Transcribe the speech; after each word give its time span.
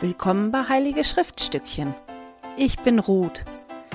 Willkommen 0.00 0.50
bei 0.50 0.68
Heilige 0.68 1.04
Schriftstückchen. 1.04 1.94
Ich 2.56 2.80
bin 2.80 2.98
Ruth. 2.98 3.44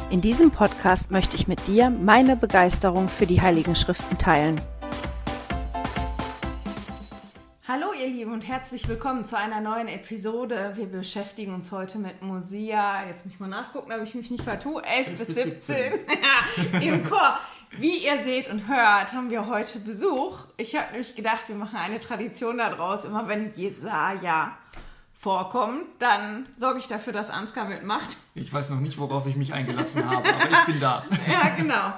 In 0.10 0.22
diesem 0.22 0.50
Podcast 0.50 1.12
möchte 1.12 1.36
ich 1.36 1.50
mit 1.50 1.68
dir 1.68 1.90
meine 1.90 2.38
Begeisterung 2.38 3.10
für 3.10 3.28
die 3.28 3.42
Heiligen 3.42 3.76
Schriften 3.76 4.18
teilen. 4.18 4.62
Hallo 7.68 7.88
ihr 8.00 8.08
Lieben 8.08 8.32
und 8.32 8.48
herzlich 8.48 8.88
willkommen 8.88 9.26
zu 9.26 9.38
einer 9.38 9.60
neuen 9.60 9.90
Episode. 9.90 10.72
Wir 10.76 10.88
beschäftigen 10.88 11.54
uns 11.54 11.74
heute 11.74 12.00
mit 12.00 12.22
Mosia. 12.22 13.06
Jetzt 13.06 13.26
muss 13.26 13.34
ich 13.34 13.40
mal 13.42 13.48
nachgucken, 13.48 13.92
ob 13.92 14.02
ich 14.02 14.16
mich 14.16 14.32
nicht 14.32 14.44
vertue. 14.44 14.82
11 14.82 15.18
bis 15.18 15.28
17. 15.28 15.76
17. 16.56 16.82
Im 16.82 17.04
Chor. 17.10 17.38
Wie 17.72 18.06
ihr 18.06 18.24
seht 18.24 18.50
und 18.50 18.68
hört, 18.70 19.14
haben 19.14 19.30
wir 19.30 19.48
heute 19.48 19.80
Besuch. 19.80 20.46
Ich 20.56 20.76
habe 20.76 20.92
nämlich 20.92 21.14
gedacht, 21.14 21.50
wir 21.50 21.56
machen 21.56 21.78
eine 21.78 22.00
Tradition 22.00 22.58
daraus, 22.58 23.04
immer 23.04 23.28
wenn 23.28 23.52
Jesaja 23.52 24.58
vorkommt, 25.20 25.84
dann 26.00 26.48
sorge 26.56 26.80
ich 26.80 26.88
dafür, 26.88 27.12
dass 27.12 27.30
Ansgar 27.30 27.66
mitmacht. 27.66 28.16
Ich 28.36 28.54
weiß 28.54 28.70
noch 28.70 28.80
nicht, 28.80 28.98
worauf 28.98 29.28
ich 29.28 29.36
mich 29.36 29.54
eingelassen 29.54 30.10
habe, 30.10 30.30
aber 30.30 30.50
ich 30.50 30.66
bin 30.66 30.80
da. 30.80 31.06
ja, 31.30 31.50
genau. 31.58 31.94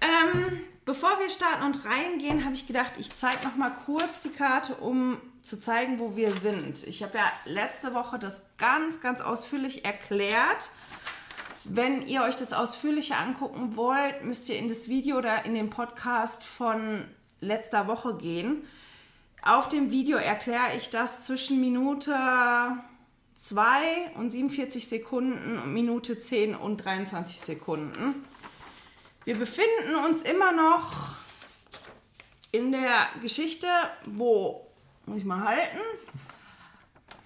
Ähm, 0.00 0.58
bevor 0.86 1.10
wir 1.20 1.28
starten 1.28 1.64
und 1.64 1.84
reingehen, 1.84 2.46
habe 2.46 2.54
ich 2.54 2.66
gedacht, 2.66 2.94
ich 2.96 3.14
zeige 3.14 3.44
noch 3.44 3.56
mal 3.56 3.70
kurz 3.84 4.22
die 4.22 4.30
Karte, 4.30 4.74
um 4.76 5.18
zu 5.42 5.58
zeigen, 5.58 5.98
wo 5.98 6.16
wir 6.16 6.32
sind. 6.32 6.82
Ich 6.84 7.02
habe 7.02 7.18
ja 7.18 7.30
letzte 7.44 7.92
Woche 7.92 8.18
das 8.18 8.56
ganz, 8.56 9.02
ganz 9.02 9.20
ausführlich 9.20 9.84
erklärt. 9.84 10.70
Wenn 11.64 12.06
ihr 12.06 12.22
euch 12.22 12.36
das 12.36 12.54
ausführlicher 12.54 13.18
angucken 13.18 13.76
wollt, 13.76 14.24
müsst 14.24 14.48
ihr 14.48 14.56
in 14.56 14.68
das 14.68 14.88
Video 14.88 15.18
oder 15.18 15.44
in 15.44 15.54
den 15.54 15.68
Podcast 15.68 16.42
von 16.42 17.04
letzter 17.40 17.86
Woche 17.86 18.16
gehen. 18.16 18.64
Auf 19.42 19.70
dem 19.70 19.90
Video 19.90 20.18
erkläre 20.18 20.76
ich 20.76 20.90
das 20.90 21.24
zwischen 21.24 21.60
Minute 21.60 22.14
2 23.36 24.12
und 24.16 24.30
47 24.30 24.86
Sekunden 24.86 25.58
und 25.58 25.72
Minute 25.72 26.20
10 26.20 26.54
und 26.54 26.84
23 26.84 27.40
Sekunden. 27.40 28.26
Wir 29.24 29.38
befinden 29.38 29.94
uns 30.06 30.22
immer 30.22 30.52
noch 30.52 31.16
in 32.52 32.70
der 32.72 33.06
Geschichte, 33.22 33.66
wo, 34.04 34.66
muss 35.06 35.18
ich 35.18 35.24
mal 35.24 35.42
halten, 35.42 35.80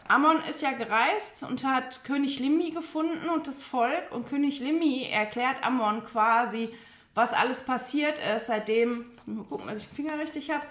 Ammon 0.07 0.41
ist 0.49 0.63
ja 0.63 0.71
gereist 0.71 1.43
und 1.43 1.65
hat 1.65 2.05
König 2.05 2.39
Limmi 2.39 2.71
gefunden 2.71 3.29
und 3.29 3.49
das 3.49 3.65
Volk. 3.65 4.13
Und 4.13 4.29
König 4.29 4.61
Limmi 4.61 5.09
erklärt 5.11 5.65
Ammon 5.65 6.05
quasi, 6.05 6.73
was 7.15 7.33
alles 7.33 7.65
passiert 7.65 8.21
ist, 8.37 8.47
seitdem, 8.47 9.07
mal 9.27 9.45
gucken, 9.45 9.67
dass 9.67 9.79
ich 9.79 9.89
den 9.89 9.97
Finger 9.97 10.19
richtig 10.19 10.53
habe, 10.53 10.65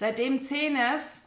seitdem 0.00 0.42
Zenef 0.42 1.20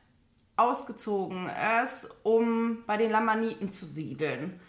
ausgezogen 0.56 1.48
ist, 1.84 2.10
um 2.24 2.84
bei 2.88 2.98
den 2.98 3.12
Lamaniten 3.12 3.70
zu 3.70 3.86
siedeln. 3.86 4.60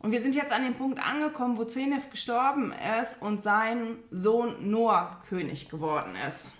Und 0.00 0.10
wir 0.10 0.20
sind 0.20 0.34
jetzt 0.34 0.52
an 0.52 0.64
dem 0.64 0.74
Punkt 0.74 0.98
angekommen, 0.98 1.56
wo 1.56 1.64
Zenef 1.64 2.10
gestorben 2.10 2.74
ist 3.00 3.22
und 3.22 3.44
sein 3.44 3.98
Sohn 4.10 4.68
Noah 4.68 5.22
König 5.28 5.68
geworden 5.68 6.14
ist. 6.26 6.56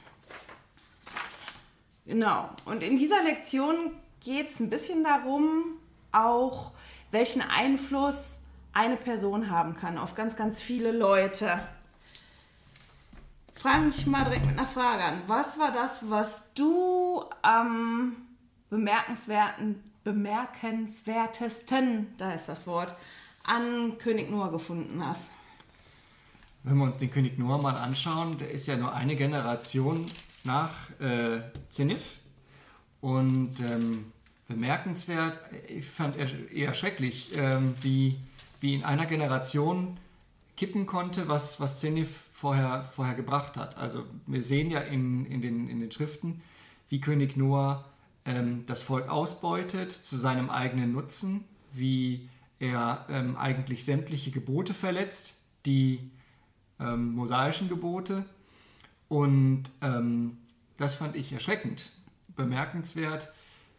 Genau. 2.06 2.50
Und 2.66 2.84
in 2.84 2.96
dieser 2.96 3.20
Lektion 3.24 3.90
geht 4.20 4.46
es 4.46 4.60
ein 4.60 4.70
bisschen 4.70 5.02
darum, 5.02 5.64
auch 6.12 6.70
welchen 7.10 7.42
Einfluss 7.42 8.42
eine 8.72 8.96
Person 8.96 9.50
haben 9.50 9.74
kann 9.74 9.98
auf 9.98 10.14
ganz, 10.14 10.36
ganz 10.36 10.62
viele 10.62 10.92
Leute 10.92 11.66
frage 13.58 13.86
mich 13.86 14.06
mal 14.06 14.24
direkt 14.24 14.46
mit 14.46 14.58
einer 14.58 14.66
Frage 14.66 15.02
an. 15.02 15.22
Was 15.26 15.58
war 15.58 15.72
das, 15.72 16.10
was 16.10 16.52
du 16.54 17.24
am 17.42 18.16
bemerkenswerten, 18.70 19.82
bemerkenswertesten, 20.04 22.14
da 22.18 22.32
ist 22.32 22.48
das 22.48 22.66
Wort, 22.66 22.94
an 23.44 23.98
König 23.98 24.30
Noah 24.30 24.50
gefunden 24.50 25.04
hast? 25.04 25.32
Wenn 26.64 26.78
wir 26.78 26.84
uns 26.84 26.96
den 26.98 27.10
König 27.10 27.38
Noah 27.38 27.62
mal 27.62 27.76
anschauen, 27.76 28.38
der 28.38 28.50
ist 28.50 28.66
ja 28.66 28.76
nur 28.76 28.92
eine 28.92 29.16
Generation 29.16 30.04
nach 30.44 30.74
äh, 31.00 31.40
Zenith. 31.70 32.18
Und 33.00 33.60
ähm, 33.60 34.12
bemerkenswert, 34.48 35.38
ich 35.68 35.86
fand 35.86 36.16
eher 36.16 36.74
schrecklich, 36.74 37.32
ähm, 37.36 37.74
wie, 37.80 38.18
wie 38.60 38.74
in 38.74 38.84
einer 38.84 39.06
Generation 39.06 39.96
kippen 40.56 40.86
konnte, 40.86 41.28
was, 41.28 41.60
was 41.60 41.80
Zenith 41.80 42.25
vorher, 42.36 42.84
vorher 42.84 43.14
gebracht 43.14 43.56
hat. 43.56 43.78
Also 43.78 44.04
wir 44.26 44.42
sehen 44.42 44.70
ja 44.70 44.80
in, 44.80 45.24
in, 45.24 45.40
den, 45.40 45.68
in 45.68 45.80
den 45.80 45.90
Schriften, 45.90 46.42
wie 46.90 47.00
König 47.00 47.36
Noah 47.36 47.86
ähm, 48.26 48.64
das 48.66 48.82
Volk 48.82 49.08
ausbeutet 49.08 49.90
zu 49.90 50.18
seinem 50.18 50.50
eigenen 50.50 50.92
Nutzen, 50.92 51.44
wie 51.72 52.28
er 52.58 53.06
ähm, 53.08 53.36
eigentlich 53.36 53.86
sämtliche 53.86 54.30
Gebote 54.30 54.74
verletzt, 54.74 55.40
die 55.64 56.10
ähm, 56.78 57.12
mosaischen 57.14 57.70
Gebote. 57.70 58.26
Und 59.08 59.64
ähm, 59.80 60.36
das 60.76 60.94
fand 60.94 61.16
ich 61.16 61.32
erschreckend. 61.32 61.90
Bemerkenswert 62.36 63.32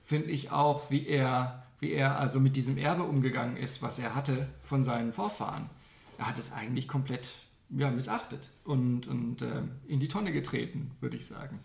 finde 0.04 0.32
ich 0.32 0.52
auch, 0.52 0.90
wie 0.90 1.06
er, 1.06 1.64
wie 1.80 1.92
er 1.92 2.18
also 2.20 2.40
mit 2.40 2.56
diesem 2.56 2.80
Erbe 2.80 3.04
umgegangen 3.04 3.56
ist, 3.56 3.84
was 3.84 4.00
er 4.00 4.16
hatte 4.16 4.48
von 4.62 4.84
seinen 4.84 5.14
Vorfahren 5.14 5.70
er 6.18 6.28
hat 6.28 6.38
es 6.38 6.52
eigentlich 6.52 6.88
komplett 6.88 7.36
ja, 7.70 7.92
missachtet 7.92 8.50
und, 8.64 9.08
und 9.08 9.42
äh, 9.42 9.62
in 9.88 10.00
die 10.00 10.08
Tonne 10.08 10.32
getreten, 10.32 10.92
würde 11.02 11.18
ich 11.18 11.26
sagen. 11.26 11.60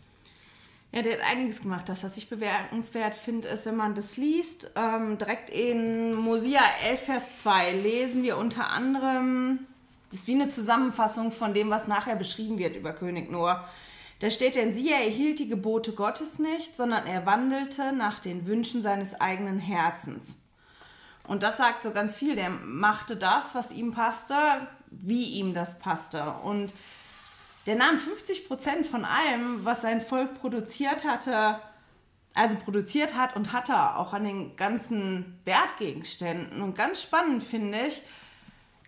Ja, 0.95 1.01
der 1.01 1.15
hat 1.15 1.31
einiges 1.31 1.63
gemacht. 1.63 1.89
Das, 1.89 2.05
was 2.05 2.19
ich 2.19 2.29
bewertenswert 2.29 3.15
finde, 3.15 3.49
ist, 3.49 3.65
wenn 3.65 3.77
man 3.77 3.95
das 3.95 4.19
liest, 4.19 4.73
ähm, 4.77 5.17
direkt 5.17 5.49
in 5.49 6.15
Mosia 6.15 6.61
11, 6.85 7.01
Vers 7.01 7.43
2 7.43 7.73
lesen 7.77 8.23
wir 8.23 8.37
unter 8.37 8.69
anderem, 8.69 9.61
das 10.11 10.21
ist 10.21 10.27
wie 10.27 10.35
eine 10.35 10.51
Zusammenfassung 10.51 11.31
von 11.31 11.55
dem, 11.55 11.71
was 11.71 11.89
nachher 11.89 12.17
beschrieben 12.17 12.59
wird 12.59 12.77
über 12.77 12.93
König 12.93 13.31
Noah. 13.31 13.67
Da 14.21 14.31
steht 14.31 14.55
denn, 14.55 14.75
sie, 14.75 14.91
er 14.93 15.03
erhielt 15.03 15.39
die 15.39 15.49
Gebote 15.49 15.93
Gottes 15.93 16.39
nicht, 16.39 16.77
sondern 16.77 17.07
er 17.07 17.25
wandelte 17.25 17.93
nach 17.93 18.21
den 18.21 18.47
Wünschen 18.47 18.83
seines 18.83 19.19
eigenen 19.19 19.59
Herzens. 19.59 20.43
Und 21.27 21.43
das 21.43 21.57
sagt 21.57 21.83
so 21.83 21.93
ganz 21.93 22.15
viel. 22.15 22.37
Der 22.37 22.51
machte 22.51 23.17
das, 23.17 23.55
was 23.55 23.73
ihm 23.73 23.93
passte, 23.93 24.37
wie 25.01 25.25
ihm 25.39 25.55
das 25.55 25.79
passte. 25.79 26.35
Und 26.45 26.73
der 27.67 27.77
nahm 27.77 27.99
50 27.99 28.49
Prozent 28.49 28.87
von 28.87 29.05
allem, 29.05 29.65
was 29.65 29.83
sein 29.83 30.01
Volk 30.01 30.41
produziert 30.41 31.05
hatte, 31.05 31.59
also 32.35 32.57
produziert 32.57 33.15
hat 33.15 33.37
und 33.37 33.53
hatte 33.53 33.97
auch 33.97 34.13
an 34.13 34.25
den 34.25 34.57
ganzen 34.57 35.39
Wertgegenständen. 35.45 36.63
Und 36.63 36.77
ganz 36.77 37.03
spannend 37.03 37.43
finde 37.43 37.87
ich, 37.87 38.03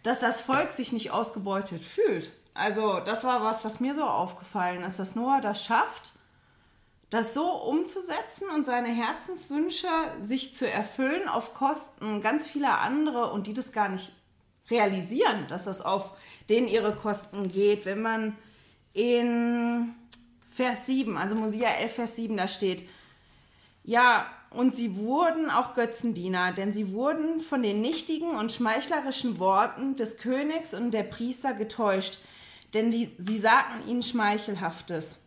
dass 0.02 0.20
das 0.20 0.40
Volk 0.40 0.72
sich 0.72 0.92
nicht 0.92 1.10
ausgebeutet 1.10 1.82
fühlt. 1.82 2.30
Also 2.54 3.00
das 3.00 3.24
war 3.24 3.42
was, 3.42 3.64
was 3.64 3.80
mir 3.80 3.94
so 3.94 4.04
aufgefallen 4.04 4.84
ist, 4.84 4.98
dass 4.98 5.16
Noah 5.16 5.40
das 5.40 5.64
schafft, 5.64 6.14
das 7.10 7.34
so 7.34 7.48
umzusetzen 7.48 8.48
und 8.50 8.64
seine 8.64 8.88
Herzenswünsche 8.88 9.88
sich 10.20 10.54
zu 10.54 10.70
erfüllen 10.70 11.28
auf 11.28 11.54
Kosten 11.54 12.20
ganz 12.20 12.46
vieler 12.46 12.78
andere 12.80 13.30
und 13.30 13.46
die 13.46 13.52
das 13.52 13.72
gar 13.72 13.88
nicht 13.88 14.12
realisieren, 14.70 15.46
dass 15.48 15.64
das 15.64 15.80
auf 15.80 16.12
denen 16.48 16.68
ihre 16.68 16.94
Kosten 16.94 17.50
geht. 17.50 17.84
Wenn 17.86 18.02
man 18.02 18.36
in 18.92 19.94
Vers 20.50 20.86
7, 20.86 21.16
also 21.16 21.34
Mosia 21.34 21.68
11, 21.70 21.94
Vers 21.94 22.16
7, 22.16 22.36
da 22.36 22.48
steht, 22.48 22.88
ja, 23.82 24.26
und 24.50 24.74
sie 24.74 24.96
wurden 24.96 25.50
auch 25.50 25.74
Götzendiener, 25.74 26.52
denn 26.52 26.72
sie 26.72 26.92
wurden 26.92 27.40
von 27.40 27.62
den 27.62 27.80
nichtigen 27.80 28.36
und 28.36 28.52
schmeichlerischen 28.52 29.40
Worten 29.40 29.96
des 29.96 30.18
Königs 30.18 30.74
und 30.74 30.92
der 30.92 31.02
Priester 31.02 31.54
getäuscht, 31.54 32.18
denn 32.72 32.90
die, 32.90 33.10
sie 33.18 33.38
sagten 33.38 33.88
ihnen 33.88 34.02
Schmeichelhaftes. 34.02 35.22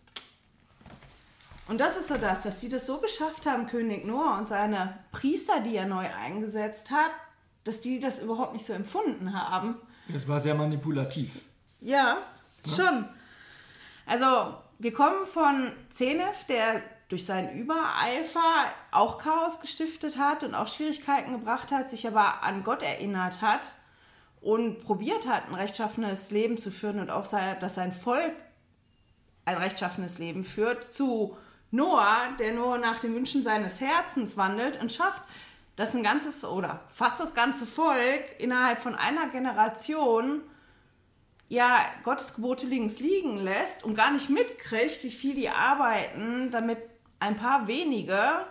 Und 1.68 1.82
das 1.82 1.98
ist 1.98 2.08
so 2.08 2.16
das, 2.16 2.44
dass 2.44 2.60
die 2.60 2.70
das 2.70 2.86
so 2.86 3.00
geschafft 3.00 3.46
haben, 3.46 3.68
König 3.68 4.06
Noah 4.06 4.38
und 4.38 4.48
seine 4.48 4.98
Priester, 5.12 5.60
die 5.60 5.76
er 5.76 5.86
neu 5.86 6.06
eingesetzt 6.08 6.92
hat, 6.92 7.12
dass 7.68 7.82
die 7.82 8.00
das 8.00 8.20
überhaupt 8.22 8.54
nicht 8.54 8.66
so 8.66 8.74
empfunden 8.74 9.34
haben. 9.34 9.76
Das 10.10 10.28
war 10.28 10.40
sehr 10.40 10.56
manipulativ. 10.56 11.44
Ja, 11.82 12.18
ja? 12.66 12.74
schon. 12.74 13.06
Also, 14.06 14.56
wir 14.80 14.94
kommen 14.94 15.26
von 15.26 15.72
Zenef, 15.90 16.46
der 16.46 16.82
durch 17.10 17.26
seinen 17.26 17.58
Übereifer 17.58 18.66
auch 18.92 19.20
Chaos 19.20 19.62
gestiftet 19.62 20.18
hat 20.18 20.44
und 20.44 20.56
auch 20.56 20.68
Schwierigkeiten 20.68 21.32
gebracht 21.32 21.72
hat, 21.72 21.90
sich 21.90 22.08
aber 22.08 22.44
an 22.44 22.64
Gott 22.64 22.84
erinnert 22.84 23.42
hat 23.42 23.74
und 24.42 24.84
probiert 24.84 25.28
hat, 25.28 25.48
ein 25.48 25.56
rechtschaffenes 25.56 26.32
Leben 26.32 26.58
zu 26.58 26.72
führen 26.72 27.00
und 27.00 27.10
auch, 27.10 27.26
dass 27.60 27.76
sein 27.76 27.92
Volk 27.92 28.34
ein 29.46 29.58
rechtschaffenes 29.58 30.20
Leben 30.20 30.44
führt, 30.44 30.92
zu 30.92 31.38
Noah, 31.72 32.30
der 32.40 32.54
nur 32.54 32.78
nach 32.78 33.00
den 33.00 33.16
Wünschen 33.16 33.44
seines 33.44 33.82
Herzens 33.82 34.38
wandelt 34.38 34.80
und 34.82 34.92
schafft, 34.92 35.24
dass 35.78 35.96
ein 35.96 36.04
ganzes 36.04 36.44
oder 36.44 36.82
fast 36.90 37.22
das 37.22 37.34
ganze 37.34 37.66
Volk 37.66 38.24
innerhalb 38.40 38.82
von 38.82 38.96
einer 38.96 39.30
Generation 39.30 40.42
ja 41.48 41.80
Gottes 42.04 42.36
Gebote 42.36 42.66
links 42.68 43.00
liegen 43.00 43.38
lässt 43.38 43.86
und 43.86 43.96
gar 43.96 44.12
nicht 44.12 44.30
mitkriegt, 44.30 45.04
wie 45.04 45.12
viel 45.12 45.36
die 45.36 45.50
arbeiten, 45.50 46.52
damit 46.52 46.80
ein 47.20 47.38
paar 47.38 47.68
wenige 47.68 48.46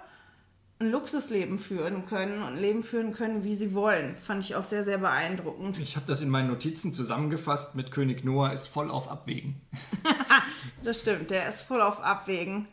ein 0.78 0.90
Luxusleben 0.90 1.58
führen 1.58 2.06
können 2.06 2.42
und 2.42 2.54
ein 2.54 2.60
Leben 2.60 2.82
führen 2.82 3.12
können, 3.12 3.44
wie 3.44 3.54
sie 3.54 3.74
wollen. 3.74 4.14
Fand 4.14 4.44
ich 4.44 4.56
auch 4.56 4.64
sehr, 4.64 4.84
sehr 4.84 4.98
beeindruckend. 4.98 5.78
Ich 5.78 5.96
habe 5.96 6.06
das 6.06 6.20
in 6.20 6.28
meinen 6.28 6.48
Notizen 6.48 6.92
zusammengefasst 6.92 7.76
mit 7.76 7.90
König 7.90 8.24
Noah 8.24 8.52
ist 8.52 8.66
voll 8.66 8.90
auf 8.90 9.10
Abwägen. 9.10 9.60
das 10.84 11.00
stimmt, 11.00 11.30
der 11.30 11.48
ist 11.48 11.62
voll 11.62 11.80
auf 11.80 12.00
Abwägen. 12.00 12.68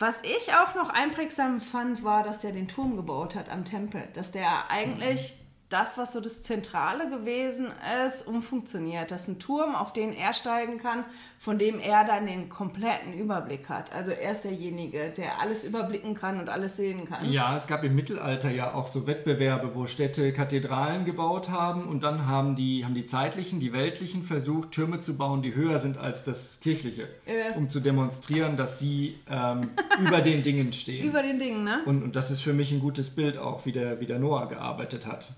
Was 0.00 0.22
ich 0.22 0.54
auch 0.54 0.74
noch 0.74 0.88
einprägsam 0.88 1.60
fand, 1.60 2.02
war, 2.02 2.22
dass 2.22 2.40
der 2.40 2.52
den 2.52 2.68
Turm 2.68 2.96
gebaut 2.96 3.34
hat 3.34 3.50
am 3.50 3.66
Tempel. 3.66 4.08
Dass 4.14 4.32
der 4.32 4.70
eigentlich 4.70 5.36
das, 5.68 5.98
was 5.98 6.14
so 6.14 6.22
das 6.22 6.42
Zentrale 6.42 7.10
gewesen 7.10 7.70
ist, 8.06 8.26
umfunktioniert. 8.26 9.10
Das 9.10 9.24
ist 9.24 9.28
ein 9.28 9.38
Turm, 9.38 9.74
auf 9.74 9.92
den 9.92 10.14
er 10.14 10.32
steigen 10.32 10.78
kann, 10.78 11.04
von 11.42 11.58
dem 11.58 11.80
er 11.80 12.04
dann 12.04 12.26
den 12.26 12.50
kompletten 12.50 13.14
Überblick 13.14 13.70
hat. 13.70 13.94
Also 13.94 14.10
er 14.10 14.32
ist 14.32 14.42
derjenige, 14.42 15.08
der 15.16 15.40
alles 15.40 15.64
überblicken 15.64 16.14
kann 16.14 16.38
und 16.38 16.50
alles 16.50 16.76
sehen 16.76 17.06
kann. 17.06 17.32
Ja, 17.32 17.56
es 17.56 17.66
gab 17.66 17.82
im 17.82 17.94
Mittelalter 17.94 18.50
ja 18.50 18.74
auch 18.74 18.86
so 18.86 19.06
Wettbewerbe, 19.06 19.74
wo 19.74 19.86
Städte 19.86 20.34
Kathedralen 20.34 21.06
gebaut 21.06 21.48
haben 21.48 21.88
und 21.88 22.02
dann 22.02 22.26
haben 22.26 22.56
die, 22.56 22.84
haben 22.84 22.92
die 22.92 23.06
zeitlichen, 23.06 23.58
die 23.58 23.72
weltlichen 23.72 24.22
versucht, 24.22 24.72
Türme 24.72 25.00
zu 25.00 25.16
bauen, 25.16 25.40
die 25.40 25.54
höher 25.54 25.78
sind 25.78 25.96
als 25.96 26.24
das 26.24 26.60
kirchliche, 26.60 27.08
äh. 27.24 27.56
um 27.56 27.70
zu 27.70 27.80
demonstrieren, 27.80 28.58
dass 28.58 28.78
sie 28.78 29.18
ähm, 29.30 29.70
über 29.98 30.20
den 30.20 30.42
Dingen 30.42 30.74
stehen. 30.74 31.08
Über 31.08 31.22
den 31.22 31.38
Dingen, 31.38 31.64
ne? 31.64 31.80
Und, 31.86 32.02
und 32.02 32.16
das 32.16 32.30
ist 32.30 32.42
für 32.42 32.52
mich 32.52 32.70
ein 32.70 32.80
gutes 32.80 33.08
Bild 33.08 33.38
auch, 33.38 33.64
wie 33.64 33.72
der, 33.72 33.98
wie 33.98 34.06
der 34.06 34.18
Noah 34.18 34.46
gearbeitet 34.46 35.06
hat. 35.06 35.32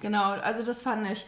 Genau, 0.00 0.30
also 0.32 0.62
das 0.64 0.80
fand 0.80 1.10
ich. 1.10 1.26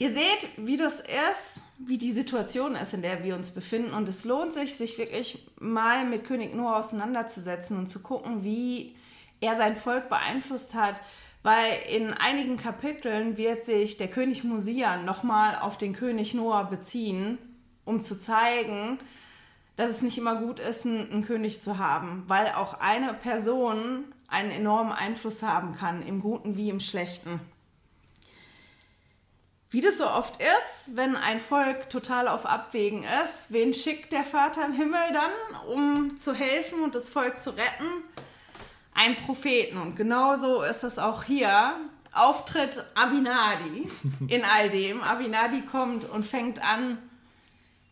Ihr 0.00 0.12
seht, 0.14 0.48
wie 0.56 0.76
das 0.76 1.00
ist, 1.00 1.62
wie 1.76 1.98
die 1.98 2.12
Situation 2.12 2.76
ist, 2.76 2.94
in 2.94 3.02
der 3.02 3.24
wir 3.24 3.34
uns 3.34 3.50
befinden. 3.50 3.94
Und 3.94 4.08
es 4.08 4.24
lohnt 4.24 4.52
sich, 4.52 4.76
sich 4.76 4.96
wirklich 4.96 5.44
mal 5.58 6.04
mit 6.04 6.24
König 6.24 6.54
Noah 6.54 6.76
auseinanderzusetzen 6.76 7.76
und 7.76 7.88
zu 7.88 7.98
gucken, 7.98 8.44
wie 8.44 8.94
er 9.40 9.56
sein 9.56 9.74
Volk 9.74 10.08
beeinflusst 10.08 10.74
hat. 10.74 11.00
Weil 11.42 11.72
in 11.92 12.12
einigen 12.12 12.56
Kapiteln 12.56 13.36
wird 13.36 13.64
sich 13.64 13.96
der 13.96 14.06
König 14.06 14.44
Mosia 14.44 14.98
nochmal 14.98 15.56
auf 15.56 15.78
den 15.78 15.94
König 15.94 16.32
Noah 16.32 16.64
beziehen, 16.70 17.38
um 17.84 18.00
zu 18.00 18.16
zeigen, 18.16 18.98
dass 19.74 19.90
es 19.90 20.02
nicht 20.02 20.18
immer 20.18 20.36
gut 20.36 20.60
ist, 20.60 20.86
einen 20.86 21.24
König 21.24 21.60
zu 21.60 21.78
haben. 21.78 22.22
Weil 22.28 22.52
auch 22.52 22.74
eine 22.74 23.14
Person 23.14 24.04
einen 24.28 24.52
enormen 24.52 24.92
Einfluss 24.92 25.42
haben 25.42 25.76
kann, 25.76 26.06
im 26.06 26.20
Guten 26.20 26.56
wie 26.56 26.70
im 26.70 26.78
Schlechten. 26.78 27.40
Wie 29.70 29.82
das 29.82 29.98
so 29.98 30.08
oft 30.08 30.40
ist, 30.40 30.96
wenn 30.96 31.14
ein 31.14 31.40
Volk 31.40 31.90
total 31.90 32.26
auf 32.26 32.46
Abwägen 32.46 33.04
ist, 33.22 33.52
wen 33.52 33.74
schickt 33.74 34.12
der 34.12 34.24
Vater 34.24 34.64
im 34.64 34.72
Himmel 34.72 35.12
dann, 35.12 35.30
um 35.68 36.16
zu 36.16 36.32
helfen 36.32 36.82
und 36.82 36.94
das 36.94 37.10
Volk 37.10 37.38
zu 37.38 37.50
retten? 37.50 38.02
Ein 38.94 39.14
Propheten. 39.16 39.76
Und 39.76 39.94
genauso 39.94 40.62
ist 40.62 40.84
es 40.84 40.98
auch 40.98 41.24
hier. 41.24 41.76
Auftritt 42.12 42.82
Abinadi 42.94 43.86
in 44.28 44.42
all 44.42 44.70
dem. 44.70 45.02
Abinadi 45.02 45.60
kommt 45.60 46.08
und 46.08 46.24
fängt 46.24 46.62
an 46.62 46.96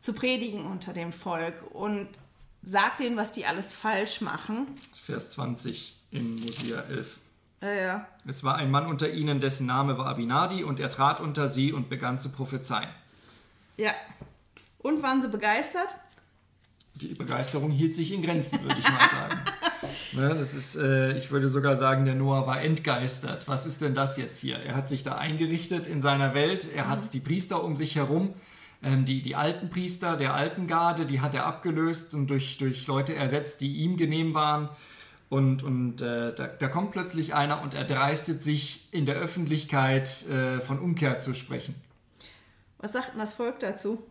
zu 0.01 0.15
predigen 0.15 0.65
unter 0.65 0.95
dem 0.95 1.13
Volk 1.13 1.55
und 1.75 2.09
sagt 2.63 3.01
ihnen, 3.01 3.17
was 3.19 3.33
die 3.33 3.45
alles 3.45 3.73
falsch 3.73 4.23
machen. 4.23 4.67
Vers 4.95 5.33
20 5.33 5.95
in 6.11 6.37
Mosia 6.37 6.81
11. 6.81 7.21
Ja, 7.61 7.73
ja. 7.73 8.07
Es 8.27 8.45
war 8.45 8.57
ein 8.57 8.71
Mann 8.71 8.87
unter 8.87 9.11
ihnen, 9.11 9.41
dessen 9.41 9.67
Name 9.67 9.97
war 9.99 10.07
Abinadi, 10.07 10.63
und 10.63 10.81
er 10.81 10.91
trat 10.91 11.21
unter 11.21 11.49
sie 11.49 11.73
und 11.73 11.89
begann 11.89 12.19
zu 12.19 12.31
prophezeien. 12.31 12.89
Ja. 13.77 13.93
Und 14.79 15.03
waren 15.03 15.23
sie 15.23 15.29
begeistert? 15.29 15.95
Die 16.95 17.09
Begeisterung 17.09 17.71
hielt 17.71 17.95
sich 17.95 18.13
in 18.13 18.23
Grenzen, 18.23 18.63
würde 18.63 18.79
ich 18.79 18.89
mal 18.89 18.99
sagen. 19.11 19.41
ne, 20.13 20.35
das 20.35 20.55
ist, 20.55 20.77
äh, 20.77 21.17
ich 21.17 21.31
würde 21.31 21.49
sogar 21.49 21.77
sagen, 21.77 22.05
der 22.05 22.15
Noah 22.15 22.47
war 22.47 22.61
entgeistert. 22.61 23.49
Was 23.49 23.67
ist 23.67 23.83
denn 23.83 23.95
das 23.95 24.17
jetzt 24.17 24.39
hier? 24.39 24.59
Er 24.59 24.75
hat 24.75 24.89
sich 24.89 25.03
da 25.03 25.17
eingerichtet 25.17 25.87
in 25.87 26.01
seiner 26.01 26.35
Welt, 26.35 26.69
er 26.75 26.85
mhm. 26.85 26.89
hat 26.89 27.15
die 27.15 27.21
Priester 27.21 27.63
um 27.63 27.77
sich 27.77 27.97
herum. 27.97 28.35
Ähm, 28.83 29.05
die, 29.05 29.23
die 29.23 29.37
alten 29.37 29.69
Priester 29.69 30.17
der 30.17 30.35
alten 30.35 30.67
Garde, 30.67 31.07
die 31.07 31.21
hat 31.21 31.35
er 31.35 31.47
abgelöst 31.47 32.15
und 32.15 32.29
durch, 32.29 32.59
durch 32.59 32.87
Leute 32.87 33.15
ersetzt, 33.15 33.61
die 33.61 33.77
ihm 33.77 33.97
genehm 33.97 34.35
waren. 34.35 34.69
Und, 35.29 35.65
und 35.65 36.03
äh, 36.03 36.33
da, 36.35 36.47
da, 36.47 36.69
kommt 36.69 36.93
plötzlich 36.93 37.35
einer 37.35 37.61
und 37.63 37.75
er 37.75 37.85
dreistet 37.85 38.43
sich 38.43 38.89
in 38.93 39.07
der 39.07 39.17
Öffentlichkeit 39.17 40.25
äh, 40.29 40.61
von 40.61 40.79
Umkehr 40.79 41.19
zu 41.19 41.35
sprechen. 41.35 41.75
Was 42.79 42.93
sagt 42.93 43.13
denn 43.13 43.19
das 43.19 43.35
Volk 43.35 43.59
dazu? 43.59 44.03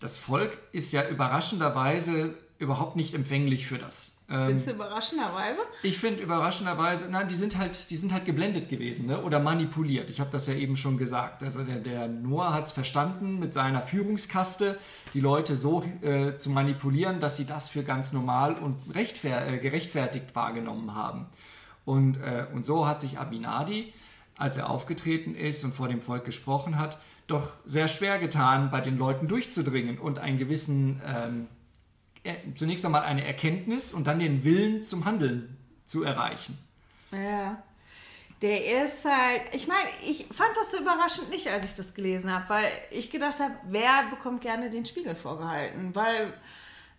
Das 0.00 0.16
Volk 0.16 0.56
ist 0.72 0.92
ja 0.92 1.06
überraschenderweise 1.08 2.34
überhaupt 2.58 2.96
nicht 2.96 3.14
empfänglich 3.14 3.66
für 3.66 3.78
das. 3.78 4.18
Ähm, 4.28 4.46
Findest 4.46 4.66
du 4.66 4.72
überraschenderweise? 4.72 5.60
Ich 5.82 5.98
finde 5.98 6.22
überraschenderweise, 6.22 7.10
nein, 7.10 7.28
die 7.28 7.36
sind 7.36 7.56
halt, 7.56 7.90
die 7.90 7.96
sind 7.96 8.12
halt 8.12 8.24
geblendet 8.24 8.68
gewesen 8.68 9.06
ne? 9.06 9.22
oder 9.22 9.38
manipuliert. 9.38 10.10
Ich 10.10 10.18
habe 10.18 10.30
das 10.30 10.48
ja 10.48 10.54
eben 10.54 10.76
schon 10.76 10.98
gesagt. 10.98 11.42
Also 11.44 11.62
der, 11.62 11.76
der 11.78 12.08
Noah 12.08 12.52
hat 12.52 12.66
es 12.66 12.72
verstanden, 12.72 13.38
mit 13.38 13.54
seiner 13.54 13.80
Führungskaste 13.80 14.78
die 15.14 15.20
Leute 15.20 15.54
so 15.54 15.84
äh, 16.02 16.36
zu 16.36 16.50
manipulieren, 16.50 17.20
dass 17.20 17.36
sie 17.36 17.46
das 17.46 17.68
für 17.68 17.84
ganz 17.84 18.12
normal 18.12 18.56
und 18.56 18.76
äh, 18.94 19.58
gerechtfertigt 19.58 20.34
wahrgenommen 20.34 20.94
haben. 20.94 21.26
Und, 21.84 22.16
äh, 22.18 22.46
und 22.52 22.66
so 22.66 22.86
hat 22.86 23.00
sich 23.00 23.18
Abinadi, 23.18 23.92
als 24.36 24.56
er 24.56 24.68
aufgetreten 24.68 25.34
ist 25.34 25.64
und 25.64 25.74
vor 25.74 25.88
dem 25.88 26.02
Volk 26.02 26.24
gesprochen 26.24 26.78
hat, 26.78 26.98
doch 27.28 27.52
sehr 27.64 27.88
schwer 27.88 28.18
getan, 28.18 28.70
bei 28.70 28.80
den 28.80 28.98
Leuten 28.98 29.28
durchzudringen 29.28 29.98
und 29.98 30.18
einen 30.18 30.38
gewissen 30.38 31.00
ähm, 31.06 31.46
zunächst 32.54 32.84
einmal 32.84 33.02
eine 33.02 33.24
Erkenntnis 33.24 33.92
und 33.92 34.06
dann 34.06 34.18
den 34.18 34.44
Willen 34.44 34.82
zum 34.82 35.04
Handeln 35.04 35.56
zu 35.84 36.04
erreichen. 36.04 36.58
Ja. 37.12 37.62
Der 38.40 38.84
ist 38.84 39.04
halt, 39.04 39.42
ich 39.52 39.66
meine, 39.66 39.88
ich 40.06 40.26
fand 40.26 40.50
das 40.56 40.70
so 40.70 40.78
überraschend 40.78 41.30
nicht, 41.30 41.48
als 41.48 41.64
ich 41.64 41.74
das 41.74 41.94
gelesen 41.94 42.32
habe, 42.32 42.48
weil 42.48 42.70
ich 42.90 43.10
gedacht 43.10 43.40
habe, 43.40 43.54
wer 43.64 44.04
bekommt 44.10 44.42
gerne 44.42 44.70
den 44.70 44.86
Spiegel 44.86 45.16
vorgehalten? 45.16 45.92
Weil 45.94 46.32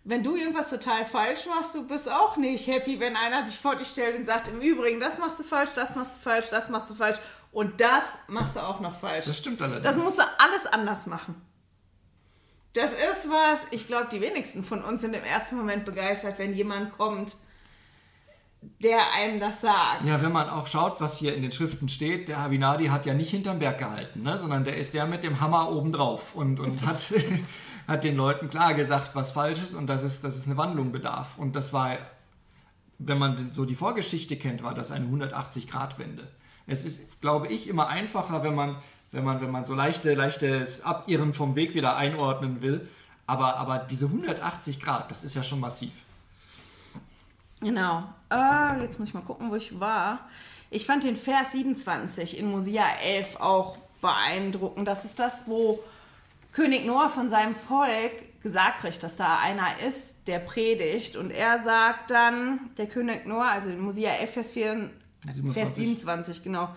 wenn 0.04 0.22
du 0.22 0.36
irgendwas 0.36 0.68
total 0.68 1.06
falsch 1.06 1.46
machst, 1.46 1.74
du 1.74 1.86
bist 1.86 2.10
auch 2.10 2.36
nicht 2.36 2.66
happy, 2.66 3.00
wenn 3.00 3.16
einer 3.16 3.46
sich 3.46 3.58
vor 3.58 3.76
dich 3.76 3.88
stellt 3.88 4.18
und 4.18 4.26
sagt, 4.26 4.48
im 4.48 4.60
Übrigen, 4.60 5.00
das 5.00 5.18
machst 5.18 5.38
du 5.38 5.44
falsch, 5.44 5.70
das 5.74 5.94
machst 5.94 6.16
du 6.16 6.20
falsch, 6.20 6.50
das 6.50 6.68
machst 6.68 6.90
du 6.90 6.94
falsch 6.94 7.18
und 7.52 7.80
das 7.80 8.18
machst 8.28 8.56
du 8.56 8.60
auch 8.60 8.80
noch 8.80 8.98
falsch. 8.98 9.26
Das 9.26 9.38
stimmt 9.38 9.62
allerdings. 9.62 9.84
Das 9.84 10.04
musst 10.04 10.18
du 10.18 10.22
alles 10.38 10.66
anders 10.66 11.06
machen. 11.06 11.34
Das 12.72 12.92
ist 12.92 13.28
was, 13.28 13.66
ich 13.72 13.86
glaube, 13.86 14.08
die 14.12 14.20
wenigsten 14.20 14.62
von 14.62 14.82
uns 14.84 15.00
sind 15.00 15.14
im 15.14 15.24
ersten 15.24 15.56
Moment 15.56 15.84
begeistert, 15.84 16.38
wenn 16.38 16.54
jemand 16.54 16.96
kommt, 16.96 17.36
der 18.82 19.12
einem 19.12 19.40
das 19.40 19.62
sagt. 19.62 20.04
Ja, 20.04 20.22
wenn 20.22 20.32
man 20.32 20.48
auch 20.48 20.66
schaut, 20.66 21.00
was 21.00 21.18
hier 21.18 21.34
in 21.34 21.42
den 21.42 21.50
Schriften 21.50 21.88
steht, 21.88 22.28
der 22.28 22.40
Habinadi 22.40 22.86
hat 22.86 23.06
ja 23.06 23.14
nicht 23.14 23.30
hinterm 23.30 23.58
Berg 23.58 23.78
gehalten, 23.78 24.22
ne? 24.22 24.38
sondern 24.38 24.64
der 24.64 24.76
ist 24.76 24.94
ja 24.94 25.06
mit 25.06 25.24
dem 25.24 25.40
Hammer 25.40 25.70
obendrauf 25.72 26.34
und, 26.34 26.60
und 26.60 26.86
hat, 26.86 27.12
hat 27.88 28.04
den 28.04 28.16
Leuten 28.16 28.50
klar 28.50 28.74
gesagt, 28.74 29.14
was 29.14 29.32
falsch 29.32 29.60
ist 29.62 29.74
und 29.74 29.86
dass 29.86 30.02
es, 30.02 30.20
dass 30.20 30.36
es 30.36 30.46
eine 30.46 30.56
Wandlung 30.56 30.92
bedarf. 30.92 31.38
Und 31.38 31.56
das 31.56 31.72
war, 31.72 31.96
wenn 32.98 33.18
man 33.18 33.52
so 33.52 33.64
die 33.64 33.74
Vorgeschichte 33.74 34.36
kennt, 34.36 34.62
war 34.62 34.74
das 34.74 34.90
eine 34.92 35.06
180-Grad-Wende. 35.06 36.28
Es 36.66 36.84
ist, 36.84 37.20
glaube 37.20 37.48
ich, 37.48 37.66
immer 37.66 37.88
einfacher, 37.88 38.44
wenn 38.44 38.54
man 38.54 38.76
wenn 39.12 39.24
man, 39.24 39.40
wenn 39.40 39.50
man 39.50 39.64
so 39.64 39.74
leichte, 39.74 40.14
leichtes 40.14 40.84
Abirren 40.84 41.32
vom 41.32 41.56
Weg 41.56 41.74
wieder 41.74 41.96
einordnen 41.96 42.62
will. 42.62 42.88
Aber, 43.26 43.56
aber 43.56 43.78
diese 43.78 44.06
180 44.06 44.80
Grad, 44.80 45.10
das 45.10 45.24
ist 45.24 45.36
ja 45.36 45.42
schon 45.42 45.60
massiv. 45.60 45.92
Genau. 47.60 48.04
Äh, 48.30 48.82
jetzt 48.82 48.98
muss 48.98 49.08
ich 49.08 49.14
mal 49.14 49.22
gucken, 49.22 49.50
wo 49.50 49.56
ich 49.56 49.78
war. 49.78 50.28
Ich 50.70 50.86
fand 50.86 51.04
den 51.04 51.16
Vers 51.16 51.52
27 51.52 52.38
in 52.38 52.50
Mosia 52.50 52.84
11 53.02 53.36
auch 53.36 53.76
beeindruckend. 54.00 54.86
Das 54.88 55.04
ist 55.04 55.18
das, 55.18 55.46
wo 55.46 55.80
König 56.52 56.86
Noah 56.86 57.08
von 57.08 57.28
seinem 57.28 57.54
Volk 57.54 58.42
gesagt 58.42 58.80
kriegt, 58.80 59.02
dass 59.02 59.16
da 59.16 59.38
einer 59.38 59.80
ist, 59.86 60.26
der 60.26 60.38
predigt. 60.38 61.16
Und 61.16 61.30
er 61.30 61.62
sagt 61.62 62.10
dann, 62.10 62.70
der 62.78 62.86
König 62.86 63.26
Noah, 63.26 63.50
also 63.50 63.68
in 63.68 63.80
Mosia 63.80 64.10
11, 64.10 64.32
Vers, 64.32 64.52
4, 64.52 64.90
Vers 65.52 65.76
27, 65.76 66.42
genau. 66.42 66.70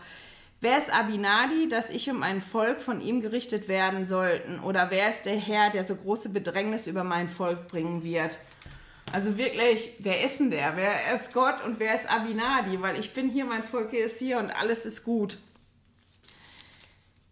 Wer 0.64 0.78
ist 0.78 0.94
Abinadi, 0.94 1.68
dass 1.68 1.90
ich 1.90 2.10
um 2.10 2.24
ein 2.24 2.42
Volk 2.42 2.80
von 2.80 3.02
ihm 3.02 3.20
gerichtet 3.20 3.68
werden 3.68 4.06
sollten? 4.06 4.62
Oder 4.62 4.92
wer 4.92 5.10
ist 5.10 5.26
der 5.26 5.36
Herr, 5.36 5.70
der 5.72 5.84
so 5.84 5.94
große 5.94 6.30
Bedrängnis 6.30 6.88
über 6.88 7.04
mein 7.04 7.28
Volk 7.28 7.68
bringen 7.68 8.06
wird? 8.06 8.38
Also 9.12 9.38
wirklich, 9.38 9.90
wer 10.00 10.24
ist 10.24 10.40
denn 10.40 10.52
der? 10.52 10.78
Wer 10.78 11.14
ist 11.14 11.34
Gott 11.34 11.62
und 11.66 11.82
wer 11.82 11.94
ist 11.94 12.10
Abinadi? 12.10 12.82
Weil 12.82 12.98
ich 12.98 13.14
bin 13.14 13.30
hier, 13.30 13.44
mein 13.44 13.62
Volk 13.62 13.92
ist 13.92 14.20
hier 14.20 14.38
und 14.38 14.52
alles 14.52 14.86
ist 14.86 15.04
gut. 15.04 15.38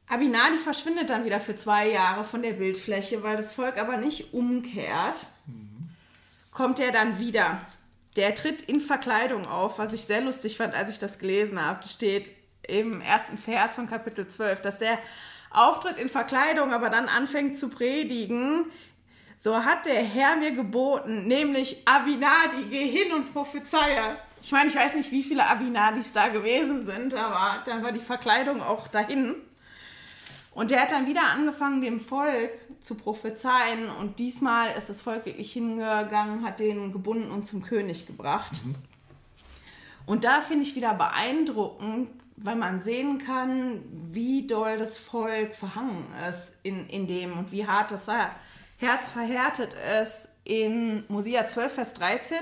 Abinadi 0.10 0.58
verschwindet 0.58 1.10
dann 1.10 1.24
wieder 1.24 1.40
für 1.40 1.56
zwei 1.56 1.90
Jahre 1.90 2.26
von 2.26 2.42
der 2.42 2.52
Bildfläche, 2.52 3.24
weil 3.24 3.38
das 3.38 3.54
Volk 3.54 3.78
aber 3.78 3.96
nicht 3.96 4.34
umkehrt. 4.34 5.28
Mhm. 5.46 5.90
Kommt 6.52 6.82
er 6.82 6.92
dann 6.92 7.18
wieder. 7.18 7.66
Der 8.18 8.36
tritt 8.36 8.62
in 8.64 8.82
Verkleidung 8.82 9.48
auf, 9.48 9.80
was 9.80 9.94
ich 9.94 10.04
sehr 10.04 10.20
lustig 10.20 10.58
fand, 10.58 10.74
als 10.74 10.90
ich 10.90 11.00
das 11.00 11.18
gelesen 11.18 11.64
habe. 11.64 11.80
Das 11.82 11.94
steht 11.94 12.40
im 12.68 13.01
ersten 13.01 13.38
Vers 13.38 13.75
von 13.75 13.88
Kapitel 13.88 14.27
12, 14.27 14.62
dass 14.62 14.80
der 14.80 14.98
auftritt 15.50 15.98
in 15.98 16.10
Verkleidung, 16.10 16.74
aber 16.74 16.89
dann 16.89 17.08
anfängt 17.08 17.58
zu 17.58 17.70
predigen, 17.70 18.65
So 19.38 19.65
hat 19.65 19.88
der 19.88 20.03
Herr 20.03 20.36
mir 20.36 20.51
geboten, 20.51 21.27
nämlich 21.27 21.88
Abinadi, 21.88 22.68
geh 22.70 22.88
hin 22.88 23.12
und 23.12 23.34
prophezeie. 23.34 24.15
Ich 24.44 24.51
meine, 24.51 24.70
ich 24.70 24.75
weiß 24.75 24.96
nicht, 24.96 25.12
wie 25.12 25.24
viele 25.24 25.48
Abinadis 25.48 26.13
da 26.13 26.27
gewesen 26.27 26.86
sind, 26.86 27.15
aber 27.15 27.63
dann 27.65 27.84
war 27.84 27.91
die 27.91 28.00
Verkleidung 28.00 28.62
auch 28.62 28.88
dahin. 28.88 29.36
Und 30.53 30.70
der 30.70 30.82
hat 30.82 30.91
dann 30.91 31.08
wieder 31.08 31.24
angefangen, 31.24 31.82
dem 31.82 32.00
Volk 32.00 32.51
zu 32.82 32.96
prophezeien. 32.96 33.89
Und 34.00 34.20
diesmal 34.20 34.75
ist 34.77 34.89
das 34.89 35.01
Volk 35.01 35.25
wirklich 35.25 35.53
hingegangen, 35.53 36.46
hat 36.46 36.60
den 36.60 36.91
gebunden 36.91 37.32
und 37.32 37.48
zum 37.48 37.63
König 37.63 38.06
gebracht. 38.06 38.63
Mhm. 38.63 38.75
Und 40.06 40.24
da 40.24 40.41
finde 40.41 40.63
ich 40.63 40.75
wieder 40.75 40.94
beeindruckend, 40.94 42.12
weil 42.43 42.55
man 42.55 42.81
sehen 42.81 43.19
kann, 43.19 43.83
wie 44.12 44.48
doll 44.48 44.77
das 44.77 44.98
Volk 44.98 45.55
verhangen 45.55 46.05
ist 46.29 46.60
in, 46.63 46.88
in 46.88 47.07
dem 47.07 47.38
und 47.38 47.51
wie 47.51 47.67
hart 47.67 47.91
das 47.91 48.07
Herz 48.77 49.07
verhärtet 49.07 49.75
ist. 50.01 50.29
In 50.43 51.03
Mosia 51.07 51.45
12, 51.45 51.74
Vers 51.74 51.93
13 51.95 52.38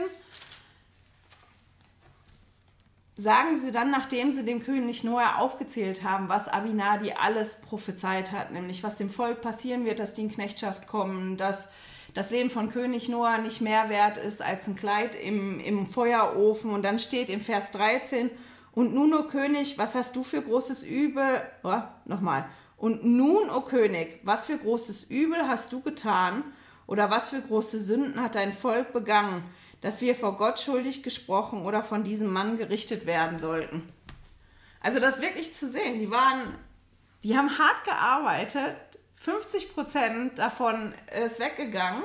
sagen 3.17 3.57
sie 3.57 3.73
dann, 3.73 3.91
nachdem 3.91 4.31
sie 4.31 4.45
dem 4.45 4.63
König 4.63 5.03
Noah 5.03 5.39
aufgezählt 5.39 6.03
haben, 6.03 6.29
was 6.29 6.47
Abinadi 6.47 7.11
alles 7.11 7.59
prophezeit 7.59 8.31
hat, 8.31 8.51
nämlich 8.51 8.81
was 8.81 8.95
dem 8.95 9.09
Volk 9.09 9.41
passieren 9.41 9.83
wird, 9.83 9.99
dass 9.99 10.13
die 10.13 10.21
in 10.21 10.31
Knechtschaft 10.31 10.87
kommen, 10.87 11.35
dass 11.35 11.69
das 12.13 12.31
Leben 12.31 12.49
von 12.49 12.69
König 12.69 13.09
Noah 13.09 13.37
nicht 13.39 13.59
mehr 13.59 13.89
wert 13.89 14.17
ist 14.17 14.41
als 14.41 14.67
ein 14.67 14.77
Kleid 14.77 15.15
im, 15.15 15.59
im 15.59 15.85
Feuerofen. 15.85 16.71
Und 16.71 16.83
dann 16.83 16.97
steht 16.97 17.29
im 17.29 17.41
Vers 17.41 17.71
13, 17.71 18.31
und 18.71 18.93
nun, 18.93 19.13
o 19.13 19.23
König, 19.23 19.77
was 19.77 19.95
hast 19.95 20.15
du 20.15 20.23
für 20.23 20.41
großes 20.41 20.83
Übel? 20.83 21.41
Oh, 21.63 21.81
nochmal. 22.05 22.45
Und 22.77 23.03
nun, 23.03 23.49
o 23.49 23.61
König, 23.61 24.19
was 24.23 24.45
für 24.45 24.57
großes 24.57 25.03
Übel 25.03 25.47
hast 25.47 25.73
du 25.73 25.81
getan? 25.81 26.43
Oder 26.87 27.11
was 27.11 27.29
für 27.29 27.41
große 27.41 27.79
Sünden 27.79 28.21
hat 28.21 28.35
dein 28.35 28.53
Volk 28.53 28.93
begangen? 28.93 29.43
dass 29.81 30.01
wir 30.01 30.15
vor 30.15 30.37
Gott 30.37 30.59
schuldig 30.59 31.03
gesprochen 31.03 31.65
oder 31.65 31.83
von 31.83 32.03
diesem 32.03 32.31
Mann 32.31 32.57
gerichtet 32.57 33.05
werden 33.05 33.39
sollten. 33.39 33.87
Also 34.81 34.99
das 34.99 35.21
wirklich 35.21 35.53
zu 35.53 35.67
sehen, 35.67 35.99
die 35.99 36.09
waren, 36.09 36.53
die 37.23 37.37
haben 37.37 37.57
hart 37.57 37.83
gearbeitet, 37.85 38.75
50 39.15 39.73
Prozent 39.73 40.39
davon 40.39 40.93
ist 41.25 41.39
weggegangen 41.39 42.01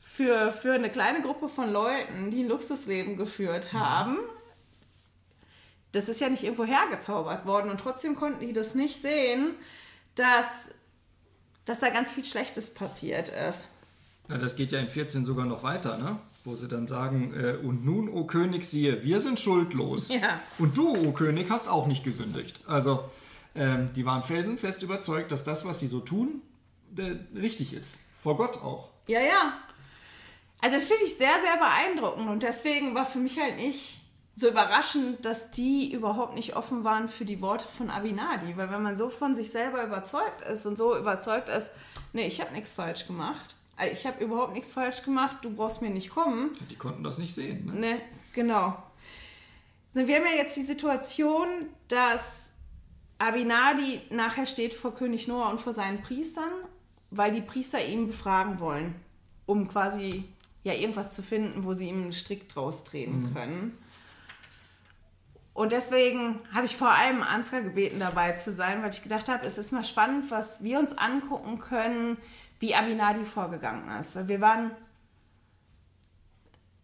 für, 0.00 0.50
für 0.50 0.72
eine 0.72 0.90
kleine 0.90 1.20
Gruppe 1.20 1.48
von 1.48 1.72
Leuten, 1.72 2.30
die 2.30 2.44
ein 2.44 2.48
Luxusleben 2.48 3.16
geführt 3.16 3.72
haben. 3.74 4.18
Das 5.94 6.08
ist 6.08 6.20
ja 6.20 6.28
nicht 6.28 6.44
irgendwo 6.44 6.64
hergezaubert 6.64 7.46
worden 7.46 7.70
und 7.70 7.78
trotzdem 7.80 8.16
konnten 8.16 8.40
die 8.40 8.52
das 8.52 8.74
nicht 8.74 9.00
sehen, 9.00 9.54
dass, 10.14 10.70
dass 11.64 11.80
da 11.80 11.88
ganz 11.88 12.10
viel 12.10 12.24
Schlechtes 12.24 12.74
passiert 12.74 13.32
ist. 13.48 13.68
Ja, 14.28 14.38
das 14.38 14.56
geht 14.56 14.72
ja 14.72 14.80
in 14.80 14.88
14 14.88 15.24
sogar 15.24 15.46
noch 15.46 15.62
weiter, 15.62 15.98
ne? 15.98 16.18
wo 16.44 16.54
sie 16.56 16.68
dann 16.68 16.86
sagen, 16.86 17.32
äh, 17.34 17.56
und 17.56 17.84
nun, 17.84 18.08
o 18.08 18.24
König, 18.24 18.64
siehe, 18.64 19.02
wir 19.02 19.18
sind 19.20 19.40
schuldlos. 19.40 20.10
Ja. 20.10 20.40
Und 20.58 20.76
du, 20.76 20.94
o 20.94 21.12
König, 21.12 21.50
hast 21.50 21.68
auch 21.68 21.86
nicht 21.86 22.04
gesündigt. 22.04 22.60
Also, 22.66 23.04
ähm, 23.54 23.90
die 23.94 24.04
waren 24.04 24.22
felsenfest 24.22 24.82
überzeugt, 24.82 25.32
dass 25.32 25.42
das, 25.42 25.64
was 25.64 25.80
sie 25.80 25.86
so 25.86 26.00
tun, 26.00 26.42
äh, 26.98 27.16
richtig 27.38 27.72
ist. 27.72 28.04
Vor 28.22 28.36
Gott 28.36 28.58
auch. 28.58 28.90
Ja, 29.06 29.20
ja. 29.20 29.54
Also, 30.60 30.76
das 30.76 30.84
finde 30.84 31.04
ich 31.04 31.16
sehr, 31.16 31.34
sehr 31.40 31.56
beeindruckend. 31.56 32.28
Und 32.28 32.42
deswegen 32.42 32.94
war 32.94 33.06
für 33.06 33.18
mich 33.18 33.40
halt 33.40 33.56
nicht 33.56 34.03
so 34.36 34.48
überraschend, 34.48 35.24
dass 35.24 35.50
die 35.50 35.92
überhaupt 35.92 36.34
nicht 36.34 36.56
offen 36.56 36.82
waren 36.82 37.08
für 37.08 37.24
die 37.24 37.40
Worte 37.40 37.66
von 37.66 37.90
Abinadi. 37.90 38.56
Weil 38.56 38.70
wenn 38.70 38.82
man 38.82 38.96
so 38.96 39.08
von 39.08 39.34
sich 39.34 39.50
selber 39.50 39.84
überzeugt 39.84 40.42
ist 40.42 40.66
und 40.66 40.76
so 40.76 40.96
überzeugt 40.96 41.48
ist, 41.48 41.72
nee, 42.12 42.26
ich 42.26 42.40
habe 42.40 42.52
nichts 42.52 42.74
falsch 42.74 43.06
gemacht, 43.06 43.56
äh, 43.78 43.90
ich 43.90 44.06
habe 44.06 44.22
überhaupt 44.22 44.52
nichts 44.52 44.72
falsch 44.72 45.02
gemacht, 45.02 45.38
du 45.42 45.50
brauchst 45.50 45.82
mir 45.82 45.90
nicht 45.90 46.10
kommen. 46.10 46.50
Die 46.70 46.76
konnten 46.76 47.04
das 47.04 47.18
nicht 47.18 47.34
sehen. 47.34 47.66
Ne, 47.66 47.80
ne 47.80 48.00
genau. 48.32 48.76
Wir 49.92 50.16
haben 50.16 50.24
ja 50.24 50.42
jetzt 50.42 50.56
die 50.56 50.64
Situation, 50.64 51.48
dass 51.86 52.54
Abinadi 53.18 54.00
nachher 54.10 54.46
steht 54.46 54.74
vor 54.74 54.94
König 54.94 55.28
Noah 55.28 55.50
und 55.50 55.60
vor 55.60 55.72
seinen 55.72 56.02
Priestern, 56.02 56.50
weil 57.12 57.32
die 57.32 57.40
Priester 57.40 57.84
ihn 57.84 58.08
befragen 58.08 58.58
wollen, 58.58 58.96
um 59.46 59.68
quasi 59.68 60.24
ja 60.64 60.72
irgendwas 60.72 61.14
zu 61.14 61.22
finden, 61.22 61.62
wo 61.62 61.74
sie 61.74 61.88
ihm 61.88 62.02
einen 62.02 62.12
Strick 62.12 62.48
draus 62.48 62.82
drehen 62.82 63.20
mhm. 63.20 63.34
können. 63.34 63.78
Und 65.54 65.70
deswegen 65.70 66.38
habe 66.52 66.66
ich 66.66 66.76
vor 66.76 66.90
allem 66.90 67.22
Ansgar 67.22 67.62
gebeten, 67.62 68.00
dabei 68.00 68.32
zu 68.32 68.52
sein, 68.52 68.82
weil 68.82 68.90
ich 68.90 69.04
gedacht 69.04 69.28
habe, 69.28 69.46
es 69.46 69.56
ist 69.56 69.72
mal 69.72 69.84
spannend, 69.84 70.30
was 70.32 70.64
wir 70.64 70.80
uns 70.80 70.98
angucken 70.98 71.60
können, 71.60 72.18
wie 72.58 72.74
Aminadi 72.74 73.24
vorgegangen 73.24 73.88
ist. 74.00 74.16
Weil 74.16 74.26
wir 74.26 74.40
waren, 74.40 74.72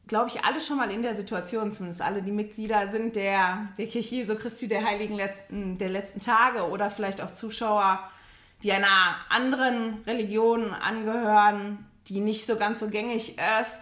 glaube 0.06 0.28
ich, 0.28 0.44
alle 0.44 0.60
schon 0.60 0.76
mal 0.76 0.88
in 0.92 1.02
der 1.02 1.16
Situation, 1.16 1.72
zumindest 1.72 2.00
alle, 2.00 2.22
die 2.22 2.30
Mitglieder 2.30 2.86
sind 2.86 3.16
der, 3.16 3.68
der 3.76 3.88
Kirche 3.88 4.16
Jesu 4.16 4.36
Christi 4.36 4.68
der 4.68 4.84
Heiligen 4.84 5.16
letzten, 5.16 5.76
der 5.76 5.88
letzten 5.88 6.20
Tage 6.20 6.68
oder 6.68 6.90
vielleicht 6.90 7.20
auch 7.22 7.32
Zuschauer, 7.32 8.08
die 8.62 8.70
einer 8.72 9.16
anderen 9.30 10.00
Religion 10.06 10.72
angehören, 10.72 11.86
die 12.06 12.20
nicht 12.20 12.46
so 12.46 12.54
ganz 12.54 12.78
so 12.78 12.88
gängig 12.88 13.36
ist, 13.60 13.80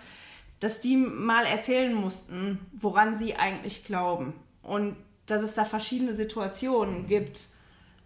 dass 0.61 0.81
die 0.81 0.97
mal 0.97 1.45
erzählen 1.45 1.93
mussten, 1.93 2.59
woran 2.73 3.19
sie 3.19 3.37
eigentlich 3.37 3.85
glauben. 3.85 4.33
Und 4.69 4.97
dass 5.27 5.43
es 5.43 5.55
da 5.55 5.65
verschiedene 5.65 6.13
Situationen 6.13 7.07
gibt, 7.07 7.39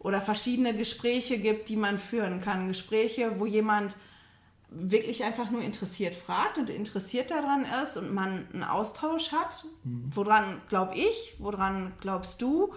oder 0.03 0.21
verschiedene 0.21 0.75
Gespräche 0.75 1.39
gibt, 1.39 1.69
die 1.69 1.77
man 1.77 1.99
führen 1.99 2.41
kann. 2.41 2.69
Gespräche, 2.69 3.39
wo 3.39 3.47
jemand 3.47 3.97
wirklich 4.69 5.23
einfach 5.25 5.51
nur 5.51 5.63
interessiert 5.63 6.15
fragt 6.15 6.59
und 6.59 6.71
interessiert 6.71 7.31
daran 7.31 7.67
ist 7.83 7.97
und 7.97 8.13
man 8.13 8.47
einen 8.53 8.65
Austausch 8.65 9.33
hat. 9.33 9.65
Mhm. 9.85 10.11
Woran 10.15 10.61
glaube 10.69 10.97
ich? 10.97 11.37
Woran 11.39 11.93
glaubst 12.01 12.43
du? 12.43 12.75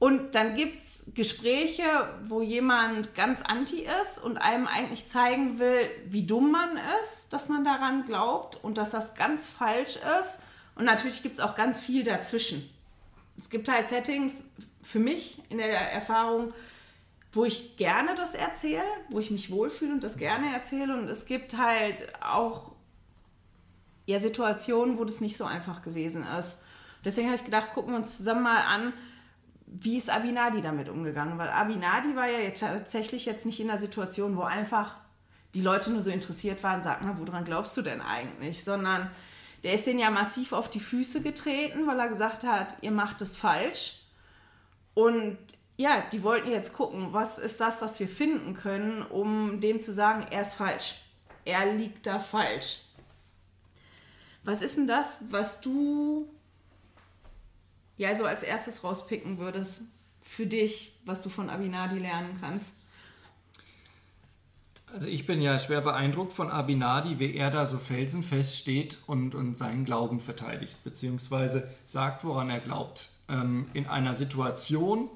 Und 0.00 0.34
dann 0.34 0.54
gibt 0.54 0.76
es 0.76 1.10
Gespräche, 1.14 1.82
wo 2.24 2.40
jemand 2.40 3.16
ganz 3.16 3.42
anti 3.42 3.86
ist 4.00 4.22
und 4.22 4.36
einem 4.36 4.68
eigentlich 4.68 5.08
zeigen 5.08 5.58
will, 5.58 5.90
wie 6.06 6.24
dumm 6.24 6.52
man 6.52 6.78
ist, 7.02 7.32
dass 7.32 7.48
man 7.48 7.64
daran 7.64 8.06
glaubt 8.06 8.62
und 8.62 8.78
dass 8.78 8.90
das 8.90 9.16
ganz 9.16 9.46
falsch 9.46 9.98
ist. 10.20 10.40
Und 10.76 10.84
natürlich 10.84 11.22
gibt 11.22 11.34
es 11.34 11.40
auch 11.40 11.56
ganz 11.56 11.80
viel 11.80 12.04
dazwischen. 12.04 12.68
Es 13.38 13.48
gibt 13.50 13.68
halt 13.68 13.86
Settings, 13.86 14.50
für 14.82 14.98
mich 14.98 15.42
in 15.48 15.58
der 15.58 15.92
Erfahrung, 15.92 16.52
wo 17.32 17.44
ich 17.44 17.76
gerne 17.76 18.14
das 18.14 18.34
erzähle, 18.34 18.82
wo 19.10 19.18
ich 19.20 19.30
mich 19.30 19.50
wohlfühle 19.50 19.92
und 19.92 20.02
das 20.02 20.16
gerne 20.16 20.52
erzähle. 20.52 20.98
Und 20.98 21.08
es 21.08 21.26
gibt 21.26 21.56
halt 21.56 22.12
auch 22.22 22.72
ja, 24.06 24.18
Situationen, 24.18 24.98
wo 24.98 25.04
das 25.04 25.20
nicht 25.20 25.36
so 25.36 25.44
einfach 25.44 25.82
gewesen 25.82 26.26
ist. 26.38 26.64
Deswegen 27.04 27.28
habe 27.28 27.36
ich 27.36 27.44
gedacht, 27.44 27.74
gucken 27.74 27.92
wir 27.92 27.98
uns 27.98 28.16
zusammen 28.16 28.42
mal 28.42 28.62
an, 28.62 28.92
wie 29.66 29.98
ist 29.98 30.08
Abinadi 30.08 30.62
damit 30.62 30.88
umgegangen? 30.88 31.38
Weil 31.38 31.50
Abinadi 31.50 32.16
war 32.16 32.26
ja 32.26 32.38
jetzt 32.38 32.60
tatsächlich 32.60 33.26
jetzt 33.26 33.44
nicht 33.44 33.60
in 33.60 33.68
der 33.68 33.78
Situation, 33.78 34.36
wo 34.36 34.42
einfach 34.42 34.96
die 35.54 35.60
Leute 35.60 35.90
nur 35.90 36.02
so 36.02 36.10
interessiert 36.10 36.62
waren, 36.62 36.82
sag 36.82 37.02
mal, 37.02 37.18
woran 37.18 37.44
glaubst 37.44 37.76
du 37.76 37.82
denn 37.82 38.00
eigentlich? 38.00 38.64
Sondern 38.64 39.10
der 39.62 39.74
ist 39.74 39.86
denen 39.86 39.98
ja 39.98 40.10
massiv 40.10 40.52
auf 40.52 40.70
die 40.70 40.80
Füße 40.80 41.22
getreten, 41.22 41.86
weil 41.86 41.98
er 41.98 42.08
gesagt 42.08 42.44
hat, 42.44 42.76
ihr 42.82 42.90
macht 42.90 43.20
es 43.22 43.36
falsch. 43.36 44.02
Und 44.94 45.38
ja, 45.76 46.04
die 46.12 46.22
wollten 46.22 46.50
jetzt 46.50 46.72
gucken, 46.72 47.12
was 47.12 47.38
ist 47.38 47.60
das, 47.60 47.82
was 47.82 48.00
wir 48.00 48.08
finden 48.08 48.54
können, 48.54 49.02
um 49.02 49.60
dem 49.60 49.80
zu 49.80 49.92
sagen, 49.92 50.26
er 50.30 50.42
ist 50.42 50.54
falsch. 50.54 50.96
Er 51.44 51.72
liegt 51.72 52.06
da 52.06 52.20
falsch. 52.20 52.82
Was 54.44 54.62
ist 54.62 54.76
denn 54.76 54.88
das, 54.88 55.18
was 55.30 55.60
du 55.60 56.28
ja 57.96 58.16
so 58.16 58.24
als 58.24 58.42
erstes 58.42 58.82
rauspicken 58.82 59.38
würdest 59.38 59.82
für 60.22 60.46
dich, 60.46 60.98
was 61.04 61.22
du 61.22 61.30
von 61.30 61.50
Abinadi 61.50 61.98
lernen 61.98 62.36
kannst? 62.40 62.74
Also 64.92 65.08
ich 65.08 65.26
bin 65.26 65.40
ja 65.42 65.58
schwer 65.58 65.80
beeindruckt 65.80 66.32
von 66.32 66.50
Abinadi, 66.50 67.18
wie 67.18 67.34
er 67.34 67.50
da 67.50 67.66
so 67.66 67.78
felsenfest 67.78 68.56
steht 68.56 68.98
und, 69.06 69.34
und 69.34 69.56
seinen 69.56 69.84
Glauben 69.84 70.18
verteidigt, 70.18 70.82
beziehungsweise 70.82 71.68
sagt, 71.86 72.24
woran 72.24 72.48
er 72.48 72.60
glaubt 72.60 73.10
ähm, 73.28 73.66
in 73.74 73.86
einer 73.86 74.14
Situation, 74.14 75.08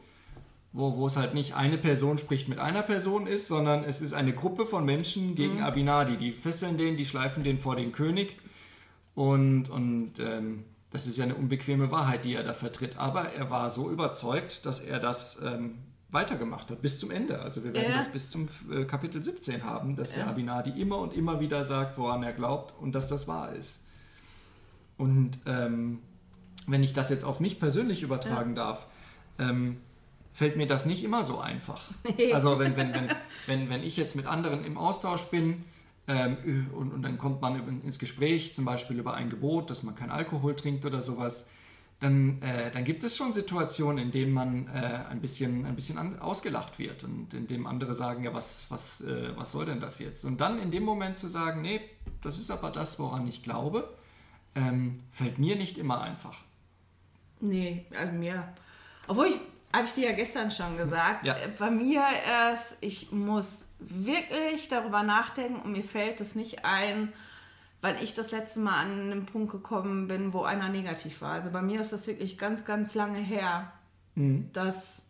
wo, 0.73 0.97
wo 0.97 1.07
es 1.07 1.17
halt 1.17 1.35
nicht 1.35 1.55
eine 1.55 1.79
Person 1.79 2.19
spricht 2.19 2.49
mit 2.49 2.59
einer 2.59 2.83
Person 2.83 3.27
ist, 3.27 3.49
sondern 3.49 3.85
es 3.85 4.01
ist 4.01 4.13
eine 4.13 4.35
Gruppe 4.35 4.67
von 4.67 4.85
Menschen 4.85 5.35
gegen 5.35 5.57
mhm. 5.57 5.65
Abinadi. 5.65 6.17
Die 6.17 6.33
fesseln 6.33 6.77
den, 6.77 6.97
die 6.97 7.07
schleifen 7.07 7.45
den 7.45 7.59
vor 7.59 7.77
den 7.77 7.93
König. 7.93 8.37
Und, 9.15 9.69
und 9.69 10.19
ähm, 10.21 10.65
das 10.91 11.07
ist 11.07 11.17
ja 11.17 11.25
eine 11.25 11.35
unbequeme 11.35 11.91
Wahrheit, 11.91 12.25
die 12.25 12.35
er 12.35 12.43
da 12.43 12.55
vertritt. 12.55 12.99
Aber 12.99 13.33
er 13.33 13.51
war 13.51 13.71
so 13.71 13.91
überzeugt, 13.91 14.67
dass 14.67 14.81
er 14.81 14.99
das 14.99 15.43
ähm, 15.43 15.79
weitergemacht 16.13 16.71
hat, 16.71 16.83
bis 16.83 16.99
zum 17.01 17.11
Ende. 17.11 17.41
Also 17.41 17.65
wir 17.65 17.75
werden 17.75 17.91
ja. 17.91 17.97
das 17.97 18.13
bis 18.13 18.31
zum 18.31 18.49
äh, 18.71 18.85
Kapitel 18.85 19.23
17 19.23 19.65
haben, 19.65 19.97
dass 19.97 20.17
ja. 20.17 20.23
der 20.23 20.33
Abinadi 20.33 20.71
immer 20.81 20.99
und 20.99 21.15
immer 21.15 21.41
wieder 21.41 21.65
sagt, 21.65 21.99
woran 21.99 22.23
er 22.23 22.33
glaubt 22.33 22.75
und 22.81 22.95
dass 22.95 23.09
das 23.09 23.29
wahr 23.29 23.53
ist. 23.55 23.87
Und 24.99 25.39
ähm, 25.47 26.01
wenn 26.67 26.83
ich 26.83 26.93
das 26.93 27.11
jetzt 27.11 27.25
auf 27.25 27.41
mich 27.41 27.59
persönlich 27.59 28.03
übertragen 28.03 28.51
ja. 28.51 28.65
darf, 28.65 28.87
ähm, 29.39 29.79
fällt 30.33 30.57
mir 30.57 30.67
das 30.67 30.87
nicht 30.87 31.05
immer 31.05 31.25
so 31.25 31.39
einfach. 31.39 31.91
Also 32.33 32.59
wenn, 32.59 32.77
wenn, 32.77 32.95
wenn, 32.95 33.09
wenn, 33.47 33.71
wenn 33.71 33.83
ich 33.83 33.97
jetzt 33.97 34.17
mit 34.17 34.27
anderen 34.27 34.65
im 34.65 34.79
Austausch 34.79 35.25
bin, 35.27 35.65
ähm, 36.09 36.37
und, 36.75 36.93
und 36.93 37.03
dann 37.03 37.17
kommt 37.17 37.41
man 37.41 37.83
ins 37.83 37.99
Gespräch, 37.99 38.55
zum 38.55 38.65
Beispiel 38.65 38.99
über 38.99 39.15
ein 39.15 39.31
Gebot, 39.31 39.71
dass 39.71 39.83
man 39.83 39.95
kein 39.95 40.11
Alkohol 40.11 40.57
trinkt 40.57 40.85
oder 40.85 41.01
sowas, 41.01 41.51
dann, 42.03 42.43
äh, 42.43 42.71
dann 42.71 42.85
gibt 42.85 43.05
es 43.05 43.17
schon 43.17 43.33
Situationen, 43.33 43.99
in 44.07 44.11
denen 44.11 44.33
man 44.33 44.67
äh, 44.67 45.05
ein 45.09 45.21
bisschen, 45.21 45.65
ein 45.67 45.77
bisschen 45.77 45.99
an, 45.99 46.19
ausgelacht 46.19 46.79
wird 46.79 47.05
und 47.05 47.33
in 47.33 47.47
dem 47.47 47.67
andere 47.67 47.95
sagen, 47.95 48.25
ja, 48.25 48.35
was, 48.35 48.67
was, 48.71 49.03
äh, 49.03 49.37
was 49.37 49.53
soll 49.53 49.67
denn 49.67 49.79
das 49.81 49.99
jetzt? 50.01 50.25
Und 50.25 50.41
dann 50.41 50.59
in 50.59 50.71
dem 50.71 50.83
Moment 50.83 51.17
zu 51.17 51.29
sagen, 51.29 51.63
nee, 51.63 51.81
das 52.23 52.39
ist 52.39 52.51
aber 52.51 52.71
das, 52.71 52.99
woran 52.99 53.27
ich 53.29 53.43
glaube, 53.45 53.89
ähm, 54.57 54.99
fällt 55.11 55.39
mir 55.39 55.57
nicht 55.57 55.79
immer 55.79 56.01
einfach. 56.01 56.39
Nee, 57.41 57.87
also 57.97 58.13
mir. 58.13 58.49
Obwohl 59.07 59.27
ich, 59.27 59.39
habe 59.73 59.87
ich 59.87 59.93
dir 59.93 60.11
ja 60.11 60.17
gestern 60.17 60.51
schon 60.51 60.77
gesagt, 60.77 61.27
Ja. 61.27 61.37
bei 61.59 61.71
mir 61.71 62.03
ist, 62.53 62.77
ich 62.81 63.13
muss 63.13 63.67
wirklich 63.79 64.69
darüber 64.69 65.03
nachdenken 65.03 65.61
und 65.63 65.73
mir 65.73 65.85
fällt 65.85 66.21
es 66.21 66.35
nicht 66.35 66.65
ein, 66.65 67.13
weil 67.83 68.03
ich 68.03 68.15
das 68.15 68.31
letzte 68.31 68.61
Mal 68.61 68.81
an 68.81 69.11
einen 69.11 69.27
Punkt 69.27 69.53
gekommen 69.53 70.09
bin, 70.09 70.33
wo 70.33 70.45
einer 70.45 70.71
negativ 70.71 71.21
war. 71.21 71.33
Also 71.33 71.51
bei 71.51 71.61
mir 71.61 71.81
ist 71.81 71.93
das 71.93 72.07
wirklich 72.07 72.39
ganz, 72.39 72.65
ganz 72.65 72.95
lange 72.95 73.19
her, 73.19 73.71
dass 74.53 75.09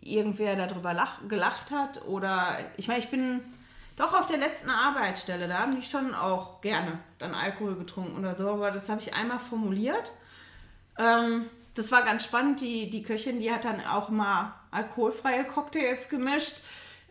irgendwer 0.00 0.56
darüber 0.56 0.94
lach, 0.94 1.20
gelacht 1.28 1.70
hat 1.70 2.06
oder 2.06 2.58
ich 2.76 2.88
meine, 2.88 3.00
ich 3.00 3.10
bin 3.10 3.40
doch 3.96 4.14
auf 4.14 4.26
der 4.26 4.38
letzten 4.38 4.70
Arbeitsstelle, 4.70 5.48
da 5.48 5.58
haben 5.58 5.74
die 5.74 5.82
schon 5.82 6.14
auch 6.14 6.60
gerne 6.60 7.00
dann 7.18 7.34
Alkohol 7.34 7.74
getrunken 7.74 8.16
oder 8.16 8.34
so, 8.34 8.48
aber 8.48 8.70
das 8.70 8.88
habe 8.88 9.00
ich 9.00 9.14
einmal 9.14 9.40
formuliert. 9.40 10.12
Ähm, 10.96 11.46
das 11.74 11.90
war 11.90 12.02
ganz 12.02 12.24
spannend. 12.24 12.60
Die, 12.60 12.90
die 12.90 13.02
Köchin, 13.02 13.40
die 13.40 13.52
hat 13.52 13.64
dann 13.64 13.84
auch 13.86 14.08
mal 14.08 14.54
alkoholfreie 14.70 15.44
Cocktails 15.44 16.08
gemischt. 16.08 16.62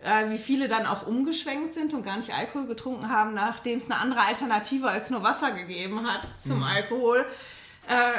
Äh, 0.04 0.30
wie 0.30 0.38
viele 0.38 0.68
dann 0.68 0.86
auch 0.86 1.08
umgeschwenkt 1.08 1.74
sind 1.74 1.94
und 1.94 2.04
gar 2.04 2.18
nicht 2.18 2.32
Alkohol 2.34 2.68
getrunken 2.68 3.10
haben, 3.10 3.34
nachdem 3.34 3.80
es 3.80 3.89
eine 3.89 4.00
andere 4.00 4.22
Alternative 4.22 4.88
als 4.89 5.10
nur 5.10 5.24
Wasser 5.24 5.51
gegeben 5.51 6.06
hat 6.08 6.24
zum 6.39 6.62
Alkohol. 6.63 7.25
Äh, 7.88 8.12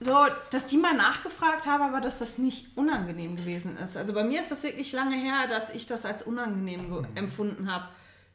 so, 0.00 0.16
dass 0.50 0.66
die 0.66 0.76
mal 0.76 0.92
nachgefragt 0.94 1.66
haben, 1.66 1.82
aber 1.84 2.00
dass 2.00 2.18
das 2.18 2.38
nicht 2.38 2.76
unangenehm 2.76 3.36
gewesen 3.36 3.78
ist. 3.78 3.96
Also 3.96 4.12
bei 4.12 4.24
mir 4.24 4.40
ist 4.40 4.50
das 4.50 4.64
wirklich 4.64 4.92
lange 4.92 5.16
her, 5.16 5.46
dass 5.48 5.70
ich 5.70 5.86
das 5.86 6.04
als 6.04 6.24
unangenehm 6.24 6.90
ge- 6.90 7.04
empfunden 7.14 7.72
habe, 7.72 7.84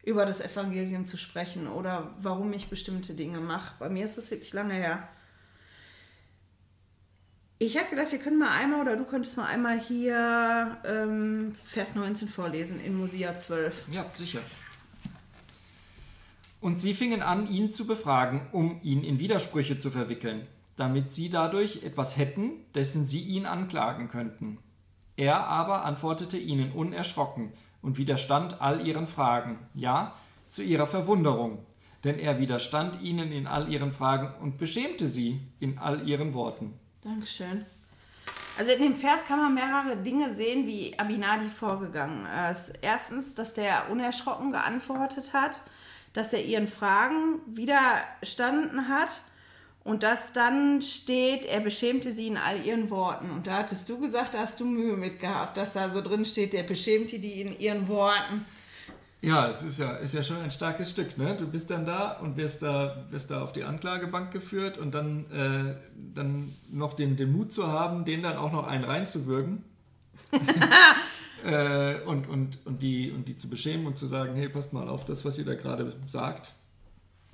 über 0.04 0.26
das 0.26 0.40
Evangelium 0.40 1.06
zu 1.06 1.18
sprechen 1.18 1.68
oder 1.68 2.12
warum 2.22 2.54
ich 2.54 2.70
bestimmte 2.70 3.14
Dinge 3.14 3.40
mache. 3.42 3.76
Bei 3.78 3.90
mir 3.90 4.06
ist 4.06 4.18
das 4.18 4.32
wirklich 4.32 4.54
lange 4.54 4.74
her. 4.74 5.08
Ich 7.62 7.78
habe 7.78 7.90
gedacht, 7.90 8.14
wir 8.14 8.20
können 8.20 8.40
mal 8.40 8.52
einmal 8.52 8.80
oder 8.84 8.96
du 8.96 9.04
könntest 9.04 9.36
mal 9.36 9.48
einmal 9.48 9.78
hier 9.78 10.78
ähm, 10.86 11.54
Vers 11.66 11.94
19 11.96 12.30
vorlesen 12.30 12.80
in 12.80 12.98
Mosia 12.98 13.38
12. 13.38 13.88
Ja, 13.92 14.06
sicher. 14.16 14.40
Und 16.62 16.80
sie 16.80 16.94
fingen 16.94 17.22
an, 17.22 17.48
ihn 17.48 17.70
zu 17.70 17.86
befragen, 17.86 18.48
um 18.54 18.80
ihn 18.82 19.04
in 19.04 19.20
Widersprüche 19.20 19.78
zu 19.78 19.92
verwickeln, 19.92 20.48
damit 20.78 21.12
sie 21.12 21.30
dadurch 21.30 21.84
etwas 21.84 22.18
hätten, 22.18 22.52
dessen 22.76 23.06
sie 23.06 23.24
ihn 23.24 23.46
anklagen 23.46 24.08
könnten. 24.08 24.60
Er 25.18 25.44
aber 25.44 25.84
antwortete 25.84 26.38
ihnen 26.38 26.72
unerschrocken 26.72 27.52
und 27.82 27.98
widerstand 27.98 28.62
all 28.62 28.88
ihren 28.88 29.06
Fragen, 29.06 29.60
ja, 29.74 30.16
zu 30.48 30.64
ihrer 30.64 30.88
Verwunderung, 30.88 31.66
denn 32.06 32.20
er 32.20 32.40
widerstand 32.40 33.02
ihnen 33.02 33.34
in 33.34 33.48
all 33.48 33.70
ihren 33.70 33.92
Fragen 33.92 34.34
und 34.42 34.58
beschämte 34.58 35.10
sie 35.10 35.42
in 35.60 35.78
all 35.78 36.08
ihren 36.08 36.34
Worten. 36.34 36.80
Dankeschön. 37.10 37.66
Also 38.56 38.72
in 38.72 38.84
dem 38.84 38.96
Vers 38.96 39.26
kann 39.26 39.40
man 39.40 39.56
mehrere 39.56 39.98
Dinge 39.98 40.32
sehen, 40.32 40.68
wie 40.68 40.98
Abinadi 41.00 41.48
vorgegangen 41.48 42.28
ist. 42.52 42.74
Erstens, 42.82 43.34
dass 43.34 43.56
der 43.56 43.90
unerschrocken 43.90 44.52
geantwortet 44.52 45.34
hat, 45.34 45.62
dass 46.14 46.34
er 46.34 46.44
ihren 46.44 46.68
Fragen 46.68 47.40
widerstanden 47.48 48.90
hat 48.90 49.10
und 49.84 50.04
dass 50.04 50.34
dann 50.34 50.84
steht, 50.84 51.46
er 51.46 51.62
beschämte 51.62 52.12
sie 52.12 52.28
in 52.28 52.38
all 52.38 52.64
ihren 52.64 52.92
Worten. 52.92 53.32
Und 53.32 53.48
da 53.48 53.58
hattest 53.58 53.90
du 53.90 54.00
gesagt, 54.00 54.36
da 54.36 54.42
hast 54.42 54.60
du 54.60 54.66
Mühe 54.66 54.96
mit 54.96 55.20
gehabt, 55.20 55.58
dass 55.58 55.74
da 55.74 55.90
so 55.90 56.02
drin 56.02 56.26
steht, 56.26 56.54
der 56.54 56.64
beschämte 56.64 57.18
die 57.18 57.42
in 57.42 57.60
ihren 57.60 57.88
Worten. 57.88 58.46
Ja, 59.22 59.48
das 59.48 59.64
ist 59.64 59.80
ja, 59.80 59.92
ist 59.98 60.14
ja 60.14 60.24
schon 60.24 60.38
ein 60.38 60.52
starkes 60.52 60.92
Stück. 60.92 61.18
Ne? 61.18 61.36
Du 61.38 61.46
bist 61.46 61.70
dann 61.70 61.86
da 61.86 62.12
und 62.20 62.38
wirst 62.38 62.64
da, 62.64 63.06
wirst 63.10 63.32
da 63.32 63.42
auf 63.42 63.52
die 63.52 63.64
Anklagebank 63.64 64.32
geführt 64.32 64.78
und 64.78 64.94
dann, 64.94 65.26
äh, 65.32 65.76
dann 66.14 66.50
noch 66.72 66.94
den, 66.94 67.18
den 67.18 67.32
Mut 67.32 67.52
zu 67.52 67.68
haben, 67.68 68.06
den 68.06 68.24
dann 68.24 68.38
auch 68.38 68.54
noch 68.54 68.66
einen 68.66 68.86
reinzuwürgen. 68.86 69.66
äh, 71.46 72.00
und, 72.02 72.30
und, 72.30 72.60
und, 72.66 72.82
die, 72.82 73.12
und 73.12 73.28
die 73.28 73.36
zu 73.36 73.50
beschämen 73.50 73.88
und 73.88 73.98
zu 73.98 74.08
sagen, 74.08 74.36
hey, 74.36 74.48
passt 74.48 74.72
mal 74.72 74.88
auf 74.88 75.04
das, 75.04 75.26
was 75.26 75.38
ihr 75.38 75.46
da 75.46 75.56
gerade 75.56 75.94
sagt. 76.08 76.54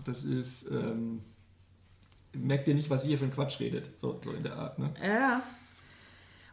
Das 0.06 0.24
ist, 0.24 0.72
ähm, 0.72 1.22
merkt 2.34 2.68
ihr 2.68 2.74
nicht, 2.74 2.90
was 2.90 3.06
ihr 3.06 3.20
für 3.20 3.26
ein 3.26 3.34
Quatsch 3.34 3.60
redet. 3.60 3.98
So, 3.98 4.20
so 4.24 4.32
in 4.32 4.42
der 4.42 4.56
Art. 4.56 4.80
Ne? 4.80 4.92
Ja. 5.04 5.44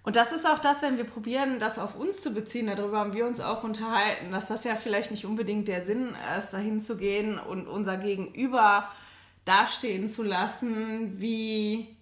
Und 0.05 0.17
das 0.17 0.33
ist 0.33 0.47
auch 0.47 0.59
das, 0.59 0.83
wenn 0.83 0.97
wir 0.97 1.05
probieren, 1.05 1.61
das 1.61 1.79
auf 1.79 1.95
uns 1.95 2.21
zu 2.21 2.35
beziehen, 2.35 2.67
darüber 2.67 2.99
haben 2.99 3.13
wir 3.13 3.25
uns 3.25 3.41
auch 3.41 3.63
unterhalten, 3.63 4.33
dass 4.33 4.49
das 4.49 4.65
ja 4.65 4.75
vielleicht 4.75 5.13
nicht 5.13 5.25
unbedingt 5.25 5.69
der 5.69 5.85
Sinn 5.85 6.17
ist, 6.37 6.53
dahin 6.53 6.81
zu 6.81 6.97
gehen 6.97 7.39
und 7.39 7.69
unser 7.69 7.97
Gegenüber 7.99 8.89
dastehen 9.45 10.09
zu 10.09 10.25
lassen, 10.25 11.21
wie, 11.21 11.97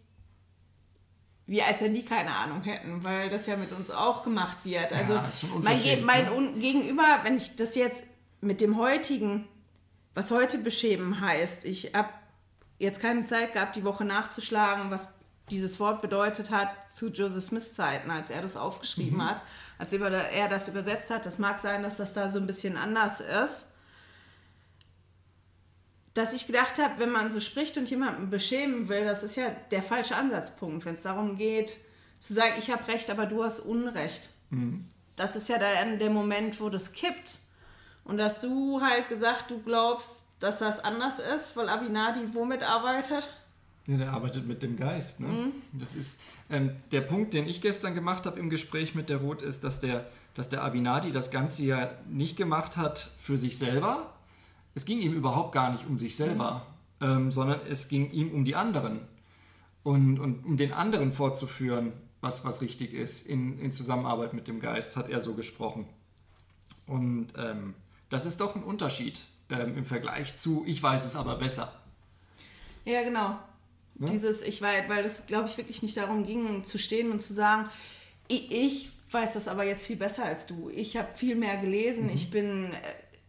wie 1.47 1.63
als 1.63 1.83
wenn 1.83 1.93
die 1.93 2.05
keine 2.05 2.35
Ahnung 2.35 2.63
hätten, 2.63 3.05
weil 3.05 3.29
das 3.29 3.47
ja 3.47 3.57
mit 3.57 3.73
uns 3.73 3.91
auch 3.91 4.25
gemacht 4.25 4.59
wird. 4.65 4.95
Also 4.95 5.21
schon 5.39 5.63
mein, 5.63 5.81
Ge 5.81 6.01
mein 6.01 6.25
ne? 6.25 6.53
Gegenüber, 6.59 7.21
wenn 7.25 7.37
ich 7.37 7.57
das 7.57 7.75
jetzt 7.75 8.05
mit 8.41 8.63
dem 8.63 8.79
heutigen, 8.79 9.47
was 10.15 10.31
heute 10.31 10.59
beschämen 10.59 11.21
heißt, 11.21 11.67
ich 11.67 11.93
habe 11.95 12.09
jetzt 12.79 13.01
keine 13.03 13.27
Zeit 13.27 13.53
gehabt, 13.53 13.77
die 13.77 13.85
Woche 13.85 14.07
nachzuschlagen, 14.07 14.91
was 14.91 15.09
dieses 15.51 15.81
Wort 15.81 16.01
bedeutet 16.03 16.51
hat 16.51 16.69
zu 16.91 17.09
Joseph 17.09 17.45
Smiths 17.45 17.75
Zeiten, 17.75 18.11
als 18.11 18.31
er 18.31 18.43
das 18.43 18.57
aufgeschrieben 18.57 19.19
Mhm. 19.19 19.29
hat, 19.31 19.43
als 19.79 19.93
er 19.93 20.49
das 20.49 20.69
übersetzt 20.69 21.11
hat. 21.11 21.27
Das 21.27 21.39
mag 21.39 21.59
sein, 21.59 21.83
dass 21.83 21.97
das 21.97 22.15
da 22.15 22.29
so 22.29 22.39
ein 22.39 22.47
bisschen 22.47 22.77
anders 22.77 23.21
ist. 23.21 23.75
Dass 26.15 26.33
ich 26.33 26.47
gedacht 26.47 26.79
habe, 26.79 26.99
wenn 26.99 27.11
man 27.11 27.31
so 27.31 27.39
spricht 27.41 27.77
und 27.77 27.89
jemanden 27.89 28.31
beschämen 28.31 28.89
will, 28.89 29.05
das 29.05 29.23
ist 29.23 29.37
ja 29.37 29.49
der 29.71 29.83
falsche 29.83 30.17
Ansatzpunkt, 30.17 30.85
wenn 30.85 30.95
es 30.95 31.03
darum 31.03 31.37
geht, 31.37 31.79
zu 32.19 32.35
sagen, 32.35 32.55
ich 32.59 32.71
habe 32.71 32.87
Recht, 32.89 33.11
aber 33.11 33.27
du 33.27 33.45
hast 33.45 33.61
Unrecht. 33.61 34.31
Das 35.17 35.37
ist 35.37 35.49
ja 35.49 35.59
dann 35.59 35.99
der 36.01 36.11
Moment, 36.11 36.61
wo 36.61 36.69
das 36.69 36.93
kippt. 36.93 37.39
Und 38.05 38.17
dass 38.19 38.41
du 38.41 38.81
halt 38.83 39.09
gesagt, 39.09 39.51
du 39.51 39.63
glaubst, 39.63 40.27
dass 40.41 40.59
das 40.59 40.83
anders 40.83 41.21
ist, 41.21 41.57
weil 41.57 41.69
Abinadi 41.69 42.35
womit 42.35 42.63
arbeitet? 42.65 43.29
Ja, 43.87 43.97
der 43.97 44.13
arbeitet 44.13 44.47
mit 44.47 44.63
dem 44.63 44.77
Geist. 44.77 45.21
Ne? 45.21 45.53
Das 45.73 45.95
ist 45.95 46.21
ähm, 46.51 46.73
der 46.93 47.01
Punkt, 47.01 47.35
den 47.35 47.49
ich 47.49 47.61
gestern 47.61 47.95
gemacht 47.95 48.27
habe 48.27 48.39
im 48.39 48.51
Gespräch 48.51 48.95
mit 48.95 49.09
der 49.09 49.19
Roth, 49.19 49.43
ist, 49.43 49.65
dass 49.65 49.81
der, 49.81 50.07
dass 50.35 50.49
der 50.49 50.63
Abinadi 50.63 51.13
das 51.13 51.31
Ganze 51.31 51.65
ja 51.65 51.91
nicht 52.09 52.37
gemacht 52.37 52.77
hat 52.77 52.99
für 53.19 53.39
sich 53.39 53.59
selber. 53.59 54.15
Es 54.75 54.85
ging 54.85 55.01
ihm 55.01 55.13
überhaupt 55.13 55.53
gar 55.53 55.73
nicht 55.73 55.87
um 55.87 55.99
sich 55.99 56.15
selber, 56.17 56.67
ähm, 57.01 57.33
sondern 57.33 57.61
es 57.69 57.89
ging 57.89 58.11
ihm 58.13 58.33
um 58.33 58.45
die 58.45 58.55
anderen 58.55 59.01
und, 59.83 60.21
und 60.21 60.45
um 60.45 60.57
den 60.57 60.73
anderen 60.73 61.13
vorzuführen, 61.13 61.93
was, 62.21 62.45
was 62.45 62.61
richtig 62.61 62.93
ist. 62.93 63.27
In, 63.27 63.59
in 63.59 63.73
Zusammenarbeit 63.73 64.35
mit 64.35 64.47
dem 64.47 64.61
Geist 64.61 64.97
hat 64.97 65.09
er 65.09 65.21
so 65.21 65.35
gesprochen. 65.35 65.87
Und 66.87 67.29
ähm, 67.37 67.75
das 68.09 68.27
ist 68.27 68.41
doch 68.41 68.57
ein 68.57 68.63
Unterschied 68.63 69.21
ähm, 69.49 69.79
im 69.79 69.85
Vergleich 69.85 70.37
zu, 70.37 70.65
ich 70.67 70.83
weiß 70.83 71.07
es 71.07 71.17
aber 71.17 71.37
besser. 71.37 71.73
Ja, 72.85 73.03
genau. 73.03 73.39
Dieses, 74.09 74.41
ich 74.43 74.63
weiß, 74.63 74.89
weil 74.89 75.03
das, 75.03 75.27
glaube 75.27 75.49
ich, 75.49 75.59
wirklich 75.59 75.83
nicht 75.83 75.97
darum 75.97 76.25
ging, 76.25 76.65
zu 76.65 76.79
stehen 76.79 77.11
und 77.11 77.21
zu 77.21 77.35
sagen, 77.35 77.69
ich, 78.29 78.51
ich 78.51 78.91
weiß 79.11 79.35
das 79.35 79.49
aber 79.49 79.65
jetzt 79.65 79.87
viel 79.87 79.97
besser 79.97 80.25
als 80.25 80.47
du. 80.47 80.71
Ich 80.75 80.97
habe 80.97 81.09
viel 81.15 81.37
mehr 81.37 81.59
gelesen, 81.59 82.11
ich 82.13 82.31
bin 82.31 82.73
äh, 82.73 82.77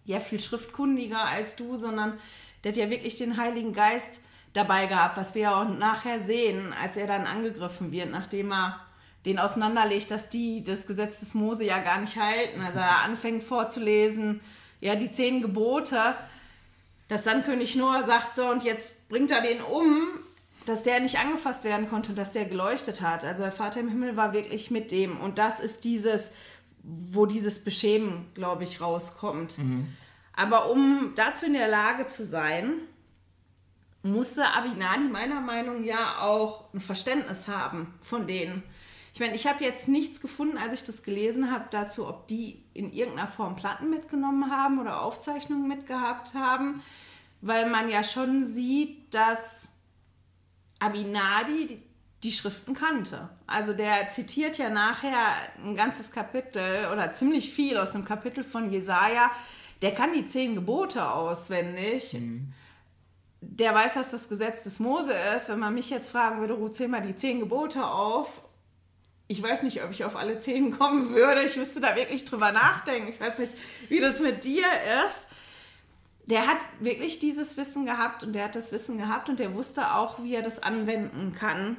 ja 0.05 0.19
viel 0.19 0.39
schriftkundiger 0.39 1.25
als 1.25 1.55
du, 1.55 1.75
sondern 1.75 2.17
der 2.63 2.71
hat 2.71 2.77
ja 2.77 2.89
wirklich 2.89 3.17
den 3.17 3.37
Heiligen 3.37 3.73
Geist 3.73 4.21
dabei 4.53 4.85
gehabt, 4.85 5.17
was 5.17 5.35
wir 5.35 5.41
ja 5.43 5.61
auch 5.61 5.69
nachher 5.69 6.19
sehen, 6.19 6.73
als 6.81 6.97
er 6.97 7.07
dann 7.07 7.25
angegriffen 7.25 7.91
wird, 7.91 8.11
nachdem 8.11 8.51
er 8.51 8.79
den 9.25 9.39
auseinanderlegt, 9.39 10.09
dass 10.11 10.29
die 10.29 10.63
das 10.63 10.87
Gesetz 10.87 11.19
des 11.19 11.33
Mose 11.33 11.65
ja 11.65 11.79
gar 11.79 11.99
nicht 11.99 12.17
halten. 12.17 12.61
Also 12.61 12.79
er 12.79 12.99
anfängt 13.03 13.43
vorzulesen, 13.43 14.41
ja, 14.79 14.95
die 14.95 15.11
zehn 15.11 15.41
Gebote, 15.41 16.15
dass 17.07 17.23
dann 17.23 17.43
König 17.43 17.75
Noah 17.75 18.03
sagt 18.03 18.35
so 18.35 18.47
und 18.47 18.63
jetzt 18.63 19.09
bringt 19.09 19.31
er 19.31 19.41
den 19.41 19.61
um, 19.61 20.07
dass 20.65 20.83
der 20.83 20.99
nicht 20.99 21.19
angefasst 21.19 21.63
werden 21.63 21.89
konnte, 21.89 22.13
dass 22.13 22.33
der 22.33 22.45
geleuchtet 22.45 23.01
hat. 23.01 23.23
Also 23.23 23.43
der 23.43 23.51
Vater 23.51 23.79
im 23.79 23.89
Himmel 23.89 24.17
war 24.17 24.33
wirklich 24.33 24.71
mit 24.71 24.91
dem 24.91 25.19
und 25.19 25.37
das 25.37 25.59
ist 25.59 25.83
dieses, 25.83 26.31
wo 26.83 27.25
dieses 27.25 27.63
Beschämen, 27.63 28.27
glaube 28.33 28.63
ich, 28.63 28.81
rauskommt. 28.81 29.57
Aber 30.33 30.71
um 30.71 31.13
dazu 31.15 31.45
in 31.45 31.53
der 31.53 31.67
Lage 31.67 32.07
zu 32.07 32.23
sein, 32.23 32.73
musste 34.03 34.47
Abinadi 34.47 35.07
meiner 35.09 35.41
Meinung 35.41 35.81
nach 35.81 35.85
ja 35.85 36.21
auch 36.21 36.73
ein 36.73 36.79
Verständnis 36.79 37.47
haben 37.47 37.93
von 38.01 38.27
denen. 38.27 38.63
Ich 39.13 39.19
meine, 39.19 39.35
ich 39.35 39.45
habe 39.45 39.63
jetzt 39.63 39.87
nichts 39.87 40.21
gefunden, 40.21 40.57
als 40.57 40.73
ich 40.73 40.83
das 40.85 41.03
gelesen 41.03 41.51
habe, 41.51 41.65
dazu, 41.69 42.07
ob 42.07 42.27
die 42.27 42.63
in 42.73 42.91
irgendeiner 42.93 43.27
Form 43.27 43.55
Platten 43.55 43.89
mitgenommen 43.89 44.49
haben 44.49 44.79
oder 44.79 45.01
Aufzeichnungen 45.01 45.67
mitgehabt 45.67 46.33
haben, 46.33 46.81
weil 47.41 47.69
man 47.69 47.89
ja 47.89 48.03
schon 48.03 48.45
sieht, 48.45 49.13
dass 49.13 49.80
Abinadi 50.81 51.67
die, 51.67 51.83
die 52.23 52.31
Schriften 52.33 52.73
kannte. 52.73 53.29
Also 53.47 53.71
der 53.71 54.09
zitiert 54.09 54.57
ja 54.57 54.69
nachher 54.69 55.35
ein 55.63 55.75
ganzes 55.75 56.11
Kapitel 56.11 56.85
oder 56.91 57.13
ziemlich 57.13 57.53
viel 57.53 57.77
aus 57.77 57.93
dem 57.93 58.03
Kapitel 58.03 58.43
von 58.43 58.69
Jesaja. 58.69 59.31
Der 59.81 59.93
kann 59.93 60.13
die 60.13 60.27
zehn 60.27 60.55
Gebote 60.55 61.09
auswendig. 61.09 62.13
Mhm 62.13 62.53
der 63.41 63.73
weiß, 63.73 63.95
was 63.97 64.11
das 64.11 64.29
Gesetz 64.29 64.63
des 64.63 64.79
Mose 64.79 65.13
ist. 65.35 65.49
Wenn 65.49 65.59
man 65.59 65.73
mich 65.73 65.89
jetzt 65.89 66.11
fragen 66.11 66.39
würde, 66.39 66.53
Ruth, 66.53 66.75
zähl 66.75 66.87
mal 66.87 67.01
die 67.01 67.15
zehn 67.15 67.39
Gebote 67.39 67.85
auf. 67.85 68.41
Ich 69.27 69.41
weiß 69.41 69.63
nicht, 69.63 69.83
ob 69.83 69.91
ich 69.91 70.05
auf 70.05 70.15
alle 70.15 70.39
zehn 70.39 70.77
kommen 70.77 71.09
würde. 71.09 71.41
Ich 71.43 71.57
müsste 71.57 71.79
da 71.79 71.95
wirklich 71.95 72.25
drüber 72.25 72.51
nachdenken. 72.51 73.09
Ich 73.09 73.19
weiß 73.19 73.39
nicht, 73.39 73.53
wie 73.89 73.99
das 73.99 74.19
mit 74.19 74.43
dir 74.43 74.65
ist. 75.07 75.29
Der 76.25 76.47
hat 76.47 76.57
wirklich 76.79 77.19
dieses 77.19 77.57
Wissen 77.57 77.85
gehabt 77.85 78.23
und 78.23 78.33
der 78.33 78.45
hat 78.45 78.55
das 78.55 78.71
Wissen 78.71 78.97
gehabt 78.97 79.29
und 79.29 79.39
der 79.39 79.53
wusste 79.53 79.93
auch, 79.93 80.23
wie 80.23 80.35
er 80.35 80.43
das 80.43 80.61
anwenden 80.61 81.33
kann. 81.33 81.77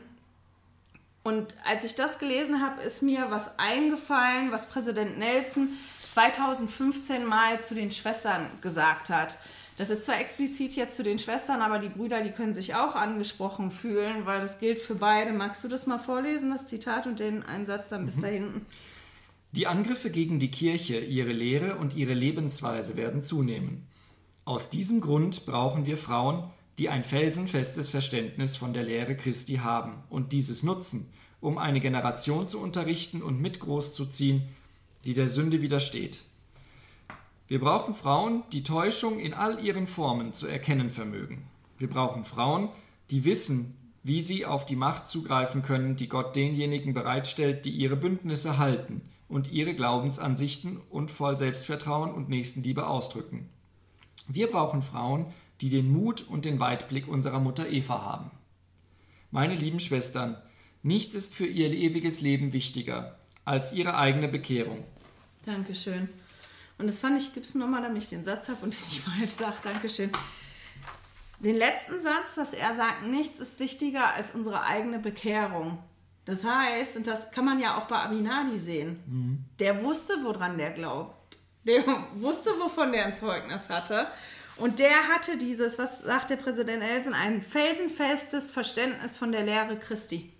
Und 1.23 1.55
als 1.65 1.85
ich 1.85 1.95
das 1.95 2.19
gelesen 2.19 2.61
habe, 2.61 2.83
ist 2.83 3.03
mir 3.03 3.27
was 3.31 3.59
eingefallen, 3.59 4.51
was 4.51 4.69
Präsident 4.69 5.19
Nelson 5.19 5.69
2015 6.11 7.25
mal 7.25 7.61
zu 7.61 7.75
den 7.75 7.91
Schwestern 7.91 8.49
gesagt 8.61 9.09
hat. 9.09 9.39
Das 9.79 9.89
ist 9.89 10.05
zwar 10.05 10.21
explizit 10.21 10.77
jetzt 10.77 10.97
zu 10.97 11.03
den 11.03 11.19
Schwestern, 11.19 11.63
aber 11.63 11.79
die 11.79 11.89
Brüder, 11.89 12.21
die 12.21 12.31
können 12.31 12.53
sich 12.53 12.75
auch 12.75 12.95
angesprochen 12.95 13.71
fühlen, 13.71 14.27
weil 14.27 14.41
das 14.41 14.61
gilt 14.61 14.79
für 14.79 14.95
beide. 14.95 15.33
Magst 15.33 15.65
du 15.65 15.69
das 15.69 15.87
mal 15.87 15.99
vorlesen, 15.99 16.51
das 16.51 16.67
Zitat 16.67 17.07
und 17.07 17.21
den 17.21 17.43
Einsatz 17.43 17.89
dann 17.89 18.05
bis 18.05 18.17
mhm. 18.17 18.21
da 18.21 18.29
hinten? 18.29 18.67
Die 19.53 19.67
Angriffe 19.67 20.11
gegen 20.11 20.39
die 20.39 20.51
Kirche, 20.51 20.99
ihre 20.99 21.33
Lehre 21.33 21.77
und 21.77 21.95
ihre 21.95 22.15
Lebensweise 22.15 22.97
werden 22.97 23.23
zunehmen. 23.23 23.87
Aus 24.45 24.71
diesem 24.71 25.01
Grund 25.01 25.47
brauchen 25.47 25.87
wir 25.87 25.97
Frauen, 25.97 26.51
die 26.79 26.89
ein 26.89 27.05
felsenfestes 27.05 27.89
Verständnis 27.89 28.57
von 28.57 28.73
der 28.73 28.83
Lehre 28.83 29.17
Christi 29.17 29.57
haben 29.57 30.03
und 30.11 30.33
dieses 30.33 30.65
nutzen, 30.65 31.13
um 31.41 31.59
eine 31.59 31.81
Generation 31.81 32.49
zu 32.49 32.61
unterrichten 32.61 33.23
und 33.23 33.41
mit 33.41 33.61
großzuziehen, 33.61 34.43
die 35.05 35.15
der 35.15 35.29
Sünde 35.29 35.63
widersteht. 35.63 36.23
Wir 37.47 37.61
brauchen 37.61 37.95
Frauen, 37.95 38.43
die 38.53 38.65
Täuschung 38.65 39.21
in 39.21 39.35
all 39.35 39.63
ihren 39.65 39.87
Formen 39.87 40.33
zu 40.33 40.47
erkennen 40.47 40.91
vermögen. 40.91 41.45
Wir 41.79 41.89
brauchen 41.89 42.25
Frauen, 42.25 42.69
die 43.11 43.25
wissen, 43.25 43.77
wie 44.03 44.23
sie 44.23 44.47
auf 44.47 44.67
die 44.67 44.77
Macht 44.77 45.07
zugreifen 45.07 45.63
können, 45.63 45.95
die 45.95 46.09
Gott 46.09 46.35
denjenigen 46.35 46.95
bereitstellt, 46.95 47.65
die 47.65 47.71
ihre 47.71 47.97
Bündnisse 47.97 48.59
halten 48.59 49.03
und 49.29 49.53
ihre 49.53 49.75
Glaubensansichten 49.75 50.81
und 50.91 51.11
voll 51.11 51.39
Selbstvertrauen 51.39 52.11
und 52.13 52.29
Nächstenliebe 52.29 52.87
ausdrücken. 52.87 53.49
Wir 54.29 54.51
brauchen 54.51 54.83
Frauen, 54.83 55.33
die 55.61 55.71
den 55.71 55.93
Mut 55.93 56.23
und 56.29 56.45
den 56.45 56.61
Weitblick 56.61 57.09
unserer 57.09 57.41
Mutter 57.41 57.69
Eva 57.69 58.03
haben. 58.03 58.31
Meine 59.31 59.55
lieben 59.55 59.81
Schwestern, 59.81 60.37
nichts 60.83 61.15
ist 61.15 61.35
für 61.35 61.47
ihr 61.47 61.71
ewiges 61.71 62.21
Leben 62.21 62.53
wichtiger 62.53 63.19
als 63.45 63.73
ihre 63.73 63.97
eigene 63.97 64.29
Bekehrung. 64.29 64.85
Dankeschön. 65.47 66.09
Und 66.79 66.87
das 66.87 67.01
fand 67.01 67.21
ich, 67.21 67.33
gibt 67.33 67.47
es 67.47 67.55
nochmal, 67.55 67.83
damit 67.83 68.03
ich 68.03 68.09
den 68.09 68.25
Satz 68.25 68.49
habe 68.49 68.59
und 68.63 68.75
den 68.75 68.87
ich 68.89 69.01
falsch 69.03 69.33
sage. 69.33 69.57
Dankeschön. 69.63 70.11
Den 71.39 71.57
letzten 71.57 72.01
Satz, 72.01 72.37
dass 72.37 72.55
er 72.55 72.75
sagt, 72.75 73.07
nichts 73.07 73.41
ist 73.41 73.59
wichtiger 73.59 74.15
als 74.15 74.33
unsere 74.33 74.63
eigene 74.63 74.99
Bekehrung. 74.99 75.79
Das 76.25 76.45
heißt, 76.45 76.97
und 76.97 77.07
das 77.07 77.33
kann 77.33 77.45
man 77.45 77.61
ja 77.61 77.79
auch 77.79 77.89
bei 77.89 77.97
Abinadi 77.97 78.59
sehen, 78.59 79.01
mhm. 79.07 79.45
der 79.59 79.83
wusste, 79.83 80.15
woran 80.23 80.57
der 80.57 80.71
glaubt. 80.71 81.17
Der 81.65 81.85
wusste, 82.15 82.51
wovon 82.59 82.93
der 82.93 83.07
ein 83.07 83.15
Zeugnis 83.15 83.69
hatte. 83.69 84.07
Und 84.57 84.79
der 84.79 85.09
hatte 85.09 85.39
dieses, 85.39 85.79
was 85.79 86.01
sagt 86.01 86.31
der 86.31 86.37
Präsident 86.37 86.83
Elsen, 86.83 87.15
ein 87.15 87.43
felsenfestes 87.43 88.51
Verständnis 88.51 89.17
von 89.17 89.33
der 89.33 89.43
Lehre 89.43 89.79
Christi. 89.79 90.33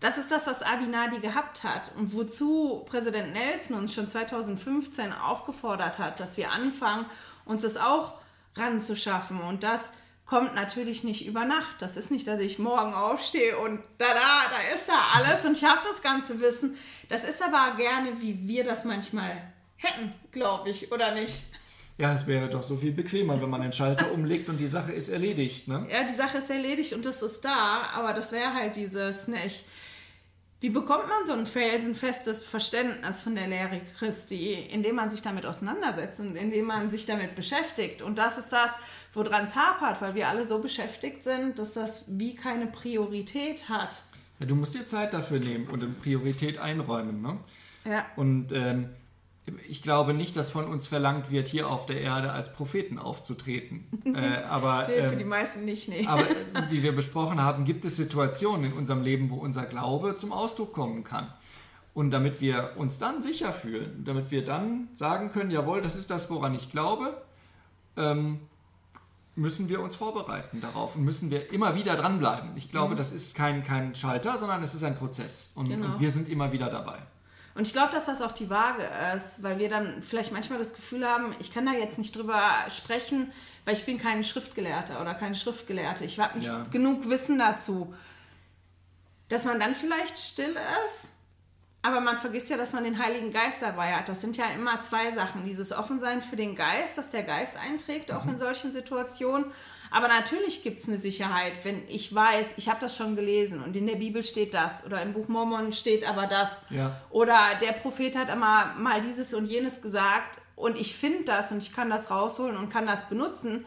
Das 0.00 0.18
ist 0.18 0.30
das, 0.30 0.46
was 0.46 0.62
Abinadi 0.62 1.18
gehabt 1.18 1.64
hat 1.64 1.92
und 1.96 2.14
wozu 2.14 2.84
Präsident 2.86 3.32
Nelson 3.32 3.78
uns 3.78 3.94
schon 3.94 4.06
2015 4.06 5.12
aufgefordert 5.12 5.98
hat, 5.98 6.20
dass 6.20 6.36
wir 6.36 6.52
anfangen, 6.52 7.06
uns 7.46 7.62
das 7.62 7.78
auch 7.78 8.14
ranzuschaffen. 8.54 9.40
Und 9.40 9.62
das 9.62 9.94
kommt 10.26 10.54
natürlich 10.54 11.04
nicht 11.04 11.26
über 11.26 11.44
Nacht. 11.44 11.80
Das 11.80 11.96
ist 11.96 12.10
nicht, 12.10 12.26
dass 12.26 12.40
ich 12.40 12.58
morgen 12.58 12.94
aufstehe 12.94 13.58
und 13.58 13.80
da, 13.98 14.08
da, 14.08 14.50
da 14.50 14.74
ist 14.74 14.88
da 14.88 14.98
alles 15.14 15.44
und 15.44 15.56
ich 15.56 15.64
habe 15.64 15.80
das 15.84 16.02
ganze 16.02 16.40
Wissen. 16.40 16.76
Das 17.08 17.24
ist 17.24 17.42
aber 17.42 17.76
gerne, 17.76 18.20
wie 18.20 18.46
wir 18.46 18.64
das 18.64 18.84
manchmal 18.84 19.42
hätten, 19.76 20.12
glaube 20.32 20.70
ich, 20.70 20.90
oder 20.92 21.14
nicht? 21.14 21.42
Ja, 21.96 22.12
es 22.12 22.26
wäre 22.26 22.48
doch 22.48 22.62
so 22.62 22.76
viel 22.76 22.92
bequemer, 22.92 23.40
wenn 23.40 23.50
man 23.50 23.62
den 23.62 23.72
Schalter 23.72 24.10
umlegt 24.12 24.48
und 24.48 24.58
die 24.58 24.66
Sache 24.66 24.92
ist 24.92 25.08
erledigt, 25.08 25.68
ne? 25.68 25.86
Ja, 25.90 26.02
die 26.02 26.14
Sache 26.14 26.38
ist 26.38 26.50
erledigt 26.50 26.92
und 26.92 27.06
das 27.06 27.22
ist 27.22 27.44
da, 27.44 27.90
aber 27.94 28.12
das 28.12 28.32
wäre 28.32 28.52
halt 28.52 28.74
dieses, 28.74 29.28
nicht. 29.28 29.64
Wie 30.60 30.70
bekommt 30.70 31.06
man 31.08 31.26
so 31.26 31.32
ein 31.34 31.46
felsenfestes 31.46 32.44
Verständnis 32.44 33.20
von 33.20 33.34
der 33.34 33.46
Lehre 33.46 33.82
Christi, 33.98 34.54
indem 34.54 34.96
man 34.96 35.10
sich 35.10 35.20
damit 35.20 35.44
auseinandersetzt 35.44 36.20
und 36.20 36.36
indem 36.36 36.64
man 36.64 36.90
sich 36.90 37.04
damit 37.04 37.36
beschäftigt? 37.36 38.00
Und 38.00 38.18
das 38.18 38.38
ist 38.38 38.48
das, 38.48 38.78
woran 39.12 39.44
es 39.44 39.54
hapert, 39.54 40.00
weil 40.00 40.14
wir 40.14 40.26
alle 40.26 40.46
so 40.46 40.60
beschäftigt 40.60 41.22
sind, 41.22 41.58
dass 41.58 41.74
das 41.74 42.18
wie 42.18 42.34
keine 42.34 42.66
Priorität 42.66 43.68
hat. 43.68 44.04
Ja, 44.40 44.46
du 44.46 44.54
musst 44.54 44.74
dir 44.74 44.86
Zeit 44.86 45.12
dafür 45.12 45.38
nehmen 45.38 45.68
und 45.68 45.82
eine 45.82 45.92
Priorität 45.92 46.58
einräumen. 46.58 47.20
Ne? 47.20 47.38
Ja. 47.84 48.06
Und 48.16 48.50
ähm, 48.52 48.88
ich 49.68 49.82
glaube 49.82 50.14
nicht, 50.14 50.36
dass 50.36 50.50
von 50.50 50.66
uns 50.66 50.86
verlangt 50.86 51.30
wird, 51.30 51.48
hier 51.48 51.68
auf 51.68 51.84
der 51.86 52.00
Erde 52.00 52.32
als 52.32 52.52
Propheten 52.54 52.98
aufzutreten. 52.98 53.86
äh, 54.14 54.42
aber, 54.44 54.88
nee, 54.88 55.02
für 55.02 55.12
ähm, 55.12 55.18
die 55.18 55.24
meisten 55.24 55.64
nicht, 55.64 55.88
nee. 55.88 56.06
aber 56.06 56.28
äh, 56.28 56.34
wie 56.70 56.82
wir 56.82 56.94
besprochen 56.94 57.42
haben, 57.42 57.64
gibt 57.64 57.84
es 57.84 57.96
Situationen 57.96 58.66
in 58.66 58.72
unserem 58.72 59.02
Leben, 59.02 59.30
wo 59.30 59.36
unser 59.36 59.66
Glaube 59.66 60.16
zum 60.16 60.32
Ausdruck 60.32 60.72
kommen 60.72 61.04
kann. 61.04 61.32
Und 61.92 62.10
damit 62.10 62.40
wir 62.40 62.72
uns 62.76 62.98
dann 62.98 63.22
sicher 63.22 63.52
fühlen, 63.52 64.02
damit 64.04 64.30
wir 64.30 64.44
dann 64.44 64.88
sagen 64.94 65.30
können, 65.30 65.50
jawohl, 65.50 65.80
das 65.80 65.94
ist 65.94 66.10
das, 66.10 66.28
woran 66.30 66.54
ich 66.54 66.72
glaube, 66.72 67.22
ähm, 67.96 68.40
müssen 69.36 69.68
wir 69.68 69.80
uns 69.80 69.94
vorbereiten 69.94 70.60
darauf 70.60 70.96
und 70.96 71.04
müssen 71.04 71.30
wir 71.30 71.52
immer 71.52 71.76
wieder 71.76 71.96
dranbleiben. 71.96 72.50
Ich 72.56 72.70
glaube, 72.70 72.94
mhm. 72.94 72.98
das 72.98 73.12
ist 73.12 73.36
kein, 73.36 73.62
kein 73.62 73.94
Schalter, 73.94 74.38
sondern 74.38 74.62
es 74.62 74.74
ist 74.74 74.84
ein 74.84 74.96
Prozess. 74.96 75.52
Und, 75.54 75.68
genau. 75.68 75.86
und 75.86 76.00
wir 76.00 76.10
sind 76.10 76.28
immer 76.28 76.50
wieder 76.52 76.68
dabei. 76.70 76.98
Und 77.54 77.66
ich 77.66 77.72
glaube, 77.72 77.92
dass 77.92 78.06
das 78.06 78.20
auch 78.20 78.32
die 78.32 78.50
Waage 78.50 78.82
ist, 79.14 79.42
weil 79.42 79.58
wir 79.58 79.68
dann 79.68 80.02
vielleicht 80.02 80.32
manchmal 80.32 80.58
das 80.58 80.74
Gefühl 80.74 81.08
haben, 81.08 81.34
ich 81.38 81.54
kann 81.54 81.64
da 81.64 81.72
jetzt 81.72 81.98
nicht 81.98 82.16
drüber 82.16 82.52
sprechen, 82.68 83.32
weil 83.64 83.74
ich 83.74 83.86
bin 83.86 83.96
kein 83.98 84.24
Schriftgelehrter 84.24 85.00
oder 85.00 85.14
keine 85.14 85.36
Schriftgelehrte. 85.36 86.04
Ich 86.04 86.18
habe 86.18 86.36
nicht 86.36 86.48
ja. 86.48 86.66
genug 86.70 87.08
Wissen 87.08 87.38
dazu. 87.38 87.94
Dass 89.28 89.44
man 89.44 89.60
dann 89.60 89.74
vielleicht 89.74 90.18
still 90.18 90.56
ist, 90.86 91.12
aber 91.84 92.00
man 92.00 92.18
vergisst 92.18 92.50
ja, 92.50 92.56
dass 92.56 92.72
man 92.72 92.84
den 92.84 92.98
Heiligen 92.98 93.30
Geist 93.30 93.62
dabei 93.62 93.94
hat. 93.94 94.08
Das 94.08 94.20
sind 94.20 94.36
ja 94.36 94.46
immer 94.54 94.80
zwei 94.82 95.10
Sachen. 95.10 95.44
Dieses 95.44 95.70
Offensein 95.70 96.22
für 96.22 96.36
den 96.36 96.56
Geist, 96.56 96.98
dass 96.98 97.10
der 97.10 97.22
Geist 97.22 97.56
einträgt, 97.58 98.10
auch 98.10 98.24
mhm. 98.24 98.30
in 98.30 98.38
solchen 98.38 98.72
Situationen. 98.72 99.46
Aber 99.94 100.08
natürlich 100.08 100.64
gibt 100.64 100.80
es 100.80 100.88
eine 100.88 100.98
Sicherheit, 100.98 101.52
wenn 101.62 101.88
ich 101.88 102.12
weiß, 102.12 102.54
ich 102.56 102.68
habe 102.68 102.80
das 102.80 102.96
schon 102.96 103.14
gelesen 103.14 103.62
und 103.62 103.76
in 103.76 103.86
der 103.86 103.94
Bibel 103.94 104.24
steht 104.24 104.52
das 104.52 104.84
oder 104.84 105.00
im 105.00 105.12
Buch 105.12 105.28
Mormon 105.28 105.72
steht 105.72 106.04
aber 106.04 106.26
das. 106.26 106.62
Ja. 106.70 107.00
Oder 107.10 107.38
der 107.62 107.74
Prophet 107.74 108.16
hat 108.16 108.28
immer 108.28 108.74
mal 108.76 109.00
dieses 109.02 109.32
und 109.34 109.46
jenes 109.46 109.82
gesagt 109.82 110.40
und 110.56 110.76
ich 110.76 110.96
finde 110.96 111.22
das 111.22 111.52
und 111.52 111.58
ich 111.58 111.72
kann 111.72 111.90
das 111.90 112.10
rausholen 112.10 112.56
und 112.56 112.70
kann 112.70 112.88
das 112.88 113.08
benutzen. 113.08 113.64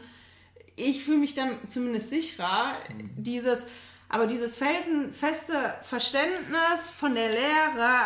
Ich 0.76 1.02
fühle 1.02 1.16
mich 1.16 1.32
dann 1.32 1.66
zumindest 1.66 2.10
sicherer, 2.10 2.74
mhm. 2.90 3.10
dieses, 3.16 3.66
aber 4.10 4.26
dieses 4.26 4.58
felsenfeste 4.58 5.54
Verständnis 5.80 6.90
von 6.94 7.14
der 7.14 7.30
Lehre 7.30 8.00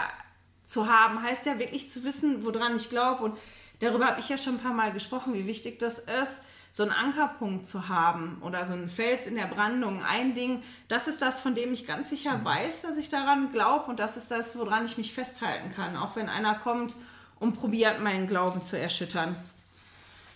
zu 0.62 0.87
haben, 0.87 1.24
heißt 1.24 1.46
ja 1.46 1.58
wirklich 1.58 1.90
zu 1.90 2.04
wissen, 2.04 2.44
woran 2.44 2.76
ich 2.76 2.88
glaube. 2.88 3.24
Und 3.24 3.38
darüber 3.80 4.06
habe 4.06 4.20
ich 4.20 4.28
ja 4.28 4.38
schon 4.38 4.54
ein 4.54 4.62
paar 4.62 4.74
Mal 4.74 4.92
gesprochen, 4.92 5.35
wie 5.35 5.48
wichtig 5.48 5.80
das 5.80 5.98
ist 5.98 6.42
so 6.74 6.85
einen 6.85 6.92
Ankerpunkt 6.92 7.66
zu 7.66 7.88
haben 7.88 8.38
oder 8.40 8.64
so 8.64 8.72
einen 8.72 8.88
Fels 8.88 9.26
in 9.26 9.37
der 9.37 9.46
Brandung, 9.46 10.02
ein 10.02 10.35
Ding, 10.35 10.62
das 10.88 11.06
ist 11.06 11.20
das, 11.20 11.38
von 11.38 11.54
dem 11.54 11.74
ich 11.74 11.87
ganz 11.87 12.08
sicher 12.08 12.38
mhm. 12.38 12.46
weiß, 12.46 12.82
dass 12.82 12.96
ich 12.96 13.11
daran 13.11 13.52
glaube 13.52 13.90
und 13.90 14.00
das 14.00 14.16
ist 14.16 14.30
das, 14.30 14.56
woran 14.56 14.87
ich 14.87 14.96
mich 14.96 15.12
festhalten 15.12 15.70
kann, 15.74 15.98
auch 15.98 16.16
wenn 16.16 16.30
einer 16.30 16.54
kommt 16.54 16.96
und 17.38 17.58
probiert, 17.61 18.00
meinen 18.00 18.26
Glauben 18.26 18.62
zu 18.62 18.78
erschüttern. 18.78 19.37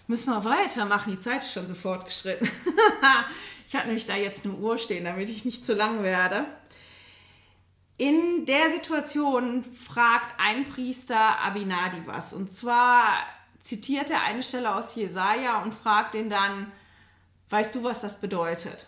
Müssen 0.08 0.30
wir 0.30 0.44
weitermachen, 0.44 1.12
die 1.12 1.20
Zeit 1.20 1.42
ist 1.42 1.54
schon 1.54 1.66
so 1.66 1.74
fortgeschritten. 1.74 2.48
ich 3.66 3.74
hatte 3.74 3.86
nämlich 3.86 4.06
da 4.06 4.14
jetzt 4.14 4.44
eine 4.44 4.54
Uhr 4.54 4.76
stehen, 4.76 5.04
damit 5.04 5.30
ich 5.30 5.46
nicht 5.46 5.64
zu 5.64 5.72
lang 5.72 6.02
werde. 6.02 6.44
In 7.96 8.44
der 8.44 8.72
Situation 8.72 9.64
fragt 9.64 10.38
ein 10.38 10.68
Priester 10.68 11.40
Abinadi 11.40 12.02
was. 12.04 12.34
Und 12.34 12.52
zwar 12.52 13.14
zitiert 13.66 14.10
er 14.10 14.22
eine 14.22 14.42
Stelle 14.42 14.74
aus 14.74 14.94
Jesaja 14.94 15.62
und 15.62 15.74
fragt 15.74 16.14
ihn 16.14 16.30
dann, 16.30 16.70
weißt 17.50 17.74
du, 17.74 17.82
was 17.82 18.00
das 18.00 18.20
bedeutet? 18.20 18.86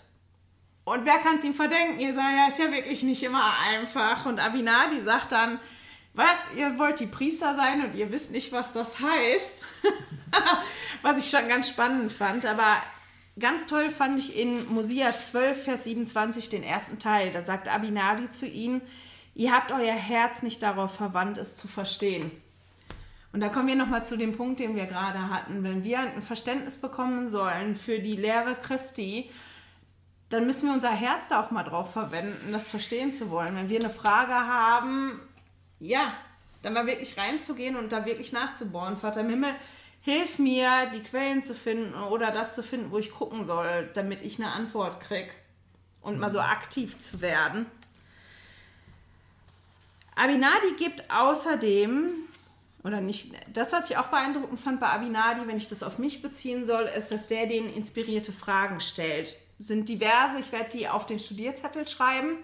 Und 0.84 1.04
wer 1.04 1.18
kann 1.18 1.36
es 1.36 1.44
ihm 1.44 1.54
verdenken? 1.54 2.00
Jesaja 2.00 2.48
ist 2.48 2.58
ja 2.58 2.70
wirklich 2.70 3.02
nicht 3.02 3.22
immer 3.22 3.58
einfach. 3.58 4.24
Und 4.24 4.40
Abinadi 4.40 5.00
sagt 5.00 5.32
dann, 5.32 5.58
was, 6.14 6.48
ihr 6.56 6.78
wollt 6.78 6.98
die 7.00 7.06
Priester 7.06 7.54
sein 7.54 7.84
und 7.84 7.94
ihr 7.94 8.10
wisst 8.10 8.32
nicht, 8.32 8.52
was 8.52 8.72
das 8.72 8.98
heißt. 9.00 9.66
was 11.02 11.18
ich 11.18 11.30
schon 11.30 11.48
ganz 11.48 11.68
spannend 11.68 12.10
fand. 12.10 12.46
Aber 12.46 12.82
ganz 13.38 13.66
toll 13.66 13.90
fand 13.90 14.18
ich 14.20 14.38
in 14.38 14.72
Mosia 14.72 15.12
12, 15.12 15.64
Vers 15.64 15.84
27 15.84 16.48
den 16.48 16.62
ersten 16.62 16.98
Teil. 16.98 17.32
Da 17.32 17.42
sagt 17.42 17.68
Abinadi 17.68 18.30
zu 18.30 18.46
ihnen, 18.46 18.80
ihr 19.34 19.52
habt 19.52 19.72
euer 19.72 19.94
Herz 19.94 20.42
nicht 20.42 20.62
darauf 20.62 20.94
verwandt, 20.94 21.36
es 21.36 21.56
zu 21.56 21.68
verstehen. 21.68 22.30
Und 23.32 23.40
da 23.40 23.48
kommen 23.48 23.68
wir 23.68 23.76
nochmal 23.76 24.04
zu 24.04 24.16
dem 24.16 24.32
Punkt, 24.32 24.60
den 24.60 24.74
wir 24.74 24.86
gerade 24.86 25.28
hatten. 25.28 25.62
Wenn 25.62 25.84
wir 25.84 26.00
ein 26.00 26.22
Verständnis 26.22 26.76
bekommen 26.78 27.28
sollen 27.28 27.76
für 27.76 27.98
die 27.98 28.16
Lehre 28.16 28.54
Christi, 28.54 29.30
dann 30.28 30.46
müssen 30.46 30.66
wir 30.68 30.74
unser 30.74 30.90
Herz 30.90 31.28
da 31.28 31.42
auch 31.42 31.50
mal 31.50 31.62
drauf 31.62 31.92
verwenden, 31.92 32.52
das 32.52 32.68
verstehen 32.68 33.12
zu 33.12 33.30
wollen. 33.30 33.54
Wenn 33.54 33.68
wir 33.68 33.80
eine 33.80 33.90
Frage 33.90 34.34
haben, 34.34 35.20
ja, 35.80 36.12
dann 36.62 36.72
mal 36.72 36.86
wirklich 36.86 37.16
reinzugehen 37.16 37.76
und 37.76 37.92
da 37.92 38.04
wirklich 38.04 38.32
nachzubohren. 38.32 38.96
Vater 38.96 39.20
im 39.20 39.30
Himmel, 39.30 39.54
hilf 40.02 40.38
mir, 40.38 40.68
die 40.94 41.02
Quellen 41.02 41.42
zu 41.42 41.54
finden 41.54 41.94
oder 41.94 42.30
das 42.30 42.54
zu 42.54 42.62
finden, 42.62 42.90
wo 42.90 42.98
ich 42.98 43.12
gucken 43.12 43.44
soll, 43.44 43.90
damit 43.94 44.22
ich 44.22 44.38
eine 44.38 44.52
Antwort 44.52 45.00
kriege 45.00 45.30
und 46.00 46.18
mal 46.18 46.30
so 46.30 46.40
aktiv 46.40 46.98
zu 46.98 47.20
werden. 47.20 47.66
Abinadi 50.14 50.74
gibt 50.78 51.10
außerdem, 51.10 52.27
oder 52.88 53.00
nicht, 53.00 53.32
das, 53.52 53.72
was 53.72 53.88
ich 53.90 53.96
auch 53.96 54.06
beeindruckend 54.06 54.58
fand 54.58 54.80
bei 54.80 54.88
Abinadi, 54.88 55.46
wenn 55.46 55.56
ich 55.56 55.68
das 55.68 55.82
auf 55.82 55.98
mich 55.98 56.22
beziehen 56.22 56.64
soll, 56.64 56.84
ist, 56.84 57.12
dass 57.12 57.28
der 57.28 57.46
denen 57.46 57.72
inspirierte 57.72 58.32
Fragen 58.32 58.80
stellt. 58.80 59.36
Sind 59.58 59.88
diverse, 59.88 60.38
ich 60.40 60.50
werde 60.52 60.70
die 60.70 60.88
auf 60.88 61.06
den 61.06 61.18
Studierzettel 61.18 61.86
schreiben. 61.86 62.38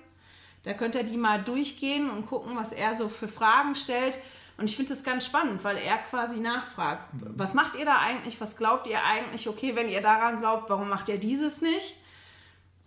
Da 0.63 0.73
könnt 0.73 0.95
ihr 0.95 1.03
die 1.03 1.17
mal 1.17 1.43
durchgehen 1.43 2.09
und 2.11 2.27
gucken, 2.27 2.57
was 2.57 2.73
er 2.73 2.95
so 2.95 3.09
für 3.09 3.29
Fragen 3.29 3.75
stellt. 3.75 4.19
Und 4.57 4.67
ich 4.67 4.77
finde 4.77 4.95
das 4.95 5.03
ganz 5.03 5.27
spannend, 5.27 5.65
weil 5.65 5.79
er 5.79 5.99
quasi 5.99 6.39
nachfragt, 6.39 7.09
was 7.13 7.55
macht 7.55 7.77
ihr 7.77 7.85
da 7.85 7.99
eigentlich, 7.99 8.41
was 8.41 8.57
glaubt 8.57 8.87
ihr 8.87 9.03
eigentlich, 9.03 9.49
okay, 9.49 9.75
wenn 9.75 9.89
ihr 9.89 10.01
daran 10.01 10.39
glaubt, 10.39 10.71
warum 10.71 10.89
macht 10.89 11.09
ihr 11.09 11.19
dieses 11.19 11.61
nicht? 11.61 11.97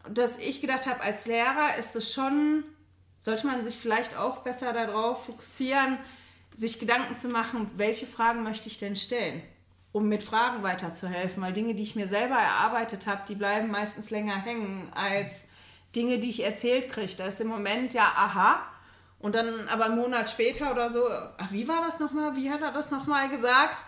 Dass 0.10 0.38
ich 0.38 0.62
gedacht 0.62 0.88
habe, 0.88 1.02
als 1.02 1.26
Lehrer 1.26 1.76
ist 1.78 1.96
es 1.96 2.13
schon 2.13 2.63
sollte 3.20 3.48
man 3.48 3.63
sich 3.63 3.78
vielleicht 3.78 4.17
auch 4.17 4.38
besser 4.38 4.74
darauf 4.74 5.26
fokussieren, 5.26 5.98
sich 6.58 6.80
Gedanken 6.80 7.15
zu 7.15 7.30
machen, 7.30 7.70
welche 7.76 8.08
Fragen 8.08 8.41
möchte 8.41 8.67
ich 8.67 8.80
denn 8.80 8.96
stellen, 8.96 9.43
um 9.91 10.10
mit 10.10 10.24
Fragen 10.24 10.63
weiterzuhelfen. 10.63 11.43
Weil 11.43 11.54
Dinge, 11.54 11.76
die 11.76 11.84
ich 11.84 11.96
mir 11.96 12.08
selber 12.08 12.36
erarbeitet 12.36 13.06
habe, 13.06 13.22
die 13.28 13.36
bleiben 13.36 13.70
meistens 13.70 14.10
länger 14.10 14.36
hängen 14.41 14.91
als 14.93 15.46
Dinge, 15.96 16.17
die 16.17 16.32
ich 16.32 16.43
erzählt 16.43 16.89
kriege. 16.89 17.13
Da 17.15 17.28
ist 17.28 17.41
im 17.41 17.48
Moment 17.48 17.93
ja, 17.93 18.12
aha, 18.15 18.63
und 19.20 19.36
dann 19.36 19.67
aber 19.70 19.86
einen 19.86 19.98
Monat 19.98 20.30
später 20.30 20.72
oder 20.72 20.89
so, 20.89 21.04
ach, 21.38 21.52
wie 21.52 21.67
war 21.67 21.82
das 21.82 22.00
nochmal, 22.00 22.36
wie 22.36 22.50
hat 22.52 22.62
er 22.62 22.72
das 22.72 22.91
nochmal 22.91 23.30
gesagt? 23.30 23.84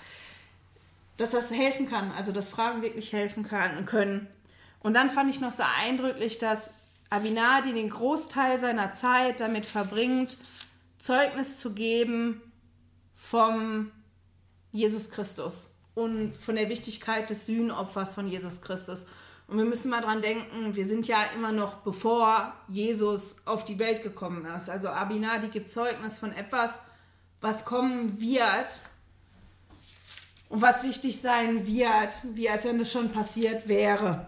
Dass 1.18 1.32
das 1.32 1.52
helfen 1.52 1.90
kann, 1.90 2.12
also 2.12 2.32
dass 2.32 2.50
Fragen 2.50 2.82
wirklich 2.82 3.14
helfen 3.14 3.48
kann, 3.48 3.86
können. 3.86 4.28
Und 4.82 4.94
dann 4.94 5.10
fand 5.10 5.30
ich 5.30 5.42
noch 5.42 5.52
so 5.52 5.64
eindrücklich, 5.82 6.38
dass 6.38 6.76
Avinadi 7.10 7.74
den 7.74 7.90
Großteil 7.90 8.60
seiner 8.60 8.94
Zeit 8.94 9.40
damit 9.40 9.66
verbringt, 9.66 10.38
Zeugnis 11.00 11.60
zu 11.60 11.74
geben 11.74 12.42
vom 13.20 13.92
Jesus 14.72 15.12
Christus 15.12 15.76
und 15.94 16.34
von 16.34 16.56
der 16.56 16.70
Wichtigkeit 16.70 17.30
des 17.30 17.46
Sühnopfers 17.46 18.16
von 18.16 18.28
Jesus 18.28 18.62
Christus. 18.62 19.08
Und 19.48 19.58
wir 19.58 19.66
müssen 19.66 19.92
mal 19.92 20.02
dran 20.02 20.22
denken, 20.22 20.76
wir 20.76 20.86
sind 20.86 21.08
ja 21.08 21.24
immer 21.36 21.52
noch 21.52 21.76
bevor 21.78 22.54
Jesus 22.68 23.46
auf 23.46 23.66
die 23.66 23.78
Welt 23.78 24.04
gekommen 24.04 24.46
ist. 24.46 24.70
Also 24.70 24.90
Abinadi 24.90 25.50
gibt 25.50 25.70
Zeugnis 25.70 26.18
von 26.18 26.32
etwas, 26.32 26.86
was 27.42 27.66
kommen 27.66 28.22
wird 28.22 28.82
und 30.50 30.62
was 30.62 30.84
wichtig 30.84 31.20
sein 31.20 31.68
wird, 31.68 32.18
wie 32.36 32.50
als 32.50 32.64
wenn 32.66 32.80
es 32.80 32.92
schon 32.92 33.12
passiert 33.12 33.68
wäre. 33.68 34.28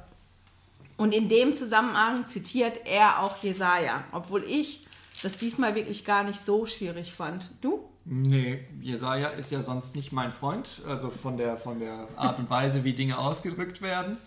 Und 0.97 1.13
in 1.13 1.29
dem 1.29 1.55
Zusammenhang 1.55 2.27
zitiert 2.27 2.81
er 2.85 3.21
auch 3.21 3.37
Jesaja, 3.37 4.03
obwohl 4.11 4.43
ich 4.43 4.85
das 5.23 5.37
diesmal 5.37 5.75
wirklich 5.75 6.03
gar 6.03 6.23
nicht 6.23 6.39
so 6.39 6.65
schwierig 6.65 7.13
fand. 7.13 7.49
Du? 7.61 7.90
Nee, 8.03 8.67
Jesaja 8.81 9.29
ist 9.29 9.51
ja 9.51 9.61
sonst 9.61 9.95
nicht 9.95 10.11
mein 10.11 10.33
Freund, 10.33 10.81
also 10.87 11.11
von 11.11 11.37
der, 11.37 11.57
von 11.57 11.79
der 11.79 12.07
Art 12.15 12.39
und 12.39 12.49
Weise, 12.49 12.83
wie 12.83 12.93
Dinge 12.93 13.17
ausgedrückt 13.17 13.81
werden. 13.81 14.17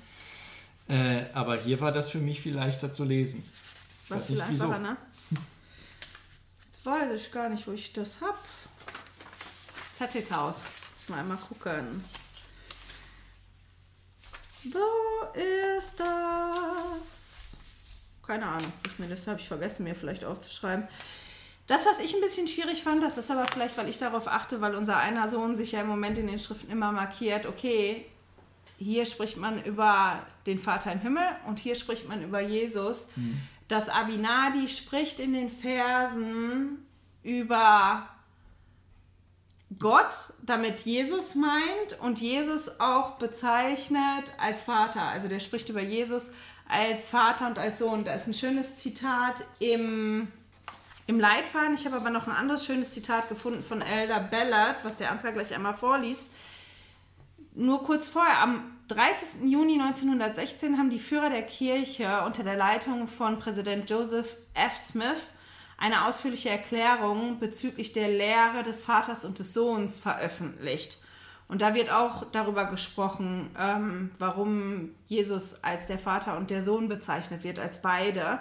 Äh, 0.89 1.25
aber 1.33 1.57
hier 1.57 1.81
war 1.81 1.93
das 1.93 2.11
für 2.11 2.19
mich 2.19 2.41
viel 2.41 2.55
leichter 2.55 2.93
zu 2.93 3.05
lesen. 3.05 3.43
Was 4.09 4.27
viel 4.27 4.41
einfacher, 4.41 4.79
ne? 4.79 4.97
Jetzt 6.67 6.87
weiß 6.87 7.21
ich 7.21 7.33
gar 7.33 7.49
nicht, 7.49 7.67
wo 7.67 7.73
ich 7.73 7.93
das 7.93 8.21
hab. 8.21 8.39
Zettelchaos. 9.97 10.61
Muss 10.97 11.09
mal 11.09 11.21
einmal 11.21 11.39
gucken. 11.39 12.05
Wo 14.65 15.39
ist 15.79 15.99
das? 15.99 17.57
Keine 18.27 18.47
Ahnung. 18.47 18.73
Ich 18.87 18.99
meine, 18.99 19.15
das 19.15 19.27
habe 19.27 19.41
ich 19.41 19.49
vergessen, 19.49 19.85
mir 19.85 19.95
vielleicht 19.95 20.25
aufzuschreiben. 20.25 20.87
Das, 21.67 21.87
was 21.87 22.01
ich 22.01 22.15
ein 22.15 22.21
bisschen 22.21 22.47
schwierig 22.47 22.83
fand, 22.83 23.03
das 23.03 23.17
ist 23.17 23.31
aber 23.31 23.47
vielleicht, 23.47 23.79
weil 23.79 23.89
ich 23.89 23.99
darauf 23.99 24.29
achte, 24.29 24.61
weil 24.61 24.75
unser 24.75 24.99
einer 24.99 25.29
Sohn 25.29 25.57
sich 25.57 25.73
ja 25.73 25.81
im 25.81 25.89
Moment 25.89 26.19
in 26.19 26.27
den 26.27 26.39
Schriften 26.39 26.71
immer 26.71 26.93
markiert, 26.93 27.47
okay, 27.47 28.05
hier 28.79 29.07
spricht 29.07 29.37
man 29.37 29.63
über 29.65 30.27
den 30.47 30.59
Vater 30.59 30.93
im 30.93 31.01
Himmel 31.01 31.25
und 31.47 31.59
hier 31.59 31.75
spricht 31.75 32.09
man 32.09 32.23
über 32.23 32.41
Jesus. 32.41 33.09
Mhm. 33.17 33.41
Dass 33.69 33.89
Abinadi 33.89 34.69
spricht 34.69 35.21
in 35.21 35.33
den 35.33 35.49
Versen 35.49 36.85
über 37.23 38.09
Gott 39.79 40.15
damit 40.43 40.81
Jesus 40.81 41.35
meint 41.35 42.01
und 42.01 42.21
Jesus 42.21 42.81
auch 42.81 43.13
bezeichnet 43.13 44.33
als 44.39 44.63
Vater. 44.63 45.03
Also 45.03 45.29
der 45.29 45.41
spricht 45.41 45.69
über 45.69 45.81
Jesus 45.81 46.33
als 46.69 47.09
Vater 47.09 47.49
und 47.49 47.59
als 47.59 47.79
Sohn. 47.79 48.05
Da 48.05 48.15
ist 48.15 48.27
ein 48.27 48.35
schönes 48.35 48.77
Zitat 48.77 49.45
im, 49.59 50.29
im 51.07 51.21
Leitfaden. 51.21 51.75
Ich 51.75 51.87
habe 51.87 51.97
aber 51.97 52.11
noch 52.11 52.27
ein 52.27 52.35
anderes 52.35 52.67
schönes 52.67 52.93
Zitat 52.93 53.29
gefunden 53.29 53.63
von 53.63 53.83
Elder 53.83 54.21
Ballard, 54.21 54.77
was 54.85 54.97
der 54.97 55.11
Ansgar 55.11 55.33
gleich 55.33 55.55
einmal 55.55 55.75
vorliest. 55.75 56.29
Nur 57.55 57.85
kurz 57.85 58.09
vorher, 58.09 58.41
am 58.41 58.73
30. 58.89 59.51
Juni 59.51 59.81
1916 59.81 60.77
haben 60.79 60.91
die 60.91 60.99
Führer 60.99 61.31
der 61.31 61.43
Kirche 61.43 62.23
unter 62.27 62.43
der 62.43 62.57
Leitung 62.57 63.07
von 63.07 63.39
Präsident 63.39 63.89
Joseph 63.89 64.37
F. 64.55 64.77
Smith 64.79 65.31
eine 65.77 66.07
ausführliche 66.07 66.51
Erklärung 66.51 67.39
bezüglich 67.39 67.93
der 67.93 68.09
Lehre 68.09 68.63
des 68.63 68.83
Vaters 68.83 69.25
und 69.25 69.39
des 69.39 69.55
Sohns 69.55 69.99
veröffentlicht. 69.99 70.99
Und 71.47 71.63
da 71.63 71.75
wird 71.75 71.91
auch 71.91 72.25
darüber 72.33 72.65
gesprochen, 72.65 73.51
ähm, 73.59 74.11
warum 74.19 74.91
Jesus 75.07 75.63
als 75.63 75.87
der 75.87 75.99
Vater 75.99 76.37
und 76.39 76.51
der 76.51 76.63
Sohn 76.63 76.89
bezeichnet 76.89 77.45
wird, 77.45 77.59
als 77.59 77.83
beide. 77.83 78.41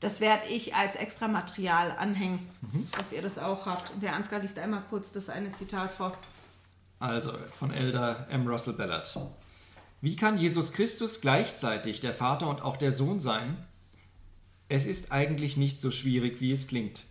Das 0.00 0.20
werde 0.20 0.46
ich 0.48 0.74
als 0.74 0.94
extra 0.94 1.26
Material 1.26 1.92
anhängen, 1.98 2.48
mhm. 2.60 2.88
dass 2.96 3.12
ihr 3.12 3.22
das 3.22 3.38
auch 3.38 3.66
habt. 3.66 3.90
Und 3.92 4.02
der 4.02 4.14
Ansgar 4.14 4.40
liest 4.40 4.58
einmal 4.58 4.82
kurz 4.88 5.12
das 5.12 5.28
eine 5.28 5.52
Zitat 5.52 5.92
vor. 5.92 6.12
Also 7.00 7.32
von 7.58 7.72
Elder 7.72 8.26
M. 8.30 8.46
Russell 8.46 8.74
Ballard. 8.74 9.18
Wie 10.00 10.14
kann 10.14 10.38
Jesus 10.38 10.72
Christus 10.72 11.20
gleichzeitig 11.20 12.00
der 12.00 12.14
Vater 12.14 12.48
und 12.48 12.62
auch 12.62 12.76
der 12.76 12.92
Sohn 12.92 13.20
sein? 13.20 13.56
Es 14.68 14.86
ist 14.86 15.10
eigentlich 15.10 15.56
nicht 15.56 15.80
so 15.80 15.90
schwierig, 15.90 16.40
wie 16.40 16.52
es 16.52 16.68
klingt. 16.68 17.04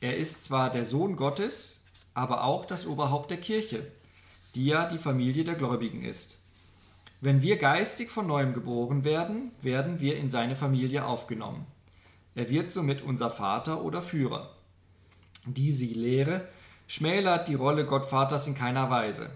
Er 0.00 0.16
ist 0.16 0.44
zwar 0.44 0.70
der 0.70 0.84
Sohn 0.84 1.16
Gottes, 1.16 1.84
aber 2.14 2.44
auch 2.44 2.66
das 2.66 2.86
Oberhaupt 2.86 3.30
der 3.30 3.38
Kirche, 3.38 3.86
die 4.54 4.66
ja 4.66 4.88
die 4.88 4.98
Familie 4.98 5.44
der 5.44 5.54
Gläubigen 5.54 6.02
ist. 6.04 6.42
Wenn 7.20 7.42
wir 7.42 7.56
geistig 7.56 8.10
von 8.10 8.26
neuem 8.26 8.54
geboren 8.54 9.04
werden, 9.04 9.50
werden 9.60 10.00
wir 10.00 10.16
in 10.16 10.30
seine 10.30 10.56
Familie 10.56 11.04
aufgenommen. 11.04 11.66
Er 12.38 12.48
wird 12.50 12.70
somit 12.70 13.02
unser 13.02 13.32
Vater 13.32 13.82
oder 13.82 14.00
Führer. 14.00 14.54
Diese 15.44 15.86
Lehre 15.86 16.46
schmälert 16.86 17.48
die 17.48 17.56
Rolle 17.56 17.84
Gottvaters 17.84 18.46
in 18.46 18.54
keiner 18.54 18.90
Weise. 18.90 19.28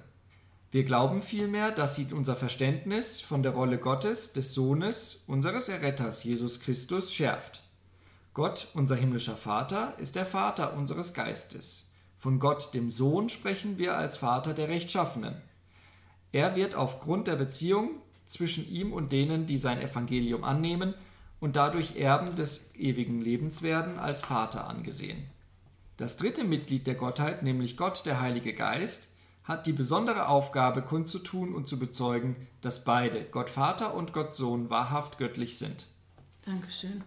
Wir 0.70 0.84
glauben 0.84 1.20
vielmehr, 1.20 1.72
dass 1.72 1.96
sie 1.96 2.06
unser 2.12 2.36
Verständnis 2.36 3.20
von 3.20 3.42
der 3.42 3.54
Rolle 3.54 3.78
Gottes, 3.78 4.34
des 4.34 4.54
Sohnes, 4.54 5.24
unseres 5.26 5.68
Erretters 5.68 6.22
Jesus 6.22 6.60
Christus 6.60 7.12
schärft. 7.12 7.64
Gott, 8.34 8.68
unser 8.72 8.94
himmlischer 8.94 9.36
Vater, 9.36 9.94
ist 9.98 10.14
der 10.14 10.24
Vater 10.24 10.74
unseres 10.74 11.12
Geistes. 11.12 11.94
Von 12.20 12.38
Gott, 12.38 12.72
dem 12.72 12.92
Sohn, 12.92 13.28
sprechen 13.28 13.78
wir 13.78 13.96
als 13.96 14.16
Vater 14.16 14.54
der 14.54 14.68
Rechtschaffenen. 14.68 15.42
Er 16.30 16.54
wird 16.54 16.76
aufgrund 16.76 17.26
der 17.26 17.34
Beziehung 17.34 17.96
zwischen 18.26 18.70
ihm 18.70 18.92
und 18.92 19.10
denen, 19.10 19.46
die 19.46 19.58
sein 19.58 19.80
Evangelium 19.80 20.44
annehmen 20.44 20.94
und 21.42 21.56
dadurch 21.56 21.96
Erben 21.96 22.36
des 22.36 22.72
ewigen 22.76 23.20
Lebens 23.20 23.62
werden, 23.62 23.98
als 23.98 24.22
Vater 24.22 24.68
angesehen. 24.68 25.26
Das 25.96 26.16
dritte 26.16 26.44
Mitglied 26.44 26.86
der 26.86 26.94
Gottheit, 26.94 27.42
nämlich 27.42 27.76
Gott, 27.76 28.06
der 28.06 28.20
Heilige 28.20 28.54
Geist, 28.54 29.16
hat 29.42 29.66
die 29.66 29.72
besondere 29.72 30.28
Aufgabe, 30.28 30.82
kundzutun 30.82 31.52
und 31.52 31.66
zu 31.66 31.80
bezeugen, 31.80 32.36
dass 32.60 32.84
beide, 32.84 33.24
Gott 33.24 33.50
Vater 33.50 33.94
und 33.94 34.12
Gott 34.12 34.36
Sohn, 34.36 34.70
wahrhaft 34.70 35.18
göttlich 35.18 35.58
sind. 35.58 35.86
Dankeschön. 36.46 37.02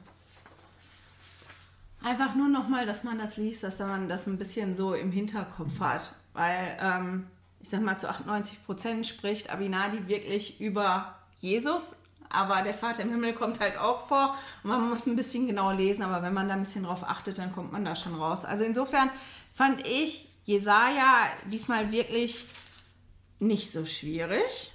Einfach 2.04 2.36
nur 2.36 2.50
nochmal, 2.50 2.86
dass 2.86 3.06
man 3.06 3.18
das 3.18 3.38
liest, 3.38 3.64
dass 3.64 3.80
man 3.80 4.10
das 4.10 4.28
ein 4.28 4.38
bisschen 4.38 4.76
so 4.76 4.94
im 4.94 5.14
Hinterkopf 5.14 5.80
hat. 5.80 6.14
Weil, 6.34 6.78
ähm, 6.82 7.28
ich 7.62 7.70
sag 7.70 7.82
mal, 7.82 7.98
zu 7.98 8.10
98 8.10 8.66
Prozent 8.66 9.08
spricht 9.08 9.50
Abinadi 9.50 10.10
wirklich 10.10 10.60
über 10.60 11.16
Jesus, 11.40 11.96
aber 12.30 12.62
der 12.62 12.74
Vater 12.74 13.04
im 13.04 13.10
Himmel 13.10 13.34
kommt 13.34 13.60
halt 13.60 13.78
auch 13.78 14.08
vor 14.08 14.36
und 14.64 14.70
man 14.70 14.90
muss 14.90 15.06
ein 15.06 15.16
bisschen 15.16 15.48
genau 15.48 15.72
lesen, 15.72 16.04
aber 16.04 16.22
wenn 16.22 16.34
man 16.34 16.48
da 16.48 16.56
ein 16.56 16.62
bisschen 16.62 16.84
drauf 16.84 17.04
achtet, 17.04 17.38
dann 17.38 17.54
kommt 17.54 17.72
man 17.72 17.86
da 17.86 17.96
schon 17.96 18.16
raus. 18.16 18.46
Also 18.46 18.64
insofern 18.64 19.10
fand 19.52 19.86
ich 19.86 20.30
Jesaja 20.46 21.28
diesmal 21.52 21.92
wirklich 21.92 22.46
nicht 23.40 23.72
so 23.72 23.86
schwierig. 23.86 24.72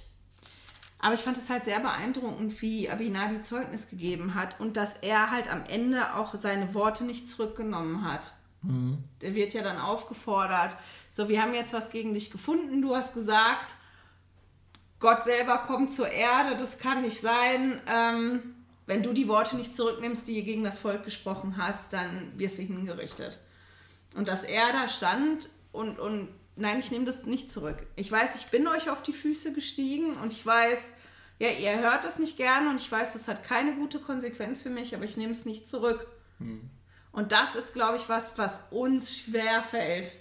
Aber 0.99 1.15
ich 1.15 1.21
fand 1.21 1.37
es 1.37 1.49
halt 1.49 1.65
sehr 1.65 1.79
beeindruckend, 1.79 2.61
wie 2.61 2.89
Abinadi 2.89 3.41
Zeugnis 3.41 3.89
gegeben 3.89 4.35
hat 4.35 4.59
und 4.59 4.77
dass 4.77 4.97
er 4.97 5.31
halt 5.31 5.51
am 5.51 5.63
Ende 5.67 6.13
auch 6.15 6.35
seine 6.35 6.75
Worte 6.75 7.05
nicht 7.05 7.27
zurückgenommen 7.27 8.03
hat. 8.03 8.33
Mhm. 8.61 9.03
Der 9.21 9.33
wird 9.33 9.53
ja 9.53 9.63
dann 9.63 9.79
aufgefordert, 9.79 10.77
so, 11.09 11.27
wir 11.27 11.41
haben 11.41 11.55
jetzt 11.55 11.73
was 11.73 11.89
gegen 11.89 12.13
dich 12.13 12.29
gefunden, 12.29 12.83
du 12.83 12.95
hast 12.95 13.15
gesagt, 13.15 13.75
Gott 15.01 15.23
selber 15.25 15.57
kommt 15.57 15.93
zur 15.93 16.09
Erde, 16.09 16.55
das 16.55 16.77
kann 16.79 17.01
nicht 17.01 17.19
sein. 17.19 17.81
Ähm, 17.87 18.55
wenn 18.85 19.03
du 19.03 19.13
die 19.13 19.27
Worte 19.27 19.57
nicht 19.57 19.75
zurücknimmst, 19.75 20.27
die 20.27 20.37
ihr 20.37 20.43
gegen 20.43 20.63
das 20.63 20.79
Volk 20.79 21.03
gesprochen 21.03 21.57
hast, 21.57 21.93
dann 21.93 22.31
wirst 22.37 22.59
du 22.59 22.61
hingerichtet. 22.61 23.39
Und 24.15 24.27
dass 24.27 24.43
er 24.43 24.71
da 24.71 24.87
stand 24.87 25.49
und, 25.71 25.99
und 25.99 26.29
nein, 26.55 26.79
ich 26.79 26.91
nehme 26.91 27.05
das 27.05 27.25
nicht 27.25 27.51
zurück. 27.51 27.77
Ich 27.95 28.11
weiß, 28.11 28.35
ich 28.35 28.47
bin 28.47 28.67
euch 28.67 28.89
auf 28.89 29.01
die 29.01 29.13
Füße 29.13 29.53
gestiegen 29.53 30.13
und 30.13 30.31
ich 30.31 30.45
weiß, 30.45 30.95
ja, 31.39 31.49
ihr 31.49 31.79
hört 31.79 32.03
das 32.03 32.19
nicht 32.19 32.37
gerne 32.37 32.69
und 32.69 32.75
ich 32.75 32.91
weiß, 32.91 33.13
das 33.13 33.27
hat 33.27 33.43
keine 33.43 33.73
gute 33.73 33.99
Konsequenz 33.99 34.61
für 34.61 34.69
mich, 34.69 34.93
aber 34.93 35.05
ich 35.05 35.17
nehme 35.17 35.31
es 35.31 35.45
nicht 35.45 35.67
zurück. 35.67 36.05
Hm. 36.37 36.69
Und 37.11 37.31
das 37.31 37.55
ist, 37.55 37.73
glaube 37.73 37.97
ich, 37.97 38.07
was, 38.07 38.37
was 38.37 38.67
uns 38.69 39.17
schwer 39.17 39.63
fällt. 39.63 40.11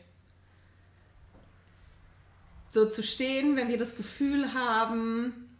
So 2.70 2.88
zu 2.88 3.02
stehen, 3.02 3.56
wenn 3.56 3.68
wir 3.68 3.78
das 3.78 3.96
Gefühl 3.96 4.54
haben, 4.54 5.50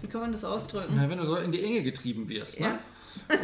wie 0.00 0.08
kann 0.08 0.22
man 0.22 0.32
das 0.32 0.44
ausdrücken? 0.44 0.94
Na, 0.96 1.08
wenn 1.10 1.18
du 1.18 1.26
so 1.26 1.36
in 1.36 1.52
die 1.52 1.62
Enge 1.62 1.82
getrieben 1.82 2.30
wirst. 2.30 2.58
Ne? 2.58 2.66
Ja. 2.66 2.78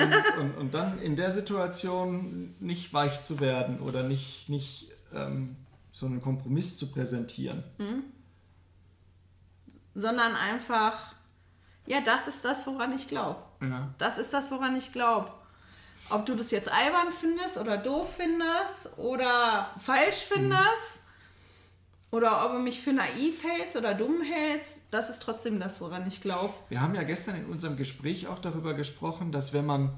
und, 0.05 0.41
und, 0.41 0.57
und, 0.59 0.75
dann 0.75 1.01
in 1.01 1.15
der 1.15 1.31
Situation 1.33 2.55
nicht 2.61 2.93
weich 2.95 3.25
zu 3.25 3.41
werden 3.41 3.81
oder 3.81 4.03
nicht, 4.03 4.49
nicht 4.49 4.91
ähm, 5.15 5.57
so 5.93 6.07
einen 6.07 6.23
Kompromiss 6.23 6.79
zu 6.79 6.91
präsentieren. 6.91 7.63
Mhm. 7.77 8.05
Sondern 9.95 10.35
einfach, 10.35 11.15
ja, 11.87 12.01
das 12.01 12.27
ist 12.27 12.43
das, 12.45 12.67
woran 12.67 12.95
ich 12.95 13.07
glaube. 13.07 13.43
Ja. 13.61 13.95
Das 13.99 14.17
ist 14.17 14.33
das, 14.33 14.51
woran 14.51 14.77
ich 14.77 14.93
glaube. 14.93 15.31
Ob 16.09 16.25
du 16.25 16.35
das 16.35 16.51
jetzt 16.51 16.73
albern 16.73 17.13
findest 17.13 17.59
oder 17.59 17.77
doof 17.77 18.17
findest 18.17 18.99
oder 18.99 19.71
falsch 19.79 20.25
findest 20.29 21.05
mhm. 21.05 21.12
Oder 22.13 22.45
ob 22.45 22.53
du 22.53 22.59
mich 22.61 22.81
für 22.81 22.93
naiv 22.93 23.43
hältst 23.43 23.75
oder 23.75 23.95
dumm 23.95 24.23
hältst, 24.23 24.85
das 24.93 25.11
ist 25.11 25.21
trotzdem 25.21 25.59
das, 25.59 25.81
woran 25.81 26.07
ich 26.07 26.21
glaube. 26.21 26.55
Wir 26.69 26.81
haben 26.81 26.95
ja 26.95 27.03
gestern 27.03 27.35
in 27.37 27.47
unserem 27.47 27.77
Gespräch 27.77 28.29
auch 28.29 28.39
darüber 28.39 28.75
gesprochen, 28.75 29.33
dass 29.33 29.53
wenn 29.53 29.67
man 29.67 29.93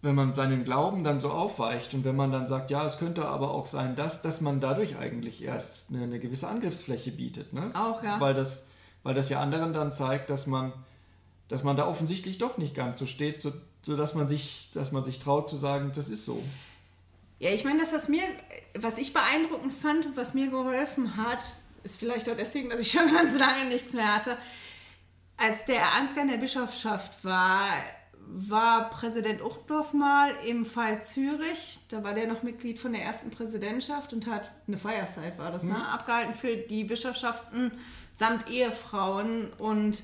wenn 0.00 0.14
man 0.14 0.32
seinen 0.32 0.64
Glauben 0.64 1.02
dann 1.02 1.18
so 1.18 1.30
aufweicht 1.30 1.92
und 1.92 2.04
wenn 2.04 2.14
man 2.14 2.30
dann 2.30 2.46
sagt, 2.46 2.70
ja, 2.70 2.86
es 2.86 2.98
könnte 2.98 3.26
aber 3.26 3.50
auch 3.50 3.66
sein, 3.66 3.96
dass, 3.96 4.22
dass 4.22 4.40
man 4.40 4.60
dadurch 4.60 4.96
eigentlich 4.96 5.42
erst 5.42 5.90
eine, 5.90 6.04
eine 6.04 6.20
gewisse 6.20 6.46
Angriffsfläche 6.46 7.10
bietet. 7.10 7.52
Ne? 7.52 7.70
Auch, 7.74 8.02
ja. 8.04 8.20
Weil 8.20 8.34
das, 8.34 8.70
weil 9.02 9.14
das 9.14 9.28
ja 9.28 9.40
anderen 9.40 9.72
dann 9.72 9.90
zeigt, 9.90 10.30
dass 10.30 10.46
man, 10.46 10.72
dass 11.48 11.64
man 11.64 11.76
da 11.76 11.88
offensichtlich 11.88 12.38
doch 12.38 12.58
nicht 12.58 12.76
ganz 12.76 13.00
so 13.00 13.06
steht, 13.06 13.40
so, 13.40 13.52
so 13.82 13.96
dass, 13.96 14.14
man 14.14 14.28
sich, 14.28 14.70
dass 14.72 14.92
man 14.92 15.02
sich 15.02 15.18
traut 15.18 15.48
zu 15.48 15.56
sagen, 15.56 15.90
das 15.92 16.08
ist 16.08 16.24
so. 16.24 16.44
Ja, 17.38 17.50
ich 17.50 17.64
meine, 17.64 17.78
das, 17.78 17.92
was 17.92 18.08
mir, 18.08 18.22
was 18.74 18.98
ich 18.98 19.12
beeindruckend 19.12 19.72
fand 19.72 20.06
und 20.06 20.16
was 20.16 20.34
mir 20.34 20.48
geholfen 20.48 21.16
hat, 21.16 21.44
ist 21.84 21.98
vielleicht 21.98 22.28
auch 22.28 22.36
deswegen, 22.36 22.68
dass 22.68 22.80
ich 22.80 22.90
schon 22.90 23.12
ganz 23.12 23.38
lange 23.38 23.66
nichts 23.66 23.92
mehr 23.92 24.14
hatte. 24.14 24.36
Als 25.36 25.64
der 25.64 25.92
Ansgar 25.92 26.24
in 26.24 26.30
der 26.30 26.38
Bischofschaft 26.38 27.24
war, 27.24 27.74
war 28.30 28.90
Präsident 28.90 29.42
Uchtdorf 29.42 29.92
mal 29.94 30.32
im 30.46 30.66
Fall 30.66 31.02
Zürich. 31.02 31.78
Da 31.88 32.02
war 32.02 32.12
der 32.12 32.26
noch 32.26 32.42
Mitglied 32.42 32.78
von 32.78 32.92
der 32.92 33.02
ersten 33.02 33.30
Präsidentschaft 33.30 34.12
und 34.12 34.26
hat 34.26 34.50
eine 34.66 34.76
Feierzeit, 34.76 35.38
war 35.38 35.50
das, 35.50 35.62
ne? 35.62 35.72
mhm. 35.72 35.78
ne? 35.78 35.88
abgehalten 35.88 36.34
für 36.34 36.56
die 36.56 36.84
Bischofschaften 36.84 37.72
samt 38.12 38.50
Ehefrauen. 38.50 39.50
Und 39.58 40.02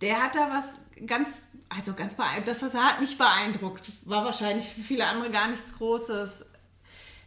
der 0.00 0.22
hat 0.22 0.34
da 0.34 0.50
was 0.50 0.80
ganz, 1.06 1.48
also 1.68 1.94
ganz 1.94 2.14
beeindruckt. 2.14 2.48
Das, 2.48 2.62
was 2.62 2.74
er 2.74 2.84
hat, 2.84 3.00
mich 3.00 3.18
beeindruckt. 3.18 3.92
War 4.04 4.24
wahrscheinlich 4.24 4.66
für 4.66 4.80
viele 4.80 5.06
andere 5.06 5.30
gar 5.30 5.48
nichts 5.48 5.76
Großes. 5.76 6.50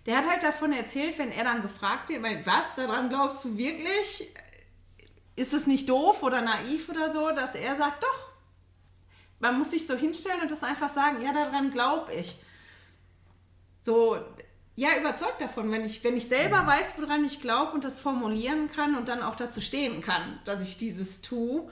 Der 0.05 0.17
hat 0.17 0.29
halt 0.29 0.43
davon 0.43 0.71
erzählt, 0.71 1.17
wenn 1.19 1.31
er 1.31 1.43
dann 1.43 1.61
gefragt 1.61 2.09
wird, 2.09 2.23
was, 2.45 2.75
daran 2.75 3.09
glaubst 3.09 3.43
du 3.45 3.57
wirklich? 3.57 4.33
Ist 5.35 5.53
es 5.53 5.67
nicht 5.67 5.89
doof 5.89 6.23
oder 6.23 6.41
naiv 6.41 6.89
oder 6.89 7.11
so, 7.11 7.31
dass 7.31 7.55
er 7.55 7.75
sagt, 7.75 8.03
doch, 8.03 8.29
man 9.39 9.57
muss 9.57 9.71
sich 9.71 9.87
so 9.87 9.95
hinstellen 9.95 10.41
und 10.41 10.51
das 10.51 10.63
einfach 10.63 10.89
sagen, 10.89 11.21
ja, 11.21 11.33
daran 11.33 11.71
glaube 11.71 12.13
ich. 12.13 12.37
So, 13.81 14.17
ja, 14.75 14.97
überzeugt 14.97 15.41
davon, 15.41 15.71
wenn 15.71 15.85
ich, 15.85 16.03
wenn 16.03 16.17
ich 16.17 16.27
selber 16.27 16.65
weiß, 16.65 16.95
woran 16.97 17.25
ich 17.25 17.41
glaube 17.41 17.73
und 17.73 17.83
das 17.83 17.99
formulieren 17.99 18.69
kann 18.69 18.95
und 18.95 19.09
dann 19.09 19.21
auch 19.21 19.35
dazu 19.35 19.61
stehen 19.61 20.01
kann, 20.01 20.39
dass 20.45 20.61
ich 20.61 20.77
dieses 20.77 21.21
tue, 21.21 21.69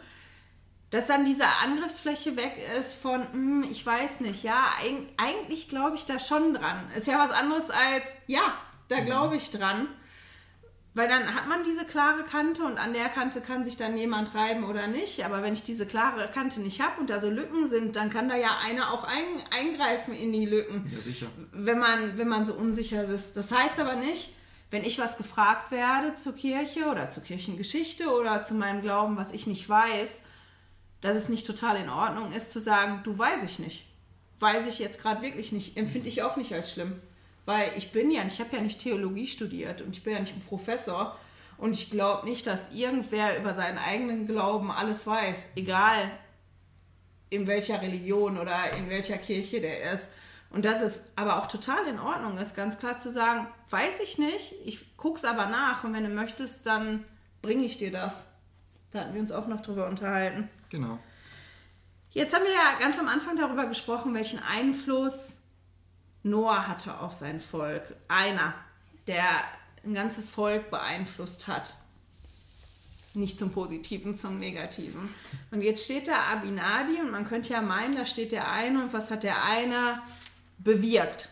dass 0.89 1.07
dann 1.07 1.25
diese 1.25 1.45
Angriffsfläche 1.63 2.37
weg 2.37 2.53
ist 2.77 2.95
von, 2.95 3.21
hm, 3.31 3.65
ich 3.69 3.85
weiß 3.85 4.21
nicht, 4.21 4.43
ja, 4.43 4.71
eigentlich 5.17 5.67
glaube 5.67 5.95
ich 5.95 6.05
da 6.05 6.19
schon 6.19 6.53
dran. 6.53 6.89
Ist 6.95 7.07
ja 7.07 7.19
was 7.19 7.31
anderes 7.31 7.69
als, 7.69 8.05
ja, 8.27 8.53
da 8.87 9.01
glaube 9.01 9.35
ich 9.35 9.51
dran. 9.51 9.87
Weil 10.93 11.07
dann 11.07 11.35
hat 11.35 11.47
man 11.47 11.63
diese 11.63 11.85
klare 11.85 12.23
Kante 12.23 12.63
und 12.63 12.79
an 12.79 12.91
der 12.91 13.09
Kante 13.09 13.39
kann 13.39 13.63
sich 13.63 13.77
dann 13.77 13.95
jemand 13.99 14.33
reiben 14.33 14.63
oder 14.63 14.87
nicht. 14.87 15.23
Aber 15.25 15.43
wenn 15.43 15.53
ich 15.53 15.61
diese 15.61 15.85
klare 15.85 16.27
Kante 16.33 16.59
nicht 16.59 16.81
habe 16.81 16.99
und 16.99 17.11
da 17.11 17.19
so 17.19 17.29
Lücken 17.29 17.67
sind, 17.67 17.95
dann 17.95 18.09
kann 18.09 18.27
da 18.27 18.35
ja 18.35 18.57
einer 18.65 18.91
auch 18.91 19.03
ein, 19.03 19.23
eingreifen 19.51 20.15
in 20.15 20.33
die 20.33 20.47
Lücken. 20.47 20.91
Ja, 20.91 20.99
sicher. 20.99 21.27
Wenn 21.51 21.77
man, 21.77 22.17
wenn 22.17 22.27
man 22.27 22.47
so 22.47 22.55
unsicher 22.55 23.03
ist. 23.03 23.37
Das 23.37 23.51
heißt 23.51 23.79
aber 23.79 23.93
nicht, 23.93 24.33
wenn 24.71 24.83
ich 24.83 24.97
was 24.97 25.17
gefragt 25.17 25.69
werde 25.69 26.15
zur 26.15 26.33
Kirche 26.33 26.87
oder 26.87 27.11
zur 27.11 27.21
Kirchengeschichte 27.21 28.09
oder 28.09 28.41
zu 28.41 28.55
meinem 28.55 28.81
Glauben, 28.81 29.17
was 29.17 29.33
ich 29.33 29.45
nicht 29.45 29.69
weiß, 29.69 30.23
dass 31.01 31.15
es 31.15 31.29
nicht 31.29 31.45
total 31.45 31.77
in 31.77 31.89
Ordnung 31.89 32.31
ist 32.31 32.51
zu 32.51 32.59
sagen, 32.59 33.01
du 33.03 33.17
weiß 33.17 33.43
ich 33.43 33.59
nicht. 33.59 33.85
Weiß 34.39 34.67
ich 34.67 34.79
jetzt 34.79 35.01
gerade 35.01 35.21
wirklich 35.21 35.51
nicht. 35.51 35.77
Empfinde 35.77 36.09
ich 36.09 36.23
auch 36.23 36.37
nicht 36.37 36.53
als 36.53 36.71
schlimm. 36.71 36.99
Weil 37.45 37.71
ich 37.75 37.91
bin 37.91 38.11
ja, 38.11 38.23
ich 38.25 38.39
habe 38.39 38.55
ja 38.55 38.61
nicht 38.61 38.81
Theologie 38.81 39.27
studiert 39.27 39.81
und 39.81 39.95
ich 39.95 40.03
bin 40.03 40.13
ja 40.13 40.19
nicht 40.19 40.35
ein 40.35 40.45
Professor. 40.47 41.17
Und 41.57 41.73
ich 41.73 41.89
glaube 41.89 42.27
nicht, 42.27 42.45
dass 42.45 42.73
irgendwer 42.73 43.37
über 43.39 43.53
seinen 43.53 43.77
eigenen 43.77 44.27
Glauben 44.27 44.69
alles 44.71 45.07
weiß, 45.07 45.53
egal 45.55 46.11
in 47.29 47.47
welcher 47.47 47.81
Religion 47.81 48.37
oder 48.37 48.73
in 48.77 48.89
welcher 48.89 49.17
Kirche 49.17 49.59
der 49.59 49.91
ist. 49.91 50.11
Und 50.49 50.65
dass 50.65 50.81
es 50.81 51.11
aber 51.15 51.41
auch 51.41 51.47
total 51.47 51.85
in 51.87 51.99
Ordnung 51.99 52.37
ist, 52.37 52.55
ganz 52.55 52.79
klar 52.79 52.97
zu 52.97 53.09
sagen, 53.11 53.47
weiß 53.69 53.99
ich 53.99 54.17
nicht, 54.17 54.53
ich 54.65 54.95
gucke 54.95 55.17
es 55.17 55.25
aber 55.25 55.47
nach 55.47 55.83
und 55.83 55.93
wenn 55.93 56.03
du 56.03 56.09
möchtest, 56.09 56.65
dann 56.65 57.03
bringe 57.41 57.65
ich 57.65 57.77
dir 57.77 57.91
das. 57.91 58.33
Da 58.91 58.99
hatten 58.99 59.13
wir 59.13 59.21
uns 59.21 59.31
auch 59.31 59.47
noch 59.47 59.61
drüber 59.61 59.87
unterhalten. 59.87 60.49
Genau. 60.69 60.99
Jetzt 62.11 62.33
haben 62.33 62.43
wir 62.43 62.51
ja 62.51 62.79
ganz 62.79 62.97
am 62.97 63.07
Anfang 63.07 63.37
darüber 63.37 63.65
gesprochen, 63.65 64.13
welchen 64.13 64.39
Einfluss 64.39 65.41
Noah 66.23 66.67
hatte 66.67 66.99
auch 66.99 67.11
sein 67.11 67.39
Volk. 67.39 67.95
Einer, 68.07 68.53
der 69.07 69.23
ein 69.85 69.93
ganzes 69.93 70.29
Volk 70.29 70.69
beeinflusst 70.69 71.47
hat. 71.47 71.75
Nicht 73.13 73.39
zum 73.39 73.51
Positiven, 73.51 74.13
zum 74.13 74.39
Negativen. 74.39 75.13
Und 75.51 75.61
jetzt 75.61 75.85
steht 75.85 76.07
da 76.07 76.23
Abinadi 76.23 76.99
und 76.99 77.11
man 77.11 77.27
könnte 77.27 77.53
ja 77.53 77.61
meinen, 77.61 77.95
da 77.95 78.05
steht 78.05 78.31
der 78.31 78.51
eine 78.51 78.83
und 78.83 78.93
was 78.93 79.09
hat 79.09 79.23
der 79.23 79.43
eine 79.43 80.01
bewirkt? 80.59 81.29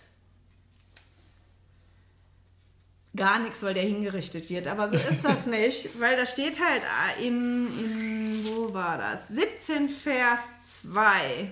Gar 3.15 3.39
nichts, 3.39 3.63
weil 3.63 3.73
der 3.73 3.83
hingerichtet 3.83 4.49
wird. 4.49 4.67
Aber 4.67 4.89
so 4.89 4.95
ist 4.95 5.23
das 5.23 5.45
nicht, 5.47 5.99
weil 5.99 6.17
da 6.17 6.25
steht 6.25 6.59
halt 6.59 6.81
in, 7.21 7.67
in 7.79 8.47
wo 8.47 8.73
war 8.73 8.97
das? 8.97 9.29
17 9.29 9.89
Vers 9.89 10.81
2. 10.81 11.51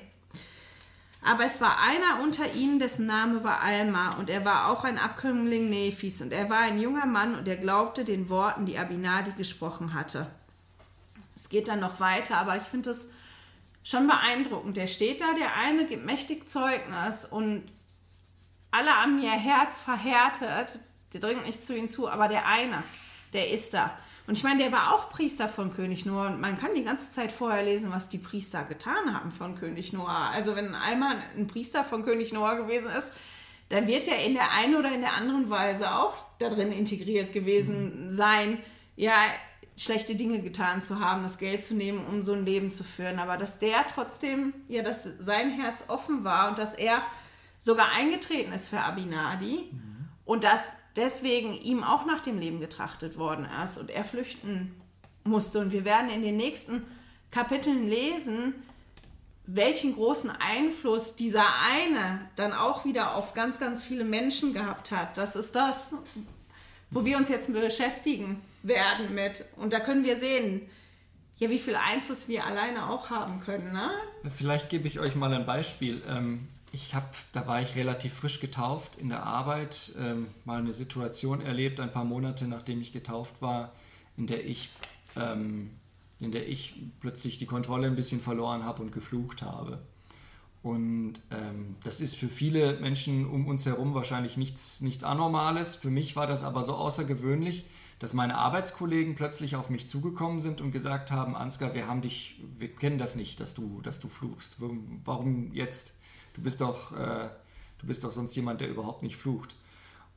Aber 1.26 1.46
es 1.46 1.62
war 1.62 1.80
einer 1.80 2.22
unter 2.22 2.54
ihnen, 2.54 2.80
dessen 2.80 3.06
Name 3.06 3.44
war 3.44 3.62
Alma, 3.62 4.16
und 4.16 4.30
er 4.30 4.44
war 4.44 4.70
auch 4.70 4.84
ein 4.84 4.98
Abkömmling 4.98 5.70
Nephis, 5.70 6.22
und 6.22 6.34
er 6.34 6.50
war 6.50 6.60
ein 6.60 6.80
junger 6.80 7.06
Mann, 7.06 7.36
und 7.36 7.48
er 7.48 7.56
glaubte 7.56 8.04
den 8.04 8.28
Worten, 8.28 8.66
die 8.66 8.78
Abinadi 8.78 9.32
gesprochen 9.32 9.94
hatte. 9.94 10.28
Es 11.34 11.48
geht 11.48 11.70
dann 11.70 11.80
noch 11.80 12.02
weiter, 12.02 12.38
aber 12.38 12.58
ich 12.58 12.64
finde 12.64 12.90
es 12.90 13.10
schon 13.84 14.08
beeindruckend. 14.08 14.76
Der 14.76 14.88
steht 14.88 15.22
da, 15.22 15.34
der 15.34 15.56
eine 15.56 15.86
gibt 15.86 16.06
mächtig 16.06 16.50
Zeugnis, 16.50 17.24
und 17.24 17.64
alle 18.72 18.90
haben 18.90 19.22
ihr 19.22 19.32
Herz 19.32 19.80
verhärtet, 19.80 20.80
der 21.14 21.22
dringt 21.22 21.46
nicht 21.46 21.64
zu 21.64 21.76
ihm 21.76 21.88
zu, 21.90 22.10
aber 22.10 22.28
der 22.28 22.48
eine, 22.48 22.84
der 23.34 23.52
ist 23.52 23.74
da. 23.74 23.96
Und 24.26 24.38
ich 24.38 24.44
meine, 24.44 24.64
der 24.64 24.72
war 24.72 24.94
auch 24.94 25.10
Priester 25.10 25.50
von 25.50 25.74
König 25.74 26.06
Noah 26.06 26.28
und 26.28 26.40
man 26.40 26.58
kann 26.58 26.74
die 26.74 26.84
ganze 26.84 27.12
Zeit 27.12 27.32
vorher 27.32 27.64
lesen, 27.64 27.92
was 27.92 28.08
die 28.08 28.18
Priester 28.18 28.64
getan 28.64 29.14
haben 29.14 29.32
von 29.32 29.58
König 29.60 29.92
Noah. 29.92 30.32
Also 30.32 30.56
wenn 30.56 30.76
einmal 30.76 31.18
ein 31.38 31.48
Priester 31.48 31.84
von 31.84 32.06
König 32.06 32.32
Noah 32.32 32.56
gewesen 32.56 32.90
ist, 32.98 33.14
dann 33.68 33.88
wird 33.88 34.08
er 34.08 34.24
in 34.24 34.34
der 34.34 34.52
einen 34.52 34.76
oder 34.76 34.94
in 34.94 35.02
der 35.02 35.14
anderen 35.14 35.50
Weise 35.50 35.94
auch 35.94 36.14
darin 36.40 36.72
integriert 36.72 37.34
gewesen 37.34 38.12
sein, 38.12 38.60
ja, 38.96 39.14
schlechte 39.76 40.16
Dinge 40.16 40.42
getan 40.42 40.84
zu 40.84 41.00
haben, 41.00 41.24
das 41.24 41.40
Geld 41.40 41.64
zu 41.64 41.74
nehmen, 41.74 42.06
um 42.06 42.24
so 42.24 42.34
ein 42.34 42.46
Leben 42.46 42.72
zu 42.72 42.84
führen. 42.84 43.20
Aber 43.20 43.38
dass 43.38 43.60
der 43.60 43.86
trotzdem, 43.88 44.54
ja, 44.68 44.84
dass 44.84 45.04
sein 45.04 45.50
Herz 45.60 45.86
offen 45.88 46.24
war 46.24 46.50
und 46.50 46.60
dass 46.60 46.76
er 46.76 47.02
sogar 47.58 47.92
eingetreten 47.92 48.54
ist 48.54 48.68
für 48.68 48.80
Abinadi 48.80 49.70
mhm. 49.72 49.93
Und 50.26 50.44
dass 50.44 50.78
deswegen 50.96 51.54
ihm 51.54 51.84
auch 51.84 52.06
nach 52.06 52.22
dem 52.22 52.40
Leben 52.40 52.60
getrachtet 52.60 53.18
worden 53.18 53.48
ist 53.64 53.78
und 53.78 53.90
er 53.90 54.04
flüchten 54.04 54.74
musste. 55.24 55.60
Und 55.60 55.72
wir 55.72 55.86
werden 55.86 56.10
in 56.10 56.22
den 56.22 56.38
nächsten 56.38 56.84
Kapiteln 57.32 57.88
lesen, 57.88 58.54
welchen 59.46 59.96
großen 59.96 60.32
Einfluss 60.32 61.16
dieser 61.16 61.46
eine 61.72 62.30
dann 62.36 62.54
auch 62.54 62.86
wieder 62.86 63.16
auf 63.16 63.34
ganz, 63.34 63.60
ganz 63.60 63.84
viele 63.84 64.06
Menschen 64.06 64.54
gehabt 64.54 64.92
hat. 64.92 65.18
Das 65.18 65.36
ist 65.36 65.56
das, 65.56 65.96
wo 66.90 67.04
wir 67.04 67.18
uns 67.18 67.30
jetzt 67.30 67.52
beschäftigen 67.52 68.42
werden 68.62 69.14
mit. 69.14 69.46
Und 69.58 69.74
da 69.74 69.80
können 69.82 70.06
wir 70.06 70.16
sehen, 70.16 70.62
ja, 71.38 71.50
wie 71.50 71.60
viel 71.60 71.76
Einfluss 71.76 72.30
wir 72.30 72.46
alleine 72.46 72.90
auch 72.90 73.10
haben 73.10 73.42
können. 73.42 73.74
Ne? 73.74 73.90
Vielleicht 74.30 74.70
gebe 74.70 74.88
ich 74.88 75.00
euch 75.00 75.16
mal 75.16 75.34
ein 75.34 75.46
Beispiel. 75.46 76.02
Ähm, 76.08 76.48
ich 76.74 76.96
habe, 76.96 77.06
da 77.34 77.46
war 77.46 77.62
ich 77.62 77.76
relativ 77.76 78.16
frisch 78.16 78.40
getauft 78.40 78.98
in 78.98 79.10
der 79.10 79.24
Arbeit, 79.24 79.94
ähm, 80.00 80.28
mal 80.44 80.60
eine 80.60 80.74
Situation 80.74 81.40
erlebt, 81.40 81.80
ein 81.80 81.94
paar 81.94 82.04
Monate 82.04 82.48
nachdem 82.48 82.82
ich 82.82 82.92
getauft 82.92 83.42
war, 83.42 83.72
in 84.18 84.26
der 84.26 84.46
ich, 84.46 84.70
ähm, 85.16 85.70
in 86.20 86.32
der 86.32 86.50
ich 86.50 86.74
plötzlich 87.00 87.38
die 87.38 87.46
Kontrolle 87.46 87.86
ein 87.86 87.96
bisschen 87.96 88.20
verloren 88.20 88.66
habe 88.66 88.82
und 88.82 88.92
geflucht 88.92 89.44
habe. 89.44 89.80
Und 90.64 91.16
ähm, 91.30 91.76
das 91.84 92.02
ist 92.02 92.16
für 92.16 92.30
viele 92.30 92.80
Menschen 92.80 93.28
um 93.28 93.46
uns 93.48 93.68
herum 93.68 93.94
wahrscheinlich 93.94 94.36
nichts, 94.38 94.82
nichts 94.82 95.04
Anormales. 95.04 95.76
Für 95.76 95.92
mich 95.92 96.16
war 96.16 96.26
das 96.26 96.42
aber 96.42 96.64
so 96.64 96.74
außergewöhnlich, 96.74 97.66
dass 98.00 98.14
meine 98.14 98.36
Arbeitskollegen 98.36 99.14
plötzlich 99.14 99.56
auf 99.56 99.70
mich 99.70 99.88
zugekommen 99.88 100.40
sind 100.40 100.60
und 100.60 100.72
gesagt 100.72 101.12
haben, 101.12 101.36
Ansgar, 101.36 101.76
wir 101.76 101.88
haben 101.88 102.02
dich, 102.02 102.42
wir 102.58 102.74
kennen 102.74 102.98
das 102.98 103.16
nicht, 103.16 103.40
dass 103.40 103.54
du, 103.54 103.82
dass 103.82 104.00
du 104.00 104.08
fluchst. 104.08 104.58
Warum 105.06 105.54
jetzt? 105.54 106.00
Du 106.34 106.42
bist 106.42 106.62
doch, 106.62 106.92
äh, 106.92 107.30
du 107.80 107.88
bist 107.88 108.04
doch 108.04 108.12
sonst 108.12 108.36
jemand, 108.36 108.62
der 108.62 108.70
überhaupt 108.70 109.04
nicht 109.04 109.18
flucht. 109.18 109.56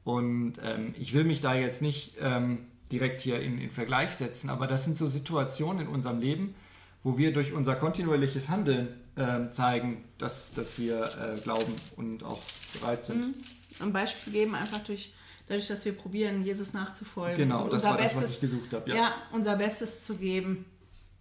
Und 0.04 0.54
ähm, 0.62 0.94
ich 0.98 1.14
will 1.14 1.24
mich 1.24 1.40
da 1.40 1.54
jetzt 1.54 1.82
nicht 1.82 2.14
ähm, 2.20 2.66
direkt 2.92 3.20
hier 3.20 3.40
in, 3.40 3.58
in 3.58 3.70
Vergleich 3.70 4.12
setzen, 4.12 4.50
aber 4.50 4.66
das 4.66 4.84
sind 4.84 4.96
so 4.96 5.08
Situationen 5.08 5.86
in 5.86 5.88
unserem 5.88 6.20
Leben, 6.20 6.54
wo 7.02 7.18
wir 7.18 7.32
durch 7.32 7.52
unser 7.52 7.74
kontinuierliches 7.74 8.48
Handeln 8.48 8.88
äh, 9.16 9.50
zeigen, 9.50 10.04
dass, 10.18 10.54
dass 10.54 10.78
wir 10.78 11.04
äh, 11.04 11.40
glauben 11.40 11.74
und 11.96 12.22
auch 12.22 12.40
bereit 12.78 13.04
sind. 13.04 13.26
Mhm. 13.26 13.34
Ein 13.80 13.92
Beispiel 13.92 14.32
geben, 14.32 14.54
einfach 14.54 14.78
durch 14.78 15.12
dadurch, 15.46 15.68
dass 15.68 15.84
wir 15.84 15.92
probieren, 15.92 16.44
Jesus 16.44 16.72
nachzufolgen. 16.72 17.36
Genau, 17.36 17.68
das 17.68 17.84
war 17.84 17.96
Bestes, 17.96 18.14
das, 18.14 18.24
was 18.24 18.34
ich 18.34 18.40
gesucht 18.40 18.74
habe. 18.74 18.90
Ja. 18.90 18.96
ja, 18.96 19.14
unser 19.32 19.56
Bestes 19.56 20.02
zu 20.02 20.16
geben 20.16 20.64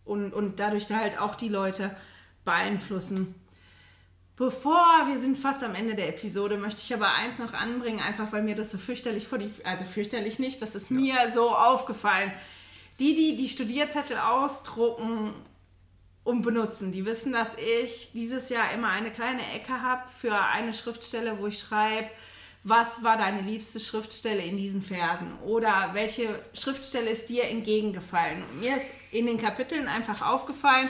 und, 0.03 0.33
und 0.33 0.59
dadurch 0.59 0.89
halt 0.91 1.19
auch 1.19 1.35
die 1.35 1.49
Leute 1.49 1.95
beeinflussen. 2.43 3.35
Bevor 4.37 5.07
wir 5.07 5.17
sind 5.17 5.37
fast 5.37 5.63
am 5.63 5.75
Ende 5.75 5.95
der 5.95 6.09
Episode, 6.09 6.57
möchte 6.57 6.81
ich 6.81 6.93
aber 6.93 7.13
eins 7.13 7.39
noch 7.39 7.53
anbringen, 7.53 8.01
einfach 8.01 8.33
weil 8.33 8.43
mir 8.43 8.55
das 8.55 8.69
so 8.69 8.77
fürchterlich 8.77 9.27
vor 9.27 9.37
die, 9.37 9.49
also 9.63 9.85
fürchterlich 9.85 10.39
nicht, 10.39 10.61
das 10.61 10.75
ist 10.75 10.91
ja. 10.91 10.97
mir 10.97 11.15
so 11.33 11.51
aufgefallen. 11.51 12.33
Die, 12.99 13.15
die 13.15 13.37
die 13.37 13.47
Studierzettel 13.47 14.17
ausdrucken 14.17 15.33
und 16.25 16.41
benutzen, 16.41 16.91
die 16.91 17.05
wissen, 17.05 17.31
dass 17.31 17.55
ich 17.57 18.11
dieses 18.13 18.49
Jahr 18.49 18.73
immer 18.73 18.89
eine 18.89 19.11
kleine 19.11 19.41
Ecke 19.53 19.81
habe 19.81 20.03
für 20.09 20.37
eine 20.37 20.73
Schriftstelle, 20.73 21.39
wo 21.39 21.47
ich 21.47 21.59
schreibe, 21.59 22.09
was 22.63 23.03
war 23.03 23.17
deine 23.17 23.41
liebste 23.41 23.79
Schriftstelle 23.79 24.41
in 24.41 24.57
diesen 24.57 24.81
Versen 24.81 25.31
oder 25.45 25.91
welche 25.93 26.27
Schriftstelle 26.53 27.09
ist 27.09 27.29
dir 27.29 27.45
entgegengefallen. 27.45 28.43
Und 28.43 28.59
mir 28.59 28.75
ist 28.75 28.95
in 29.11 29.27
den 29.27 29.39
Kapiteln 29.39 29.87
einfach 29.87 30.27
aufgefallen, 30.27 30.89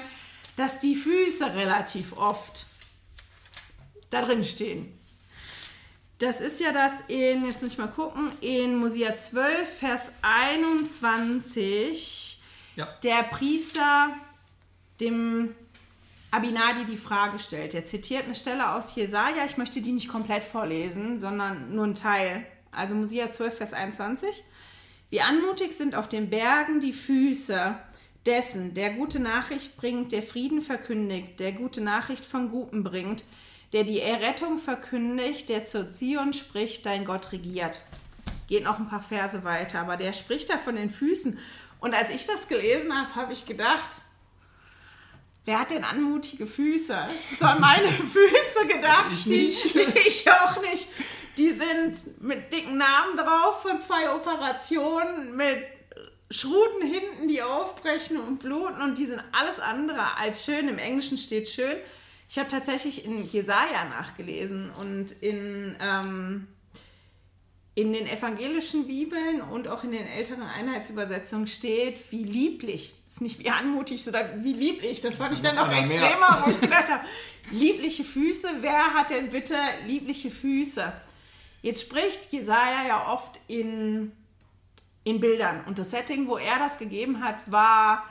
dass 0.55 0.79
die 0.79 0.95
Füße 0.95 1.53
relativ 1.53 2.17
oft 2.17 2.65
da 4.15 4.21
drin 4.21 4.43
stehen. 4.43 4.91
Das 6.19 6.39
ist 6.39 6.61
ja 6.61 6.71
das 6.71 6.93
in, 7.09 7.45
jetzt 7.45 7.61
muss 7.61 7.73
ich 7.73 7.77
mal 7.77 7.87
gucken, 7.87 8.31
in 8.39 8.77
Mosia 8.77 9.15
12, 9.15 9.69
Vers 9.69 10.11
21, 10.21 12.41
ja. 12.77 12.87
der 13.03 13.23
Priester 13.23 14.09
dem 15.01 15.53
Abinadi 16.31 16.85
die 16.85 16.95
Frage 16.95 17.39
stellt. 17.39 17.73
Er 17.73 17.83
zitiert 17.83 18.23
eine 18.23 18.35
Stelle 18.35 18.73
aus 18.73 18.95
Jesaja, 18.95 19.43
ich 19.45 19.57
möchte 19.57 19.81
die 19.81 19.91
nicht 19.91 20.07
komplett 20.07 20.45
vorlesen, 20.45 21.19
sondern 21.19 21.75
nur 21.75 21.83
einen 21.83 21.95
Teil. 21.95 22.45
Also 22.71 22.95
Mosia 22.95 23.29
12, 23.29 23.57
Vers 23.57 23.73
21. 23.73 24.43
Wie 25.09 25.21
anmutig 25.21 25.73
sind 25.73 25.95
auf 25.95 26.07
den 26.07 26.29
Bergen 26.29 26.79
die 26.79 26.93
Füße 26.93 27.77
dessen, 28.25 28.73
der 28.73 28.91
gute 28.91 29.19
Nachricht 29.19 29.75
bringt, 29.75 30.13
der 30.13 30.23
Frieden 30.23 30.61
verkündigt, 30.61 31.39
der 31.39 31.51
gute 31.51 31.81
Nachricht 31.81 32.25
von 32.25 32.49
Guten 32.49 32.83
bringt, 32.83 33.25
der 33.73 33.83
die 33.83 34.01
Errettung 34.01 34.57
verkündigt, 34.57 35.49
der 35.49 35.65
zur 35.65 35.91
Zion 35.91 36.33
spricht, 36.33 36.85
dein 36.85 37.05
Gott 37.05 37.31
regiert. 37.31 37.81
Geht 38.47 38.63
noch 38.63 38.79
ein 38.79 38.87
paar 38.87 39.01
Verse 39.01 39.43
weiter, 39.43 39.79
aber 39.79 39.97
der 39.97 40.13
spricht 40.13 40.49
da 40.49 40.57
von 40.57 40.75
den 40.75 40.89
Füßen. 40.89 41.39
Und 41.79 41.93
als 41.93 42.11
ich 42.11 42.25
das 42.25 42.47
gelesen 42.47 42.95
habe, 42.95 43.15
habe 43.15 43.33
ich 43.33 43.45
gedacht, 43.45 44.05
Wer 45.45 45.59
hat 45.59 45.69
denn 45.69 45.83
anmutige 45.83 46.47
Füße? 46.47 47.07
So 47.37 47.45
an 47.45 47.61
meine 47.61 47.87
Füße 47.89 48.67
gedacht. 48.67 49.11
Ich 49.13 49.27
nicht. 49.27 49.75
Die, 49.75 49.79
ich 50.07 50.29
auch 50.31 50.59
nicht. 50.59 50.87
Die 51.37 51.49
sind 51.49 52.21
mit 52.21 52.51
dicken 52.51 52.77
Namen 52.77 53.15
drauf 53.15 53.61
von 53.61 53.79
zwei 53.79 54.11
Operationen, 54.11 55.35
mit 55.35 55.63
Schruten 56.31 56.81
hinten, 56.81 57.27
die 57.27 57.43
aufbrechen 57.43 58.17
und 58.17 58.39
bluten 58.39 58.81
und 58.81 58.97
die 58.97 59.05
sind 59.05 59.21
alles 59.31 59.59
andere 59.59 60.17
als 60.17 60.45
schön. 60.45 60.67
Im 60.67 60.79
Englischen 60.79 61.19
steht 61.19 61.47
schön. 61.47 61.77
Ich 62.27 62.39
habe 62.39 62.49
tatsächlich 62.49 63.05
in 63.05 63.23
Jesaja 63.25 63.85
nachgelesen 63.85 64.71
und 64.79 65.11
in 65.21 65.75
ähm, 65.79 66.47
in 67.75 67.91
den 67.91 68.07
evangelischen 68.07 68.87
Bibeln 68.87 69.41
und 69.41 69.67
auch 69.67 69.83
in 69.83 69.91
den 69.91 70.07
älteren 70.07 70.43
Einheitsübersetzungen 70.43 71.45
steht, 71.45 72.09
wie 72.09 72.23
lieblich, 72.23 72.93
das 73.03 73.15
ist 73.15 73.21
nicht 73.21 73.39
wie 73.39 73.49
anmutig, 73.49 74.01
sondern 74.01 74.45
wie 74.45 74.53
lieblich. 74.53 75.01
Das 75.01 75.15
fand 75.15 75.33
ich 75.33 75.41
dann 75.41 75.55
noch 75.55 75.69
extremer, 75.69 76.41
wo 76.45 76.51
ich 76.51 76.61
gedacht 76.61 76.89
habe, 76.89 77.03
liebliche 77.51 78.05
Füße, 78.05 78.47
wer 78.59 78.93
hat 78.93 79.09
denn 79.09 79.29
bitte 79.29 79.55
liebliche 79.87 80.31
Füße? 80.31 80.93
Jetzt 81.61 81.81
spricht 81.81 82.31
Jesaja 82.31 82.87
ja 82.87 83.11
oft 83.11 83.41
in, 83.49 84.13
in 85.03 85.19
Bildern 85.19 85.65
und 85.65 85.77
das 85.77 85.91
Setting, 85.91 86.27
wo 86.27 86.37
er 86.37 86.57
das 86.59 86.77
gegeben 86.77 87.21
hat, 87.21 87.51
war, 87.51 88.07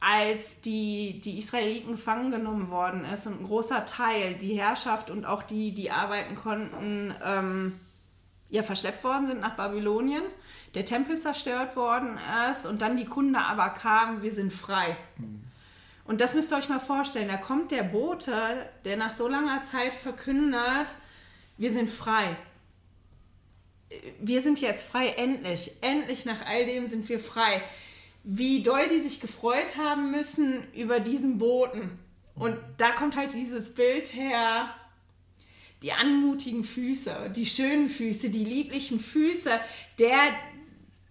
als 0.00 0.60
die, 0.60 1.20
die 1.20 1.38
Israeliten 1.38 1.92
gefangen 1.92 2.30
genommen 2.30 2.70
worden 2.70 3.04
ist 3.04 3.26
und 3.26 3.40
ein 3.40 3.46
großer 3.46 3.84
Teil, 3.84 4.34
die 4.34 4.58
Herrschaft 4.58 5.10
und 5.10 5.24
auch 5.24 5.42
die, 5.42 5.72
die 5.72 5.90
arbeiten 5.90 6.34
konnten, 6.34 7.14
ähm, 7.24 7.78
ja 8.50 8.62
verschleppt 8.62 9.04
worden 9.04 9.26
sind 9.26 9.40
nach 9.40 9.56
Babylonien, 9.56 10.22
der 10.74 10.84
Tempel 10.84 11.18
zerstört 11.18 11.76
worden 11.76 12.18
ist 12.50 12.66
und 12.66 12.80
dann 12.80 12.96
die 12.96 13.04
Kunde 13.04 13.40
aber 13.40 13.70
kam, 13.70 14.22
wir 14.22 14.32
sind 14.32 14.52
frei. 14.52 14.96
Mhm. 15.16 15.42
Und 16.04 16.22
das 16.22 16.32
müsst 16.32 16.50
ihr 16.52 16.56
euch 16.56 16.70
mal 16.70 16.80
vorstellen, 16.80 17.28
da 17.28 17.36
kommt 17.36 17.70
der 17.70 17.82
Bote, 17.82 18.32
der 18.86 18.96
nach 18.96 19.12
so 19.12 19.28
langer 19.28 19.62
Zeit 19.64 19.92
verkündet, 19.92 20.96
wir 21.58 21.70
sind 21.70 21.90
frei. 21.90 22.36
Wir 24.20 24.40
sind 24.40 24.60
jetzt 24.60 24.88
frei, 24.88 25.08
endlich. 25.08 25.72
Endlich 25.82 26.24
nach 26.24 26.46
all 26.46 26.64
dem 26.64 26.86
sind 26.86 27.08
wir 27.08 27.20
frei. 27.20 27.62
Wie 28.24 28.62
doll 28.62 28.88
die 28.88 29.00
sich 29.00 29.20
gefreut 29.20 29.76
haben 29.76 30.10
müssen 30.10 30.62
über 30.74 31.00
diesen 31.00 31.38
Boten. 31.38 31.98
Und 32.34 32.56
da 32.76 32.92
kommt 32.92 33.16
halt 33.16 33.32
dieses 33.32 33.74
Bild 33.74 34.14
her, 34.14 34.72
die 35.82 35.92
anmutigen 35.92 36.64
Füße, 36.64 37.32
die 37.34 37.46
schönen 37.46 37.88
Füße, 37.88 38.30
die 38.30 38.44
lieblichen 38.44 39.00
Füße, 39.00 39.50
der 39.98 40.32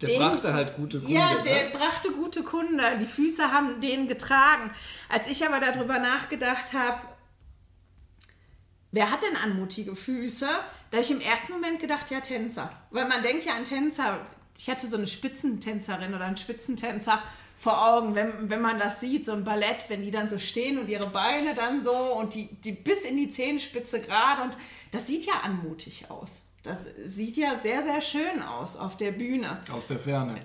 der 0.01 0.09
den, 0.09 0.19
brachte 0.19 0.53
halt 0.53 0.75
gute 0.75 0.99
Kunde. 0.99 1.13
Ja, 1.13 1.41
der 1.41 1.65
ne? 1.65 1.69
brachte 1.71 2.11
gute 2.11 2.43
Kunde. 2.43 2.83
Die 3.01 3.07
Füße 3.07 3.51
haben 3.51 3.81
den 3.81 4.07
getragen. 4.07 4.69
Als 5.09 5.27
ich 5.27 5.43
aber 5.45 5.59
darüber 5.59 5.97
nachgedacht 5.97 6.73
habe, 6.73 7.01
wer 8.91 9.09
hat 9.09 9.23
denn 9.23 9.35
anmutige 9.35 9.95
Füße? 9.95 10.47
Da 10.91 10.97
habe 10.97 11.03
ich 11.03 11.11
im 11.11 11.21
ersten 11.21 11.53
Moment 11.53 11.79
gedacht, 11.79 12.11
ja, 12.11 12.19
Tänzer. 12.19 12.69
Weil 12.91 13.07
man 13.07 13.23
denkt 13.23 13.45
ja 13.45 13.55
an 13.55 13.65
Tänzer. 13.65 14.23
Ich 14.57 14.69
hatte 14.69 14.87
so 14.87 14.97
eine 14.97 15.07
Spitzentänzerin 15.07 16.13
oder 16.13 16.25
einen 16.25 16.37
Spitzentänzer 16.37 17.21
vor 17.57 17.87
Augen, 17.87 18.13
wenn, 18.13 18.49
wenn 18.49 18.61
man 18.61 18.79
das 18.79 18.99
sieht, 18.99 19.25
so 19.25 19.33
ein 19.33 19.43
Ballett, 19.43 19.85
wenn 19.89 20.03
die 20.03 20.11
dann 20.11 20.29
so 20.29 20.37
stehen 20.37 20.77
und 20.77 20.89
ihre 20.89 21.07
Beine 21.07 21.55
dann 21.55 21.81
so 21.81 21.91
und 21.91 22.35
die, 22.35 22.47
die 22.63 22.71
bis 22.71 23.01
in 23.01 23.17
die 23.17 23.31
Zehenspitze 23.31 23.99
gerade 23.99 24.43
und 24.43 24.57
das 24.91 25.07
sieht 25.07 25.25
ja 25.25 25.41
anmutig 25.43 26.09
aus. 26.09 26.43
das 26.63 26.85
sieht 27.05 27.35
ja 27.37 27.55
sehr, 27.55 27.81
sehr 27.81 28.01
schön 28.01 28.43
aus 28.43 28.77
auf 28.77 28.95
der 28.97 29.11
Bühne. 29.11 29.59
Aus 29.71 29.87
der 29.87 29.97
Ferne. 29.97 30.35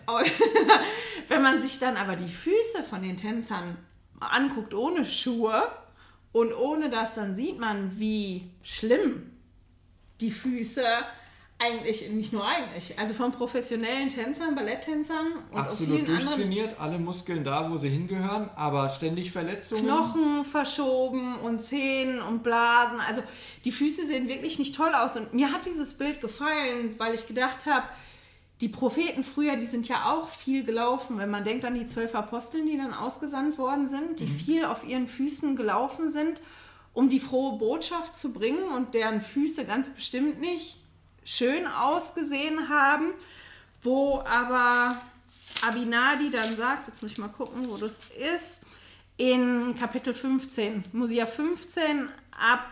Wenn 1.28 1.42
man 1.42 1.60
sich 1.60 1.78
dann 1.78 1.96
aber 1.96 2.16
die 2.16 2.32
Füße 2.32 2.82
von 2.88 3.02
den 3.02 3.16
Tänzern 3.16 3.76
anguckt 4.20 4.72
ohne 4.72 5.04
Schuhe 5.04 5.70
und 6.32 6.54
ohne 6.54 6.88
das, 6.88 7.14
dann 7.14 7.34
sieht 7.34 7.58
man, 7.58 7.98
wie 7.98 8.50
schlimm 8.62 9.32
die 10.20 10.30
Füße 10.30 10.86
eigentlich, 11.62 12.10
nicht 12.10 12.32
nur 12.32 12.44
eigentlich, 12.44 12.98
also 12.98 13.14
von 13.14 13.30
professionellen 13.32 14.08
Tänzern, 14.08 14.54
Balletttänzern 14.54 15.32
und 15.50 15.58
Absolut 15.58 16.08
durchtrainiert, 16.08 16.76
alle 16.80 16.98
Muskeln 16.98 17.44
da, 17.44 17.70
wo 17.70 17.76
sie 17.76 17.88
hingehören, 17.88 18.50
aber 18.56 18.88
ständig 18.88 19.30
Verletzungen. 19.30 19.84
Knochen 19.84 20.44
verschoben 20.44 21.36
und 21.40 21.62
Zähnen 21.62 22.20
und 22.20 22.42
Blasen. 22.42 22.98
Also 23.00 23.22
die 23.64 23.72
Füße 23.72 24.06
sehen 24.06 24.28
wirklich 24.28 24.58
nicht 24.58 24.74
toll 24.74 24.92
aus. 24.94 25.16
Und 25.16 25.34
mir 25.34 25.52
hat 25.52 25.66
dieses 25.66 25.96
Bild 25.96 26.20
gefallen, 26.20 26.94
weil 26.98 27.14
ich 27.14 27.26
gedacht 27.28 27.66
habe, 27.66 27.86
die 28.60 28.68
Propheten 28.68 29.24
früher, 29.24 29.56
die 29.56 29.66
sind 29.66 29.88
ja 29.88 30.12
auch 30.12 30.28
viel 30.28 30.64
gelaufen. 30.64 31.18
Wenn 31.18 31.30
man 31.30 31.44
denkt 31.44 31.64
an 31.64 31.74
die 31.74 31.86
zwölf 31.86 32.14
Aposteln, 32.14 32.66
die 32.66 32.76
dann 32.76 32.94
ausgesandt 32.94 33.58
worden 33.58 33.88
sind, 33.88 34.20
die 34.20 34.24
mhm. 34.24 34.28
viel 34.28 34.64
auf 34.64 34.86
ihren 34.86 35.08
Füßen 35.08 35.56
gelaufen 35.56 36.10
sind, 36.10 36.40
um 36.92 37.08
die 37.08 37.20
frohe 37.20 37.58
Botschaft 37.58 38.18
zu 38.18 38.32
bringen 38.32 38.64
und 38.76 38.94
deren 38.94 39.20
Füße 39.20 39.64
ganz 39.64 39.90
bestimmt 39.90 40.40
nicht 40.40 40.82
schön 41.24 41.66
ausgesehen 41.66 42.68
haben, 42.68 43.12
wo 43.82 44.20
aber 44.20 44.96
Abinadi 45.66 46.30
dann 46.30 46.56
sagt, 46.56 46.88
jetzt 46.88 47.02
muss 47.02 47.12
ich 47.12 47.18
mal 47.18 47.28
gucken, 47.28 47.68
wo 47.68 47.76
das 47.76 48.00
ist, 48.36 48.66
in 49.16 49.74
Kapitel 49.78 50.14
15, 50.14 50.84
Mosia 50.92 51.26
15 51.26 52.08
ab 52.36 52.64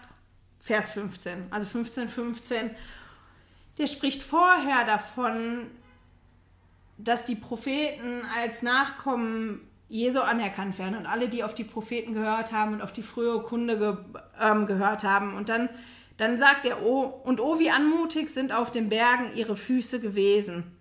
Vers 0.59 0.90
15, 0.90 1.46
also 1.51 1.66
15, 1.66 2.09
15, 2.09 2.70
der 3.78 3.86
spricht 3.86 4.22
vorher 4.22 4.84
davon, 4.84 5.66
dass 6.98 7.24
die 7.24 7.34
Propheten 7.34 8.22
als 8.36 8.62
Nachkommen 8.62 9.61
Jesu 9.88 10.20
anerkannt 10.20 10.78
werden 10.78 10.96
und 10.96 11.07
alle, 11.07 11.28
die 11.28 11.42
auf 11.42 11.55
die 11.55 11.64
Propheten 11.64 12.14
gehört 12.14 12.53
haben 12.53 12.74
und 12.74 12.82
auf 12.82 12.92
die 12.92 13.03
frühe 13.03 13.40
Kunde 13.42 13.78
ge 13.78 13.96
ähm, 14.40 14.66
gehört 14.66 15.03
haben. 15.03 15.34
Und 15.34 15.48
dann 15.48 15.68
dann 16.21 16.39
sagt 16.39 16.66
er, 16.66 16.83
oh, 16.83 17.03
und 17.25 17.41
oh, 17.41 17.59
wie 17.59 17.71
anmutig 17.71 18.31
sind 18.31 18.53
auf 18.53 18.71
den 18.71 18.89
Bergen 18.89 19.31
ihre 19.35 19.57
Füße 19.57 20.01
gewesen. 20.01 20.77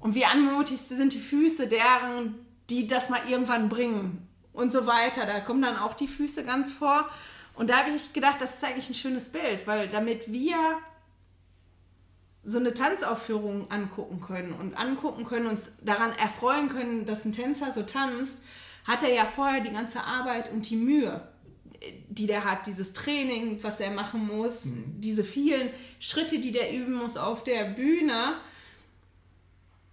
Und 0.00 0.14
wie 0.14 0.24
anmutig 0.24 0.80
sind 0.80 1.12
die 1.12 1.18
Füße 1.18 1.68
deren, 1.68 2.34
die 2.70 2.86
das 2.86 3.10
mal 3.10 3.20
irgendwann 3.28 3.68
bringen. 3.68 4.28
Und 4.52 4.72
so 4.72 4.86
weiter. 4.86 5.26
Da 5.26 5.40
kommen 5.40 5.62
dann 5.62 5.78
auch 5.78 5.94
die 5.94 6.08
Füße 6.08 6.44
ganz 6.44 6.72
vor. 6.72 7.08
Und 7.54 7.70
da 7.70 7.78
habe 7.78 7.90
ich 7.90 8.12
gedacht, 8.12 8.40
das 8.40 8.54
ist 8.54 8.64
eigentlich 8.64 8.90
ein 8.90 8.94
schönes 8.94 9.30
Bild, 9.30 9.66
weil 9.66 9.88
damit 9.88 10.32
wir 10.32 10.56
so 12.44 12.58
eine 12.58 12.74
Tanzaufführung 12.74 13.70
angucken 13.70 14.20
können 14.20 14.52
und 14.52 14.76
angucken 14.76 15.24
können, 15.24 15.46
uns 15.46 15.72
daran 15.82 16.12
erfreuen 16.12 16.68
können, 16.68 17.06
dass 17.06 17.24
ein 17.24 17.32
Tänzer 17.32 17.72
so 17.72 17.82
tanzt, 17.82 18.44
hat 18.84 19.04
er 19.04 19.14
ja 19.14 19.26
vorher 19.26 19.60
die 19.60 19.72
ganze 19.72 20.02
Arbeit 20.02 20.50
und 20.52 20.68
die 20.68 20.76
Mühe 20.76 21.31
die 22.08 22.26
der 22.26 22.44
hat, 22.44 22.66
dieses 22.66 22.92
Training, 22.92 23.62
was 23.62 23.80
er 23.80 23.90
machen 23.90 24.26
muss, 24.26 24.66
mhm. 24.66 25.00
diese 25.00 25.24
vielen 25.24 25.70
Schritte, 25.98 26.38
die 26.38 26.52
der 26.52 26.72
üben 26.72 26.94
muss 26.94 27.16
auf 27.16 27.44
der 27.44 27.64
Bühne, 27.64 28.36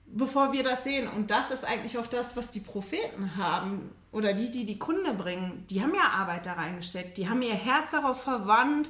bevor 0.06 0.54
wir 0.54 0.64
das 0.64 0.84
sehen. 0.84 1.08
Und 1.08 1.32
das 1.32 1.52
ist 1.52 1.66
eigentlich 1.66 1.98
auch 1.98 2.08
das, 2.08 2.36
was 2.36 2.52
die 2.52 2.60
Propheten 2.60 3.36
haben 3.36 3.92
oder 4.12 4.34
die, 4.34 4.52
die 4.52 4.66
die 4.66 4.80
Kunde 4.80 5.14
bringen. 5.14 5.66
Die 5.70 5.82
haben 5.82 5.94
ja 5.94 6.10
Arbeit 6.10 6.46
da 6.46 6.54
reingesteckt, 6.54 7.18
die 7.18 7.30
haben 7.30 7.42
ihr 7.42 7.54
Herz 7.54 7.92
darauf 7.92 8.24
verwandt, 8.24 8.90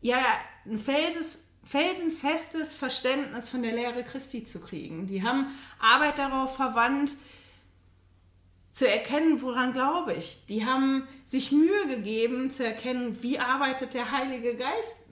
ja, 0.00 0.18
ein 0.64 0.78
Felses, 0.78 1.48
felsenfestes 1.64 2.72
Verständnis 2.74 3.48
von 3.48 3.62
der 3.62 3.72
Lehre 3.72 4.04
Christi 4.04 4.44
zu 4.44 4.60
kriegen. 4.60 5.06
Die 5.06 5.22
haben 5.22 5.46
Arbeit 5.80 6.18
darauf 6.18 6.56
verwandt, 6.56 7.16
zu 8.78 8.88
erkennen, 8.88 9.42
woran 9.42 9.72
glaube 9.72 10.14
ich. 10.14 10.44
Die 10.48 10.64
haben 10.64 11.08
sich 11.24 11.50
Mühe 11.50 11.88
gegeben 11.88 12.48
zu 12.48 12.64
erkennen, 12.64 13.20
wie 13.22 13.40
arbeitet 13.40 13.92
der 13.92 14.12
Heilige 14.12 14.54
Geist 14.54 15.06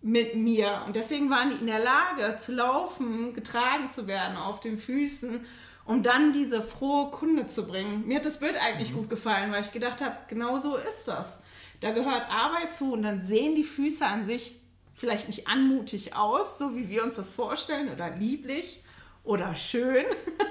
mit 0.00 0.36
mir. 0.36 0.82
Und 0.86 0.96
deswegen 0.96 1.28
waren 1.28 1.50
die 1.50 1.56
in 1.56 1.66
der 1.66 1.84
Lage 1.84 2.36
zu 2.38 2.52
laufen, 2.52 3.34
getragen 3.34 3.90
zu 3.90 4.06
werden 4.06 4.38
auf 4.38 4.58
den 4.60 4.78
Füßen, 4.78 5.44
um 5.84 6.02
dann 6.02 6.32
diese 6.32 6.62
frohe 6.62 7.10
Kunde 7.10 7.46
zu 7.46 7.66
bringen. 7.66 8.06
Mir 8.06 8.16
hat 8.16 8.24
das 8.24 8.40
Bild 8.40 8.56
eigentlich 8.56 8.92
mhm. 8.92 9.00
gut 9.00 9.10
gefallen, 9.10 9.52
weil 9.52 9.62
ich 9.62 9.72
gedacht 9.72 10.00
habe, 10.00 10.16
genau 10.28 10.58
so 10.58 10.76
ist 10.76 11.06
das. 11.06 11.42
Da 11.82 11.90
gehört 11.90 12.30
Arbeit 12.30 12.72
zu 12.72 12.94
und 12.94 13.02
dann 13.02 13.20
sehen 13.20 13.54
die 13.54 13.64
Füße 13.64 14.06
an 14.06 14.24
sich 14.24 14.62
vielleicht 14.94 15.28
nicht 15.28 15.46
anmutig 15.46 16.16
aus, 16.16 16.56
so 16.56 16.74
wie 16.74 16.88
wir 16.88 17.04
uns 17.04 17.16
das 17.16 17.30
vorstellen, 17.30 17.92
oder 17.92 18.16
lieblich 18.16 18.82
oder 19.24 19.54
schön, 19.54 20.06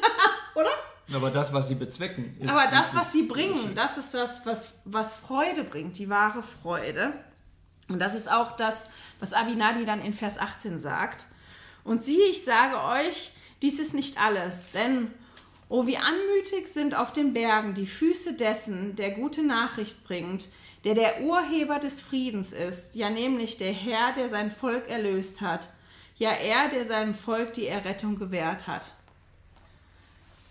oder? 0.55 0.69
Aber 1.11 1.31
das, 1.31 1.53
was 1.53 1.67
sie 1.67 1.75
bezwecken, 1.75 2.35
ist. 2.39 2.49
Aber 2.49 2.69
das, 2.71 2.95
was 2.95 3.11
sie 3.11 3.23
bringen, 3.23 3.75
das 3.75 3.97
ist 3.97 4.13
das, 4.13 4.45
was, 4.45 4.75
was 4.85 5.13
Freude 5.13 5.63
bringt, 5.63 5.97
die 5.97 6.09
wahre 6.09 6.43
Freude. 6.43 7.13
Und 7.89 7.99
das 7.99 8.15
ist 8.15 8.31
auch 8.31 8.55
das, 8.55 8.87
was 9.19 9.33
Abinadi 9.33 9.85
dann 9.85 10.01
in 10.01 10.13
Vers 10.13 10.39
18 10.39 10.79
sagt. 10.79 11.27
Und 11.83 12.03
siehe, 12.03 12.29
ich 12.29 12.45
sage 12.45 12.81
euch, 12.81 13.33
dies 13.61 13.79
ist 13.79 13.93
nicht 13.93 14.19
alles, 14.19 14.71
denn 14.71 15.11
oh, 15.69 15.87
wie 15.87 15.97
anmütig 15.97 16.67
sind 16.67 16.95
auf 16.95 17.11
den 17.11 17.33
Bergen 17.33 17.73
die 17.73 17.87
Füße 17.87 18.33
dessen, 18.33 18.95
der 18.95 19.11
gute 19.11 19.43
Nachricht 19.43 20.03
bringt, 20.05 20.47
der 20.83 20.95
der 20.95 21.21
Urheber 21.21 21.79
des 21.79 21.99
Friedens 21.99 22.51
ist, 22.53 22.95
ja 22.95 23.09
nämlich 23.09 23.57
der 23.57 23.71
Herr, 23.71 24.13
der 24.13 24.27
sein 24.27 24.51
Volk 24.51 24.89
erlöst 24.89 25.41
hat, 25.41 25.69
ja 26.17 26.31
er, 26.31 26.69
der 26.69 26.85
seinem 26.85 27.15
Volk 27.15 27.53
die 27.53 27.67
Errettung 27.67 28.19
gewährt 28.19 28.67
hat. 28.67 28.91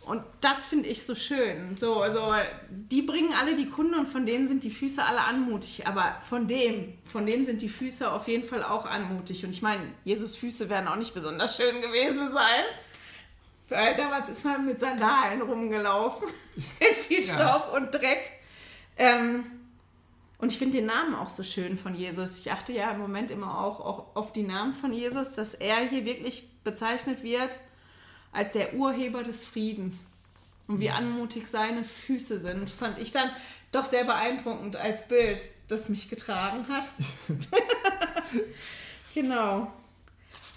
Und 0.07 0.25
das 0.41 0.65
finde 0.65 0.89
ich 0.89 1.05
so 1.05 1.15
schön. 1.15 1.77
So, 1.79 2.01
also 2.01 2.35
die 2.71 3.03
bringen 3.03 3.33
alle 3.39 3.55
die 3.55 3.69
Kunden 3.69 3.95
und 3.95 4.07
von 4.07 4.27
denen 4.27 4.49
sind 4.49 4.65
die 4.65 4.71
Füße 4.71 5.05
alle 5.05 5.21
anmutig. 5.21 5.87
Aber 5.87 6.17
von 6.23 6.49
dem, 6.49 6.99
von 7.05 7.25
denen 7.25 7.47
sind 7.47 7.63
die 7.63 7.69
Füße 7.69 8.11
auf 8.11 8.27
jeden 8.27 8.43
Fall 8.43 8.65
auch 8.65 8.85
anmutig. 8.85 9.45
Und 9.45 9.51
ich 9.51 9.63
meine, 9.63 9.83
Jesus 10.05 10.35
Füße 10.35 10.69
werden 10.69 10.89
auch 10.89 10.97
nicht 10.97 11.15
besonders 11.15 11.57
schön 11.57 11.81
gewesen 11.81 12.33
sein. 12.33 12.65
Weil 13.69 13.95
damals 13.95 14.29
ist 14.29 14.45
man 14.45 14.67
mit 14.67 14.81
Sandalen 14.81 15.41
rumgelaufen. 15.41 16.29
in 16.57 16.95
viel 16.97 17.23
Staub 17.23 17.69
ja. 17.71 17.77
und 17.77 17.93
Dreck. 17.93 18.33
Ähm, 18.99 19.45
und 20.39 20.51
ich 20.51 20.59
finde 20.59 20.79
den 20.79 20.87
Namen 20.87 21.15
auch 21.15 21.29
so 21.29 21.45
schön 21.45 21.79
von 21.79 21.95
Jesus. 21.95 22.39
Ich 22.39 22.51
achte 22.51 22.73
ja 22.73 22.91
im 22.91 22.99
Moment 22.99 23.31
immer 23.31 23.65
auch, 23.65 23.79
auch 23.79 24.17
auf 24.17 24.33
die 24.33 24.43
Namen 24.43 24.75
von 24.75 24.93
Jesus, 24.93 25.35
dass 25.35 25.55
er 25.55 25.77
hier 25.89 26.05
wirklich 26.05 26.49
bezeichnet 26.65 27.23
wird 27.23 27.61
als 28.33 28.53
der 28.53 28.75
Urheber 28.75 29.23
des 29.23 29.45
Friedens. 29.45 30.07
Und 30.67 30.81
wie 30.81 30.91
anmutig 30.91 31.47
seine 31.49 31.85
Füße 31.85 32.39
sind, 32.39 32.71
fand 32.71 32.99
ich 32.99 33.13
dann 33.13 33.31
doch 33.73 33.85
sehr 33.85 34.05
beeindruckend 34.05 34.77
als 34.77 35.07
Bild, 35.09 35.43
das 35.69 35.89
mich 35.89 36.09
getragen 36.09 36.67
hat. 36.69 36.85
genau. 39.15 39.73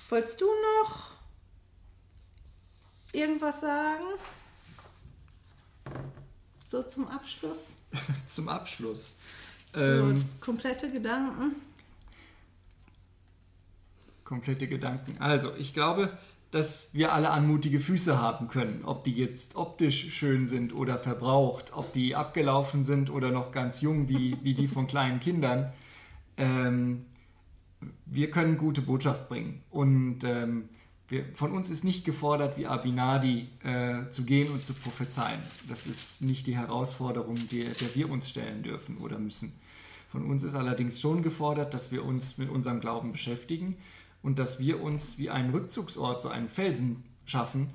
Wolltest 0.09 0.39
du 0.41 0.45
noch 0.83 1.11
irgendwas 3.11 3.61
sagen? 3.61 4.03
So 6.67 6.83
zum 6.83 7.07
Abschluss? 7.07 7.83
zum 8.27 8.49
Abschluss. 8.49 9.15
So 9.73 9.81
ähm, 9.81 10.25
komplette 10.39 10.91
Gedanken. 10.91 11.55
Komplette 14.23 14.67
Gedanken. 14.67 15.21
Also, 15.21 15.53
ich 15.55 15.73
glaube, 15.73 16.17
dass 16.55 16.93
wir 16.93 17.11
alle 17.11 17.31
anmutige 17.31 17.81
Füße 17.81 18.21
haben 18.21 18.47
können. 18.47 18.85
Ob 18.85 19.03
die 19.03 19.11
jetzt 19.11 19.57
optisch 19.57 20.13
schön 20.13 20.47
sind 20.47 20.73
oder 20.73 20.97
verbraucht, 20.97 21.73
ob 21.75 21.91
die 21.91 22.15
abgelaufen 22.15 22.85
sind 22.85 23.09
oder 23.09 23.29
noch 23.29 23.51
ganz 23.51 23.81
jung 23.81 24.07
wie, 24.07 24.37
wie 24.41 24.53
die 24.53 24.69
von 24.69 24.87
kleinen 24.87 25.19
Kindern. 25.19 25.73
Ähm, 26.37 27.07
wir 28.05 28.31
können 28.31 28.57
gute 28.57 28.79
Botschaft 28.79 29.27
bringen. 29.27 29.63
Und 29.69 30.23
ähm, 30.23 30.69
wir, 31.09 31.25
von 31.33 31.51
uns 31.51 31.69
ist 31.69 31.83
nicht 31.83 32.05
gefordert, 32.05 32.57
wie 32.57 32.67
Abinadi 32.67 33.49
äh, 33.61 34.09
zu 34.09 34.23
gehen 34.23 34.49
und 34.49 34.63
zu 34.63 34.73
prophezeien. 34.75 35.39
Das 35.67 35.85
ist 35.85 36.21
nicht 36.21 36.47
die 36.47 36.55
Herausforderung, 36.55 37.35
der, 37.51 37.71
der 37.71 37.95
wir 37.95 38.09
uns 38.09 38.29
stellen 38.29 38.63
dürfen 38.63 38.99
oder 38.99 39.19
müssen. 39.19 39.51
Von 40.07 40.25
uns 40.25 40.43
ist 40.43 40.55
allerdings 40.55 41.01
schon 41.01 41.21
gefordert, 41.21 41.73
dass 41.73 41.91
wir 41.91 42.05
uns 42.05 42.37
mit 42.37 42.49
unserem 42.49 42.79
Glauben 42.79 43.11
beschäftigen 43.11 43.75
und 44.25 44.39
dass 44.39 44.57
wir 44.57 44.81
uns 44.81 45.19
wie 45.19 45.29
einen 45.29 45.51
Rückzugsort, 45.51 46.19
so 46.19 46.29
einen 46.29 46.49
Felsen 46.49 47.03
schaffen, 47.25 47.69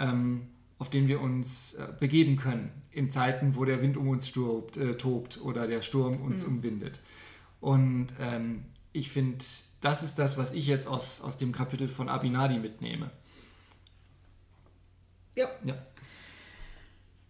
ähm, 0.00 0.48
auf 0.80 0.90
den 0.90 1.06
wir 1.06 1.20
uns 1.20 1.74
äh, 1.74 1.86
begeben 2.00 2.36
können 2.36 2.72
in 2.90 3.12
Zeiten, 3.12 3.54
wo 3.54 3.64
der 3.64 3.80
Wind 3.80 3.96
um 3.96 4.08
uns 4.08 4.26
sturbt, 4.26 4.76
äh, 4.76 4.96
tobt 4.96 5.40
oder 5.40 5.68
der 5.68 5.82
Sturm 5.82 6.20
uns 6.20 6.44
mhm. 6.44 6.56
umwindet. 6.56 7.00
Und 7.60 8.08
ähm, 8.18 8.64
ich 8.92 9.12
finde, 9.12 9.44
das 9.82 10.02
ist 10.02 10.18
das, 10.18 10.36
was 10.36 10.52
ich 10.52 10.66
jetzt 10.66 10.88
aus, 10.88 11.20
aus 11.20 11.36
dem 11.36 11.52
Kapitel 11.52 11.86
von 11.86 12.08
Abinadi 12.08 12.58
mitnehme. 12.58 13.12
Ja. 15.36 15.48
ja. 15.64 15.76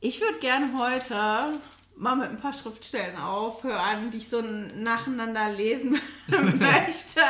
Ich 0.01 0.23
würde 0.23 0.39
gerne 0.39 0.79
heute 0.79 1.59
mal 1.97 2.17
mit 2.17 2.31
ein 2.31 2.39
paar 2.39 2.55
Schriftstellen 2.55 3.19
aufhören, 3.19 4.11
die 4.11 4.19
ich 4.19 4.29
so 4.31 4.41
nacheinander 4.41 5.53
lesen 5.53 6.01
möchte 6.29 7.21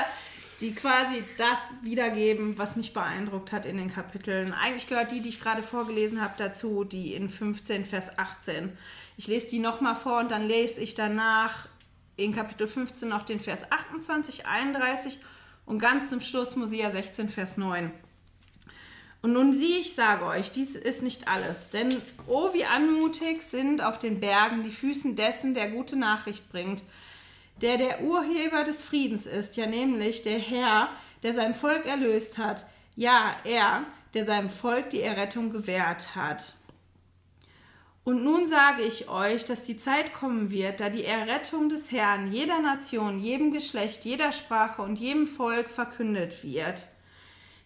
die 0.65 0.75
quasi 0.75 1.23
das 1.37 1.75
wiedergeben, 1.83 2.57
was 2.57 2.77
mich 2.77 2.95
beeindruckt 2.95 3.53
hat 3.53 3.67
in 3.67 3.77
den 3.77 3.93
Kapiteln. 3.93 4.55
Eigentlich 4.55 4.89
gehört 4.89 5.13
die, 5.13 5.21
die 5.21 5.29
ich 5.29 5.41
gerade 5.41 5.63
vorgelesen 5.63 6.23
habe, 6.23 6.33
dazu, 6.39 6.85
die 6.85 7.13
in 7.13 7.29
15, 7.29 7.85
Vers 7.85 8.19
18. 8.19 8.73
Ich 9.19 9.27
lese 9.27 9.49
die 9.49 9.59
nochmal 9.59 9.95
vor 9.95 10.21
und 10.21 10.31
dann 10.31 10.49
lese 10.49 10.81
ich 10.81 10.95
danach 10.95 11.69
in 12.17 12.35
Kapitel 12.35 12.67
15 12.67 13.11
noch 13.11 13.25
den 13.27 13.41
Vers 13.41 13.71
28, 13.71 14.47
31 14.47 15.21
und 15.67 15.81
ganz 15.81 16.09
zum 16.09 16.23
Schluss 16.23 16.57
Mosia 16.57 16.91
16, 16.91 17.29
Vers 17.29 17.59
9. 17.59 17.91
Und 19.21 19.35
nun 19.35 19.53
sieh, 19.53 19.81
ich 19.81 19.95
sage 19.95 20.25
euch, 20.25 20.51
dies 20.51 20.77
ist 20.77 21.03
nicht 21.03 21.29
alles, 21.29 21.69
denn 21.71 21.95
oh, 22.27 22.55
wie 22.55 22.65
anmutig 22.65 23.43
sind 23.43 23.83
auf 23.83 23.99
den 23.99 24.19
Bergen 24.19 24.65
die 24.65 24.71
Füßen 24.71 25.15
dessen, 25.15 25.53
der 25.53 25.71
gute 25.71 25.97
Nachricht 25.97 26.51
bringt, 26.51 26.83
der 27.61 27.79
der 27.79 28.03
Urheber 28.03 28.65
des 28.65 28.83
Friedens 28.83 29.27
ist, 29.27 29.57
ja 29.57 29.67
nämlich 29.67 30.23
der 30.23 30.39
Herr, 30.39 30.89
der 31.23 31.35
sein 31.35 31.55
Volk 31.55 31.87
erlöst 31.87 32.39
hat, 32.39 32.67
ja 32.97 33.37
er, 33.45 33.85
der 34.15 34.25
seinem 34.25 34.51
Volk 34.51 34.91
die 34.91 35.03
Errettung 35.03 35.51
gewährt 35.51 36.15
hat. 36.15 36.55
Und 38.05 38.23
nun 38.23 38.47
sage 38.47 38.83
ich 38.83 39.09
euch, 39.09 39.47
dass 39.47 39.65
die 39.65 39.79
Zeit 39.79 40.13
kommen 40.13 40.51
wird, 40.51 40.81
da 40.81 40.91
die 40.91 41.05
Errettung 41.05 41.71
des 41.71 41.91
Herrn 41.91 42.31
jeder 42.31 42.61
Nation, 42.61 43.19
jedem 43.19 43.51
Geschlecht, 43.51 44.05
jeder 44.05 44.31
Sprache 44.33 44.83
und 44.83 44.97
jedem 44.97 45.27
Volk 45.27 45.71
verkündet 45.71 46.45
wird. 46.45 46.87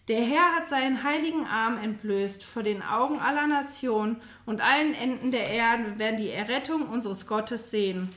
Der 0.07 0.21
Herr 0.21 0.55
hat 0.55 0.67
seinen 0.67 1.03
heiligen 1.03 1.45
Arm 1.45 1.77
entblößt 1.77 2.43
vor 2.43 2.63
den 2.63 2.81
Augen 2.81 3.19
aller 3.19 3.47
Nationen 3.47 4.21
und 4.45 4.61
allen 4.61 4.95
Enden 4.95 5.31
der 5.31 5.51
Erde 5.51 5.99
werden 5.99 6.17
die 6.17 6.31
Errettung 6.31 6.87
unseres 6.87 7.27
Gottes 7.27 7.69
sehen. 7.69 8.09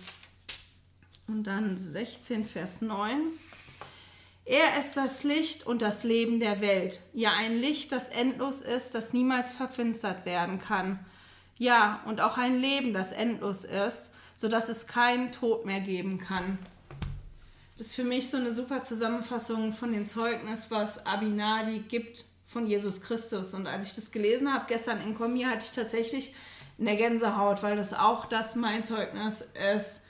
Und 1.29 1.45
dann 1.45 1.79
16, 1.79 2.45
Vers 2.45 2.83
9. 2.83 3.27
Er 4.45 4.81
ist 4.81 4.97
das 4.97 5.23
Licht 5.23 5.67
und 5.67 5.83
das 5.83 6.03
Leben 6.03 6.41
der 6.41 6.61
Welt. 6.61 7.01
Ja, 7.15 7.33
ein 7.33 7.61
Licht, 7.61 7.93
das 7.93 8.09
endlos 8.09 8.61
ist, 8.61 8.95
das 8.95 9.13
niemals 9.13 9.51
verfinstert 9.51 10.27
werden 10.27 10.61
kann 10.61 10.99
ja, 11.63 12.01
und 12.07 12.21
auch 12.21 12.39
ein 12.39 12.61
Leben, 12.61 12.93
das 12.93 13.13
endlos 13.13 13.65
ist, 13.65 14.11
sodass 14.37 14.69
es 14.69 14.89
keinen 14.89 15.31
Tod 15.31 15.65
mehr 15.65 15.81
geben 15.81 16.19
kann. 16.19 16.59
Das 17.79 17.89
ist 17.89 17.95
für 17.95 18.03
mich 18.03 18.31
so 18.31 18.37
eine 18.37 18.51
super 18.51 18.83
Zusammenfassung 18.83 19.73
von 19.73 19.93
dem 19.93 20.09
Zeugnis, 20.09 20.71
was 20.71 21.07
Abinadi 21.07 21.79
gibt 21.79 22.25
von 22.49 22.67
Jesus 22.67 23.01
Christus. 23.01 23.55
Und 23.55 23.69
als 23.69 23.87
ich 23.87 23.95
das 23.95 24.11
gelesen 24.11 24.53
habe, 24.53 24.65
gestern 24.67 25.01
in 25.03 25.15
Komi, 25.15 25.45
hatte 25.45 25.65
ich 25.65 25.71
tatsächlich 25.71 26.35
eine 26.81 26.97
Gänsehaut, 26.97 27.63
weil 27.63 27.77
das 27.77 27.95
auch 27.95 28.27
das 28.27 28.57
mein 28.57 28.83
Zeugnis 28.83 29.45
ist, 29.77 30.03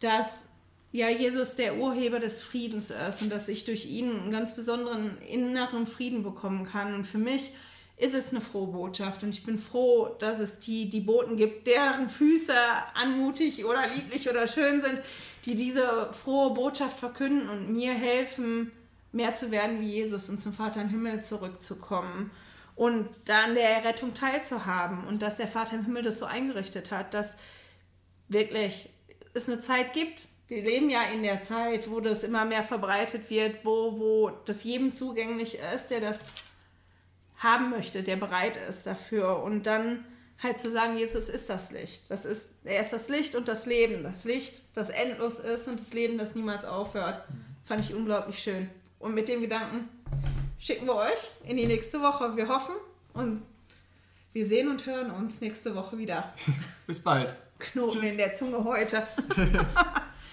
dass 0.00 0.47
ja 0.92 1.08
Jesus 1.08 1.56
der 1.56 1.76
Urheber 1.76 2.18
des 2.20 2.42
Friedens 2.42 2.90
ist 2.90 3.22
und 3.22 3.30
dass 3.30 3.48
ich 3.48 3.64
durch 3.64 3.86
ihn 3.86 4.10
einen 4.10 4.30
ganz 4.30 4.54
besonderen 4.54 5.18
inneren 5.22 5.86
Frieden 5.86 6.22
bekommen 6.22 6.64
kann. 6.64 6.94
Und 6.94 7.04
für 7.04 7.18
mich 7.18 7.52
ist 7.98 8.14
es 8.14 8.30
eine 8.30 8.40
frohe 8.40 8.68
Botschaft. 8.68 9.22
Und 9.22 9.30
ich 9.30 9.44
bin 9.44 9.58
froh, 9.58 10.16
dass 10.18 10.38
es 10.38 10.60
die, 10.60 10.88
die 10.88 11.00
Boten 11.00 11.36
gibt, 11.36 11.66
deren 11.66 12.08
Füße 12.08 12.54
anmutig 12.94 13.64
oder 13.64 13.86
lieblich 13.94 14.30
oder 14.30 14.46
schön 14.46 14.80
sind, 14.80 15.00
die 15.44 15.56
diese 15.56 16.12
frohe 16.12 16.54
Botschaft 16.54 16.98
verkünden 16.98 17.48
und 17.48 17.72
mir 17.72 17.92
helfen, 17.92 18.70
mehr 19.12 19.34
zu 19.34 19.50
werden 19.50 19.80
wie 19.80 19.94
Jesus 19.94 20.28
und 20.28 20.38
zum 20.38 20.52
Vater 20.52 20.82
im 20.82 20.88
Himmel 20.88 21.22
zurückzukommen 21.22 22.30
und 22.76 23.08
da 23.24 23.42
an 23.42 23.54
der 23.54 23.68
Errettung 23.70 24.14
teilzuhaben 24.14 25.04
und 25.04 25.20
dass 25.20 25.38
der 25.38 25.48
Vater 25.48 25.74
im 25.74 25.84
Himmel 25.84 26.04
das 26.04 26.18
so 26.18 26.26
eingerichtet 26.26 26.92
hat, 26.92 27.12
dass 27.12 27.38
wirklich 28.28 28.90
es 29.34 29.48
eine 29.48 29.60
Zeit 29.60 29.92
gibt. 29.92 30.28
Wir 30.48 30.62
leben 30.62 30.88
ja 30.88 31.02
in 31.12 31.22
der 31.22 31.42
Zeit, 31.42 31.90
wo 31.90 32.00
das 32.00 32.24
immer 32.24 32.46
mehr 32.46 32.62
verbreitet 32.62 33.28
wird, 33.28 33.64
wo, 33.64 33.98
wo 33.98 34.30
das 34.46 34.64
jedem 34.64 34.94
zugänglich 34.94 35.58
ist, 35.74 35.88
der 35.88 36.00
das 36.00 36.24
haben 37.36 37.70
möchte, 37.70 38.02
der 38.02 38.16
bereit 38.16 38.58
ist 38.68 38.86
dafür. 38.86 39.42
Und 39.42 39.64
dann 39.64 40.04
halt 40.42 40.58
zu 40.58 40.70
sagen, 40.70 40.96
Jesus 40.96 41.28
ist 41.28 41.50
das 41.50 41.70
Licht. 41.70 42.10
Das 42.10 42.24
ist, 42.24 42.54
er 42.64 42.80
ist 42.80 42.94
das 42.94 43.10
Licht 43.10 43.34
und 43.34 43.46
das 43.46 43.66
Leben. 43.66 44.02
Das 44.02 44.24
Licht, 44.24 44.62
das 44.74 44.88
endlos 44.88 45.38
ist 45.38 45.68
und 45.68 45.78
das 45.78 45.92
Leben, 45.92 46.16
das 46.16 46.34
niemals 46.34 46.64
aufhört. 46.64 47.22
Fand 47.64 47.82
ich 47.82 47.94
unglaublich 47.94 48.38
schön. 48.38 48.70
Und 48.98 49.14
mit 49.14 49.28
dem 49.28 49.42
Gedanken 49.42 49.88
schicken 50.58 50.86
wir 50.86 50.94
euch 50.94 51.28
in 51.44 51.58
die 51.58 51.66
nächste 51.66 52.00
Woche. 52.00 52.36
Wir 52.36 52.48
hoffen 52.48 52.74
und 53.12 53.42
wir 54.32 54.46
sehen 54.46 54.70
und 54.70 54.86
hören 54.86 55.10
uns 55.10 55.42
nächste 55.42 55.74
Woche 55.74 55.98
wieder. 55.98 56.32
Bis 56.86 57.00
bald. 57.00 57.34
Knoten 57.58 58.00
Tschüss. 58.00 58.12
in 58.12 58.16
der 58.16 58.34
Zunge 58.34 58.64
heute. 58.64 59.06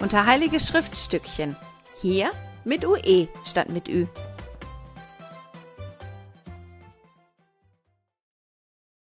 unter 0.00 0.26
Heilige 0.26 0.60
Schriftstückchen. 0.60 1.56
Hier 2.00 2.30
mit 2.64 2.86
UE 2.86 3.28
statt 3.44 3.68
mit 3.68 3.88
Ü. 3.88 4.06